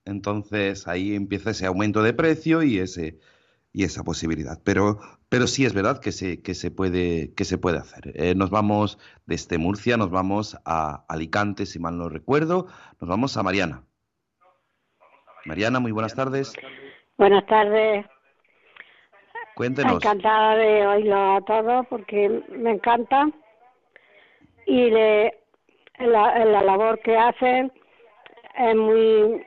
Entonces 0.03 0.87
ahí 0.87 1.13
empieza 1.13 1.51
ese 1.51 1.65
aumento 1.65 2.03
de 2.03 2.13
precio 2.13 2.63
y 2.63 2.79
ese 2.79 3.19
y 3.77 3.83
esa 3.83 4.03
posibilidad. 4.03 4.57
Pero, 4.63 4.97
pero 5.29 5.45
sí 5.45 5.63
es 5.63 5.75
verdad 5.75 6.01
que 6.01 6.11
se, 6.11 6.41
que 6.41 6.55
se 6.55 6.71
puede, 6.71 7.35
que 7.35 7.45
se 7.45 7.59
puede 7.59 7.77
hacer. 7.77 8.11
Eh, 8.15 8.33
nos 8.33 8.49
vamos 8.49 8.97
desde 9.27 9.59
Murcia, 9.59 9.97
nos 9.97 10.09
vamos 10.09 10.57
a 10.65 11.05
Alicante, 11.07 11.67
si 11.67 11.77
mal 11.77 11.95
no 11.95 12.09
recuerdo, 12.09 12.65
nos 12.99 13.07
vamos 13.07 13.37
a 13.37 13.43
Mariana. 13.43 13.83
Mariana, 15.45 15.79
muy 15.79 15.91
buenas 15.91 16.15
tardes. 16.15 16.53
Buenas 17.19 17.45
tardes. 17.45 18.03
Cuéntenos. 19.55 20.03
Encantada 20.03 20.55
de 20.55 20.87
oírlo 20.87 21.35
a 21.35 21.41
todos 21.41 21.85
porque 21.87 22.43
me 22.49 22.71
encanta 22.71 23.29
y 24.65 24.89
de 24.89 25.37
la, 25.99 26.45
la 26.45 26.63
labor 26.63 26.99
que 27.01 27.15
hacen 27.15 27.71
es 28.57 28.75
muy 28.75 29.45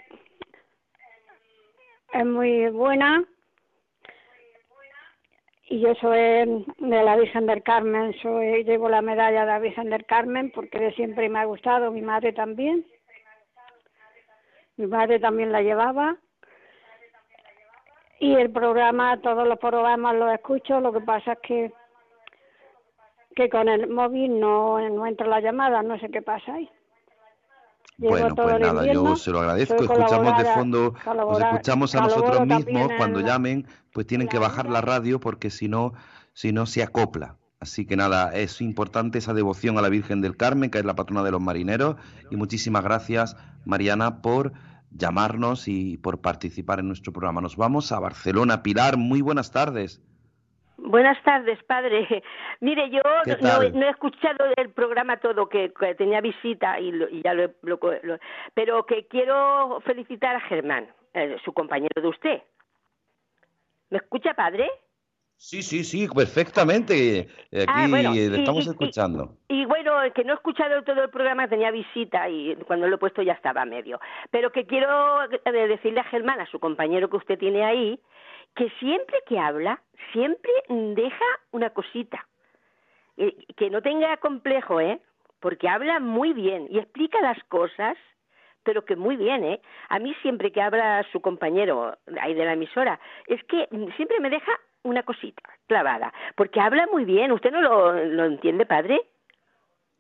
es 2.13 2.27
muy 2.27 2.69
buena 2.69 3.25
y 5.71 5.79
yo 5.79 5.95
soy 5.95 6.67
de 6.79 7.03
la 7.03 7.17
Virgen 7.17 7.47
del 7.47 7.63
Carmen, 7.63 8.13
soy 8.21 8.65
llevo 8.65 8.89
la 8.89 9.03
medalla 9.03 9.43
de 9.43 9.47
la 9.47 9.59
Virgen 9.61 9.89
del 9.89 10.05
Carmen 10.05 10.51
porque 10.53 10.81
de 10.81 10.93
siempre 10.95 11.29
me 11.29 11.39
ha 11.39 11.45
gustado, 11.45 11.93
mi 11.93 12.03
madre 12.03 12.33
también. 12.33 12.85
Mi 14.77 14.89
madre 14.89 15.21
también 15.21 15.53
la 15.53 15.63
llevaba 15.63 16.17
y 18.19 18.35
el 18.35 18.51
programa, 18.51 19.21
todos 19.21 19.47
los 19.47 19.59
programas 19.61 20.17
los 20.17 20.33
escucho, 20.35 20.81
lo 20.81 20.93
que 20.93 21.01
pasa 21.01 21.35
es 21.35 21.39
que 21.39 21.73
que 23.37 23.49
con 23.49 23.69
el 23.69 23.89
móvil 23.89 24.41
no, 24.41 24.81
no 24.91 25.07
entra 25.07 25.29
la 25.29 25.41
llamada, 25.41 25.85
no 25.85 25.97
sé 26.01 26.11
qué 26.11 26.21
pasa 26.21 26.53
ahí. 26.53 26.69
Llevo 27.99 28.11
Bueno, 28.13 28.35
pues 28.35 28.61
nada, 28.61 28.81
invierno, 28.81 29.11
yo 29.11 29.17
se 29.17 29.31
lo 29.31 29.41
agradezco. 29.41 29.75
Escuchamos 29.75 30.39
de 30.39 30.45
fondo, 30.55 30.95
nos 31.17 31.41
escuchamos 31.53 31.95
a 31.95 32.01
nosotros 32.01 32.47
mismos 32.47 32.91
cuando 32.97 33.21
la- 33.21 33.27
llamen, 33.27 33.67
pues 33.93 34.07
tienen 34.07 34.27
que 34.29 34.39
bajar 34.39 34.71
la 34.71 34.81
radio 34.81 35.21
porque 35.21 35.51
si 35.51 35.69
no, 35.69 35.93
si 36.33 36.53
no 36.53 36.65
se 36.67 36.83
acopla. 36.83 37.37
Así 37.61 37.85
que 37.85 37.95
nada, 37.97 38.35
es 38.35 38.63
importante 38.63 39.19
esa 39.19 39.35
devoción 39.35 39.77
a 39.77 39.83
la 39.83 39.91
Virgen 39.91 40.23
del 40.23 40.35
Carmen, 40.37 40.71
que 40.71 40.79
es 40.79 40.85
la 40.87 40.95
patrona 40.95 41.23
de 41.23 41.31
los 41.31 41.43
marineros. 41.43 41.97
Y 42.31 42.37
muchísimas 42.37 42.83
gracias, 42.83 43.37
Mariana, 43.67 44.23
por 44.23 44.53
llamarnos 44.93 45.69
y 45.69 45.99
por 45.99 46.23
participar 46.23 46.81
en 46.81 46.89
nuestro 46.89 47.13
programa. 47.13 47.43
Nos 47.43 47.57
vamos 47.57 47.93
a 47.93 48.01
Barcelona. 48.01 48.63
Pilar, 48.63 48.97
muy 48.97 49.21
buenas 49.21 49.51
tardes. 49.51 50.01
Buenas 50.83 51.23
tardes, 51.23 51.63
padre. 51.65 52.23
Mire, 52.61 52.91
yo 52.91 53.03
¿Qué 53.25 53.37
no, 53.43 53.63
he 53.63 53.91
escuchado 53.91 54.47
el 54.57 54.71
programa 54.71 55.19
todo, 55.19 55.49
que, 55.49 55.73
que 55.79 55.95
tenía 55.95 56.21
visita 56.21 56.81
y, 56.81 56.91
lo- 56.93 57.09
y 57.09 57.23
ya 57.23 57.35
lo, 57.35 57.45
he- 57.45 57.55
lo- 57.63 57.79
lo- 58.03 58.19
Pero 58.55 58.85
que 58.87 59.07
quiero 59.07 59.81
felicitar 59.85 60.37
a 60.37 60.41
Germán, 60.41 60.89
eh, 61.15 61.37
su 61.45 61.53
compañero 61.53 62.01
de 62.01 62.09
usted. 62.09 62.43
¿Me 63.91 63.99
escucha, 63.99 64.35
padre? 64.35 64.71
Sí, 65.37 65.63
sí, 65.63 65.85
sí, 65.85 66.07
perfectamente. 66.09 67.29
Aquí 67.53 67.65
Ah, 67.67 67.87
bueno, 67.89 68.13
eh, 68.13 68.17
y- 68.17 68.29
le 68.29 68.39
estamos 68.41 68.65
y- 68.65 68.69
y- 68.69 68.71
escuchando. 68.73 69.37
Y 69.49 69.65
bueno, 69.65 69.93
que 70.15 70.23
no 70.25 70.33
he 70.33 70.37
escuchado 70.37 70.83
todo 70.85 71.03
el 71.03 71.11
programa, 71.11 71.49
tenía 71.49 71.71
visita 71.71 72.29
y 72.29 72.57
cuando 72.67 72.87
lo 72.87 72.97
he 72.97 72.99
puesto 72.99 73.23
ya 73.23 73.33
estaba 73.33 73.63
a 73.63 73.67
medio. 73.67 73.99
Pero 74.31 74.51
que 74.53 74.67
quiero 74.67 75.23
eh, 75.25 75.67
decirle 75.69 76.01
a 76.01 76.05
Germán, 76.05 76.41
a 76.41 76.47
su 76.47 76.59
compañero 76.61 77.09
que 77.09 77.17
usted 77.17 77.39
tiene 77.39 77.65
ahí, 77.65 77.99
que 78.55 78.69
siempre 78.79 79.17
que 79.27 79.39
habla, 79.39 79.81
siempre 80.13 80.51
deja 80.69 81.25
una 81.53 81.71
cosita. 81.71 82.27
Eh, 83.17 83.37
Que 83.57 83.71
no 83.71 83.83
tenga 83.83 84.17
complejo, 84.19 84.81
¿eh? 84.81 85.01
Porque 85.41 85.69
habla 85.69 86.01
muy 86.01 86.33
bien 86.33 86.67
y 86.71 86.79
explica 86.79 87.21
las 87.23 87.43
cosas, 87.45 87.97
pero 88.63 88.85
que 88.85 88.97
muy 88.97 89.17
bien, 89.17 89.43
¿eh? 89.45 89.61
A 89.89 89.99
mí 89.99 90.15
siempre 90.23 90.53
que 90.53 90.61
habla 90.61 91.05
su 91.13 91.21
compañero 91.21 91.97
ahí 92.21 92.35
de 92.35 92.45
la 92.45 92.53
emisora, 92.55 93.01
es 93.27 93.43
que 93.45 93.67
siempre 93.97 94.21
me 94.21 94.31
deja 94.31 94.53
una 94.83 95.03
cosita 95.03 95.43
clavada, 95.67 96.13
porque 96.37 96.61
habla 96.61 96.87
muy 96.93 97.05
bien. 97.05 97.33
¿Usted 97.33 97.51
no 97.53 97.61
lo, 97.61 97.93
lo 98.05 98.25
entiende, 98.25 98.67
padre? 98.67 99.01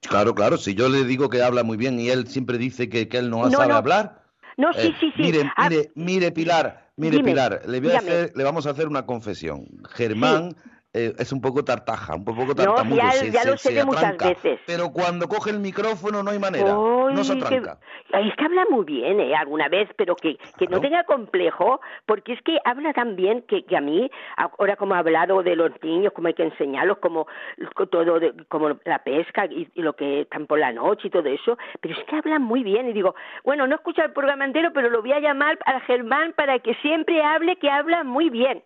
Claro, 0.03 0.34
claro, 0.34 0.57
si 0.57 0.74
yo 0.74 0.88
le 0.88 1.05
digo 1.05 1.28
que 1.28 1.42
habla 1.42 1.62
muy 1.62 1.76
bien 1.76 1.98
y 2.01 2.09
él 2.09 2.26
siempre 2.26 2.57
dice 2.59 2.88
que, 2.88 3.09
que 3.09 3.18
él 3.18 3.28
no, 3.30 3.44
No, 3.44 3.51
sabe 3.51 3.68
no. 3.68 3.76
hablar. 3.76 4.22
No, 4.57 4.72
sí, 4.72 4.88
eh, 4.88 4.96
sí, 4.98 5.12
sí. 5.16 5.22
Mire, 5.22 5.51
Ah, 5.57 5.68
mire, 5.68 5.90
mire, 5.94 6.32
Pilar, 6.32 6.89
mire, 7.01 7.16
Dime, 7.16 7.30
Pilar, 7.30 7.62
le, 7.66 7.80
voy 7.80 7.92
a 7.92 7.98
hacer, 7.98 8.32
le 8.34 8.44
vamos 8.44 8.66
a 8.66 8.70
hacer 8.70 8.86
una 8.86 9.07
confesión. 9.07 9.66
Germán 9.90 10.55
eh, 10.93 11.12
es 11.18 11.32
un 11.32 11.41
poco 11.41 11.64
tartaja, 11.64 12.16
un 12.16 12.24
poco 12.24 12.47
No, 12.47 12.55
tartamudo, 12.55 12.97
ya- 12.97 13.11
se, 13.12 13.30
ya 13.30 13.43
se- 13.43 13.51
lo 13.51 13.57
sé 13.57 13.72
se 13.74 13.84
muchas 13.84 14.16
veces. 14.18 14.59
Pero 14.66 14.91
cuando 14.93 15.28
coge 15.28 15.51
el 15.51 15.61
micrófono 15.61 16.22
no 16.22 16.30
hay 16.32 16.38
manera, 16.38 16.72
no 16.74 17.22
se 17.24 17.38
que- 17.38 17.45
atranca. 17.45 17.78
Ay, 18.12 18.28
es 18.28 18.34
que 18.34 18.45
habla 18.45 18.64
muy 18.70 18.84
bien, 18.84 19.20
¿eh? 19.20 19.36
Alguna 19.36 19.68
vez, 19.68 19.88
pero 19.97 20.16
que, 20.16 20.36
que 20.59 20.66
no 20.66 20.80
tenga 20.80 21.05
complejo, 21.05 21.80
porque 22.07 22.32
es 22.32 22.43
que 22.43 22.59
habla 22.64 22.93
tan 22.93 23.14
bien 23.14 23.43
que, 23.43 23.64
que 23.64 23.76
a 23.76 23.80
mí, 23.80 24.11
ahora 24.36 24.74
como 24.74 24.95
ha 24.95 24.99
hablado 24.99 25.45
de 25.45 25.55
los 25.55 25.70
niños, 25.80 26.12
como 26.12 26.26
hay 26.26 26.34
que 26.34 26.43
enseñarlos, 26.43 26.99
como 26.99 27.28
co- 27.76 27.86
todo, 27.86 28.18
de- 28.18 28.32
como 28.49 28.70
la 28.84 28.99
pesca 29.05 29.47
y, 29.47 29.68
y 29.74 29.82
lo 29.82 29.95
que 29.95 30.22
están 30.22 30.49
por 30.49 30.59
la 30.59 30.72
noche 30.72 31.07
y 31.07 31.11
todo 31.11 31.28
eso, 31.28 31.57
pero 31.80 31.95
es 31.97 32.03
que 32.05 32.16
habla 32.16 32.41
muy 32.41 32.64
bien. 32.64 32.88
Y 32.88 32.93
digo, 32.93 33.14
bueno, 33.45 33.64
no 33.68 33.74
he 33.74 33.76
escuchado 33.76 34.09
el 34.09 34.12
programa 34.14 34.45
entero, 34.45 34.70
pero 34.74 34.91
lo 34.91 35.03
voy 35.03 35.12
a 35.12 35.20
llamar 35.20 35.57
a 35.66 35.78
Germán 35.82 36.32
para 36.36 36.59
que 36.59 36.74
siempre 36.82 37.22
hable, 37.22 37.57
que 37.57 37.70
habla 37.70 38.03
muy 38.03 38.28
bien. 38.28 38.61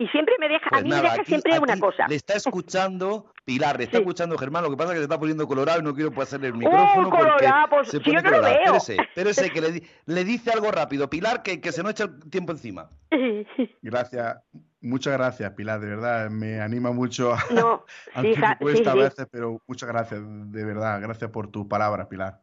Y 0.00 0.08
siempre 0.08 0.34
me 0.40 0.48
deja, 0.48 0.66
a 0.68 0.70
Pues 0.70 0.84
mí 0.84 0.88
nada, 0.90 1.02
me 1.02 1.08
deja 1.10 1.20
aquí- 1.22 1.28
siempre 1.30 1.58
una 1.58 1.72
aquí 1.74 1.80
cosa. 1.80 2.06
Le 2.08 2.14
está 2.16 2.34
escuchando 2.34 3.32
Pilar, 3.44 3.76
le 3.76 3.84
está 3.84 3.98
Sí. 3.98 4.02
escuchando 4.02 4.38
Germán, 4.38 4.62
lo 4.64 4.70
que 4.70 4.76
pasa 4.76 4.90
es 4.90 4.94
que 4.94 4.98
se 5.00 5.02
está 5.04 5.18
poniendo 5.18 5.46
colorado 5.46 5.80
y 5.80 5.82
no 5.82 5.94
quiero 5.94 6.10
pasarle 6.10 6.46
el 6.48 6.54
micrófono 6.54 7.08
¡Oh, 7.08 7.10
porque 7.10 7.18
colorado! 7.24 7.66
Pues 7.68 7.88
se 7.88 7.98
si 7.98 8.04
pone 8.04 8.16
yo 8.16 8.22
no 8.22 8.30
lo 8.30 8.36
colorado. 8.38 8.62
veo. 8.64 8.76
Espérese, 8.76 9.02
espérese, 9.02 9.50
que 9.52 9.60
le, 9.60 9.82
le 10.06 10.24
dice 10.24 10.50
algo 10.52 10.70
rápido. 10.70 11.10
Pilar, 11.10 11.42
que, 11.42 11.60
que 11.60 11.70
se 11.70 11.82
nos 11.82 11.92
echa 11.92 12.04
el 12.04 12.30
tiempo 12.30 12.52
encima. 12.52 12.88
Gracias, 13.82 14.38
muchas 14.80 15.12
gracias, 15.18 15.52
Pilar, 15.52 15.80
de 15.80 15.88
verdad, 15.88 16.30
me 16.30 16.60
anima 16.62 16.92
mucho. 16.92 17.34
a- 17.34 17.44
No, 17.50 17.84
aunque 18.14 18.34
fija- 18.36 18.48
me 18.50 18.56
cuesta 18.56 18.78
sí, 18.92 18.96
sí. 18.96 19.00
a 19.00 19.02
veces, 19.04 19.26
pero 19.30 19.60
muchas 19.66 19.88
gracias, 19.88 20.20
de 20.24 20.64
verdad, 20.64 20.98
gracias 21.02 21.30
por 21.30 21.50
tus 21.50 21.66
palabras, 21.66 22.06
Pilar. 22.06 22.40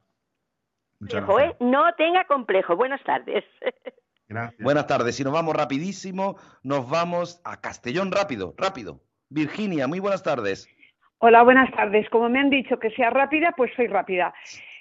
Muchas 0.99 1.23
complejo, 1.25 1.51
¿eh? 1.51 1.55
No 1.59 1.85
tenga 1.97 2.25
complejo. 2.25 2.75
Buenas 2.75 3.01
tardes. 3.03 3.43
Gracias. 4.27 4.61
Buenas 4.61 4.87
tardes. 4.87 5.19
Y 5.19 5.23
nos 5.23 5.33
vamos 5.33 5.55
rapidísimo, 5.55 6.37
nos 6.63 6.89
vamos 6.89 7.41
a 7.45 7.61
Castellón 7.61 8.11
rápido, 8.11 8.53
rápido. 8.57 8.99
Virginia, 9.29 9.87
muy 9.87 9.99
buenas 9.99 10.23
tardes. 10.23 10.67
Hola, 11.19 11.43
buenas 11.43 11.71
tardes. 11.71 12.09
Como 12.09 12.29
me 12.29 12.39
han 12.39 12.49
dicho 12.49 12.77
que 12.79 12.91
sea 12.91 13.09
rápida, 13.09 13.53
pues 13.57 13.71
soy 13.75 13.87
rápida. 13.87 14.33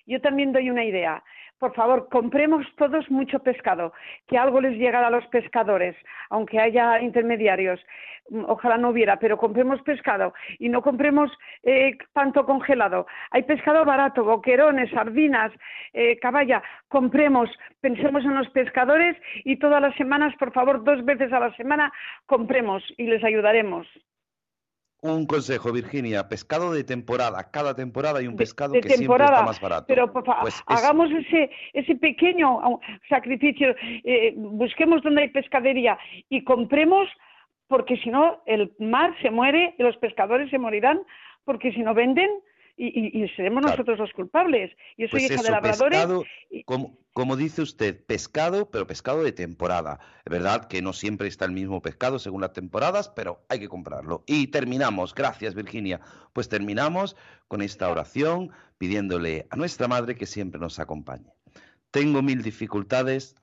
Yo 0.06 0.20
también 0.20 0.52
doy 0.52 0.70
una 0.70 0.84
idea. 0.84 1.22
Por 1.58 1.74
favor, 1.74 2.08
compremos 2.10 2.66
todos 2.76 3.10
mucho 3.10 3.38
pescado, 3.38 3.94
que 4.26 4.36
algo 4.36 4.60
les 4.60 4.76
llegará 4.76 5.06
a 5.06 5.10
los 5.10 5.26
pescadores, 5.28 5.96
aunque 6.28 6.60
haya 6.60 7.00
intermediarios. 7.00 7.80
Mm, 8.28 8.44
Ojalá 8.46 8.76
no 8.76 8.90
hubiera, 8.90 9.18
pero 9.18 9.38
compremos 9.38 9.80
pescado 9.82 10.34
y 10.58 10.68
no 10.68 10.82
compremos 10.82 11.30
eh, 11.62 11.96
tanto 12.12 12.44
congelado. 12.44 13.06
Hay 13.30 13.44
pescado 13.44 13.84
barato, 13.86 14.22
boquerones, 14.24 14.90
sardinas, 14.90 15.50
eh, 15.94 16.18
caballa. 16.18 16.62
Compremos, 16.88 17.48
pensemos 17.80 18.24
en 18.24 18.34
los 18.34 18.50
pescadores 18.50 19.16
y 19.44 19.56
todas 19.58 19.80
las 19.80 19.94
semanas, 19.96 20.34
por 20.38 20.52
favor, 20.52 20.84
dos 20.84 21.04
veces 21.06 21.32
a 21.32 21.40
la 21.40 21.54
semana, 21.56 21.90
compremos 22.26 22.82
y 22.98 23.04
les 23.04 23.24
ayudaremos. 23.24 23.86
Un 25.14 25.26
consejo, 25.26 25.72
Virginia, 25.72 26.28
pescado 26.28 26.72
de 26.72 26.84
temporada. 26.84 27.50
Cada 27.50 27.74
temporada 27.74 28.18
hay 28.18 28.26
un 28.26 28.36
pescado 28.36 28.72
de 28.74 28.80
que 28.80 28.90
siempre 28.90 29.24
está 29.24 29.42
más 29.44 29.60
barato. 29.60 29.84
pero 29.86 30.12
Pues 30.12 30.54
es- 30.54 30.62
hagamos 30.66 31.10
ese 31.10 31.50
ese 31.72 31.94
pequeño 31.96 32.60
au, 32.60 32.80
sacrificio, 33.08 33.74
eh, 34.04 34.34
busquemos 34.36 35.02
donde 35.02 35.22
hay 35.22 35.28
pescadería 35.28 35.98
y 36.28 36.44
compremos, 36.44 37.08
porque 37.68 37.96
si 37.98 38.10
no 38.10 38.42
el 38.46 38.72
mar 38.78 39.14
se 39.22 39.30
muere 39.30 39.74
y 39.78 39.82
los 39.82 39.96
pescadores 39.98 40.50
se 40.50 40.58
morirán, 40.58 41.00
porque 41.44 41.72
si 41.72 41.80
no 41.80 41.94
venden 41.94 42.30
y, 42.76 42.86
y- 43.18 43.24
y 43.24 43.28
seremos 43.30 43.62
Claro. 43.62 43.76
nosotros 43.76 43.98
los 43.98 44.12
culpables. 44.12 44.70
Yo 44.98 45.06
soy 45.08 45.20
Pues 45.20 45.24
hija 45.24 45.34
eso, 45.34 45.42
de 45.44 45.50
labradores. 45.50 45.98
pescado, 45.98 46.24
como, 46.66 46.98
como 47.14 47.36
dice 47.36 47.62
usted, 47.62 48.04
pescado, 48.04 48.70
pero 48.70 48.86
pescado 48.86 49.24
de 49.24 49.32
temporada. 49.32 49.98
Es 50.24 50.30
verdad 50.30 50.68
que 50.68 50.82
no 50.82 50.92
siempre 50.92 51.28
está 51.28 51.44
el 51.46 51.52
mismo 51.52 51.80
pescado 51.80 52.18
según 52.18 52.42
las 52.42 52.52
temporadas, 52.52 53.08
pero 53.08 53.44
hay 53.48 53.60
que 53.60 53.68
comprarlo. 53.68 54.24
Y 54.26 54.48
terminamos, 54.48 55.14
gracias 55.14 55.54
Virginia, 55.54 56.00
pues 56.32 56.48
terminamos 56.48 57.16
con 57.48 57.62
esta 57.62 57.90
oración 57.90 58.50
pidiéndole 58.78 59.46
a 59.50 59.56
nuestra 59.56 59.88
Madre 59.88 60.14
que 60.16 60.26
siempre 60.26 60.60
nos 60.60 60.78
acompañe. 60.78 61.32
Tengo 61.90 62.20
mil 62.22 62.42
dificultades 62.42 63.34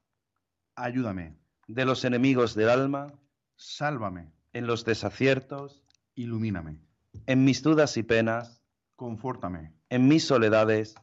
Ayúdame, 0.75 1.35
de 1.67 1.85
los 1.85 2.03
enemigos 2.03 2.55
del 2.55 2.69
alma, 2.69 3.13
sálvame, 3.55 4.31
en 4.53 4.65
los 4.67 4.85
desaciertos, 4.85 5.83
ilumíname, 6.15 6.77
en 7.27 7.45
mis 7.45 7.61
dudas 7.61 7.95
y 7.97 8.03
penas, 8.03 8.62
confórtame, 8.95 9.73
en 9.89 10.07
mis 10.07 10.25
soledades, 10.25 10.95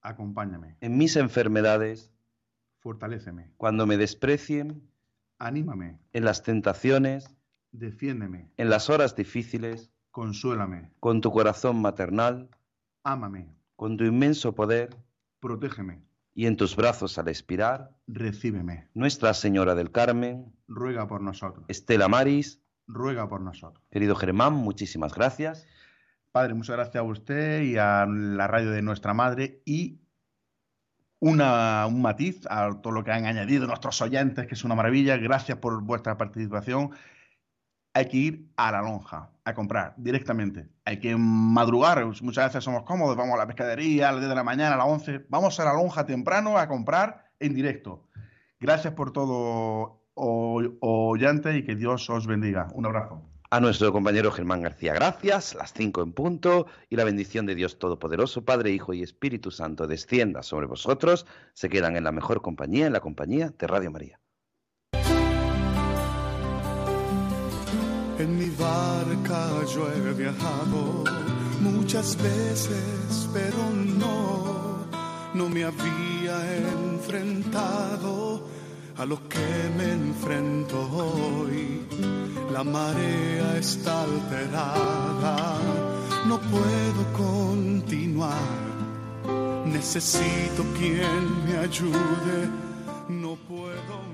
acompáñame, 0.00 0.76
en 0.80 0.96
mis 0.96 1.16
enfermedades, 1.16 2.10
fortaléceme, 2.78 3.52
cuando 3.56 3.86
me 3.86 3.96
desprecien, 3.96 4.88
anímame, 5.38 5.98
en 6.12 6.24
las 6.24 6.42
tentaciones, 6.42 7.36
defiéndeme, 7.72 8.50
en 8.56 8.70
las 8.70 8.90
horas 8.90 9.16
difíciles, 9.16 9.90
consuélame, 10.10 10.90
con 11.00 11.20
tu 11.20 11.30
corazón 11.30 11.80
maternal, 11.80 12.48
ámame, 13.04 13.54
con 13.76 13.96
tu 13.96 14.04
inmenso 14.04 14.54
poder, 14.54 14.96
protégeme, 15.40 16.02
y 16.34 16.46
en 16.46 16.56
tus 16.56 16.76
brazos 16.76 17.18
al 17.18 17.28
expirar, 17.28 17.90
recíbeme, 18.06 18.88
Nuestra 18.94 19.34
Señora 19.34 19.74
del 19.74 19.90
Carmen, 19.90 20.52
ruega 20.68 21.06
por 21.06 21.20
nosotros, 21.20 21.64
Estela 21.68 22.08
Maris, 22.08 22.60
ruega 22.86 23.28
por 23.28 23.40
nosotros. 23.40 23.82
querido 23.90 24.14
Germán, 24.14 24.54
muchísimas 24.54 25.14
gracias. 25.14 25.66
Padre, 26.32 26.54
muchas 26.54 26.76
gracias 26.76 26.96
a 26.96 27.02
usted 27.02 27.62
y 27.62 27.76
a 27.76 28.06
la 28.06 28.46
radio 28.46 28.70
de 28.70 28.80
nuestra 28.80 29.12
madre 29.12 29.60
y 29.66 30.00
una, 31.20 31.86
un 31.86 32.00
matiz 32.00 32.46
a 32.48 32.80
todo 32.80 32.92
lo 32.92 33.04
que 33.04 33.12
han 33.12 33.26
añadido 33.26 33.66
nuestros 33.66 34.00
oyentes, 34.00 34.46
que 34.46 34.54
es 34.54 34.64
una 34.64 34.74
maravilla. 34.74 35.18
Gracias 35.18 35.58
por 35.58 35.82
vuestra 35.82 36.16
participación. 36.16 36.90
Hay 37.94 38.08
que 38.08 38.16
ir 38.16 38.52
a 38.56 38.72
la 38.72 38.80
lonja 38.80 39.30
a 39.44 39.54
comprar 39.54 39.94
directamente. 39.98 40.70
Hay 40.86 40.98
que 40.98 41.14
madrugar. 41.16 42.04
Muchas 42.22 42.46
veces 42.48 42.64
somos 42.64 42.84
cómodos, 42.84 43.14
vamos 43.16 43.34
a 43.34 43.38
la 43.38 43.46
pescadería 43.46 44.08
a 44.08 44.12
las 44.12 44.22
10 44.22 44.30
de 44.30 44.34
la 44.34 44.42
mañana, 44.42 44.74
a 44.74 44.78
las 44.78 44.86
11. 44.86 45.26
Vamos 45.28 45.60
a 45.60 45.64
la 45.66 45.74
lonja 45.74 46.06
temprano 46.06 46.56
a 46.56 46.66
comprar 46.66 47.30
en 47.38 47.54
directo. 47.54 48.08
Gracias 48.58 48.94
por 48.94 49.12
todo, 49.12 50.02
o- 50.14 50.62
oyentes, 50.80 51.54
y 51.56 51.62
que 51.64 51.76
Dios 51.76 52.08
os 52.08 52.26
bendiga. 52.26 52.68
Un 52.72 52.86
abrazo. 52.86 53.22
A 53.52 53.60
nuestro 53.60 53.92
compañero 53.92 54.32
Germán 54.32 54.62
García, 54.62 54.94
gracias. 54.94 55.54
Las 55.54 55.74
cinco 55.74 56.02
en 56.02 56.14
punto. 56.14 56.68
Y 56.88 56.96
la 56.96 57.04
bendición 57.04 57.44
de 57.44 57.54
Dios 57.54 57.78
Todopoderoso, 57.78 58.46
Padre, 58.46 58.70
Hijo 58.70 58.94
y 58.94 59.02
Espíritu 59.02 59.50
Santo, 59.50 59.86
descienda 59.86 60.42
sobre 60.42 60.66
vosotros. 60.66 61.26
Se 61.52 61.68
quedan 61.68 61.94
en 61.98 62.04
la 62.04 62.12
mejor 62.12 62.40
compañía, 62.40 62.86
en 62.86 62.94
la 62.94 63.00
compañía 63.00 63.52
de 63.58 63.66
Radio 63.66 63.90
María. 63.90 64.18
En 68.18 68.38
mi 68.38 68.48
barca 68.56 69.50
yo 69.66 69.86
he 69.92 70.14
viajado 70.14 71.04
muchas 71.60 72.16
veces, 72.22 73.28
pero 73.34 73.58
no, 73.98 74.86
no 75.34 75.50
me 75.50 75.64
había 75.64 76.56
enfrentado 76.56 78.48
a 79.02 79.04
lo 79.04 79.18
que 79.28 79.70
me 79.76 79.92
enfrento 79.92 80.76
hoy. 80.92 81.84
La 82.52 82.62
marea 82.62 83.58
está 83.58 84.02
alterada, 84.02 85.58
no 86.28 86.38
puedo 86.38 87.02
continuar. 87.12 88.60
Necesito 89.66 90.62
quien 90.78 91.44
me 91.44 91.58
ayude, 91.58 92.38
no 93.08 93.34
puedo 93.48 94.11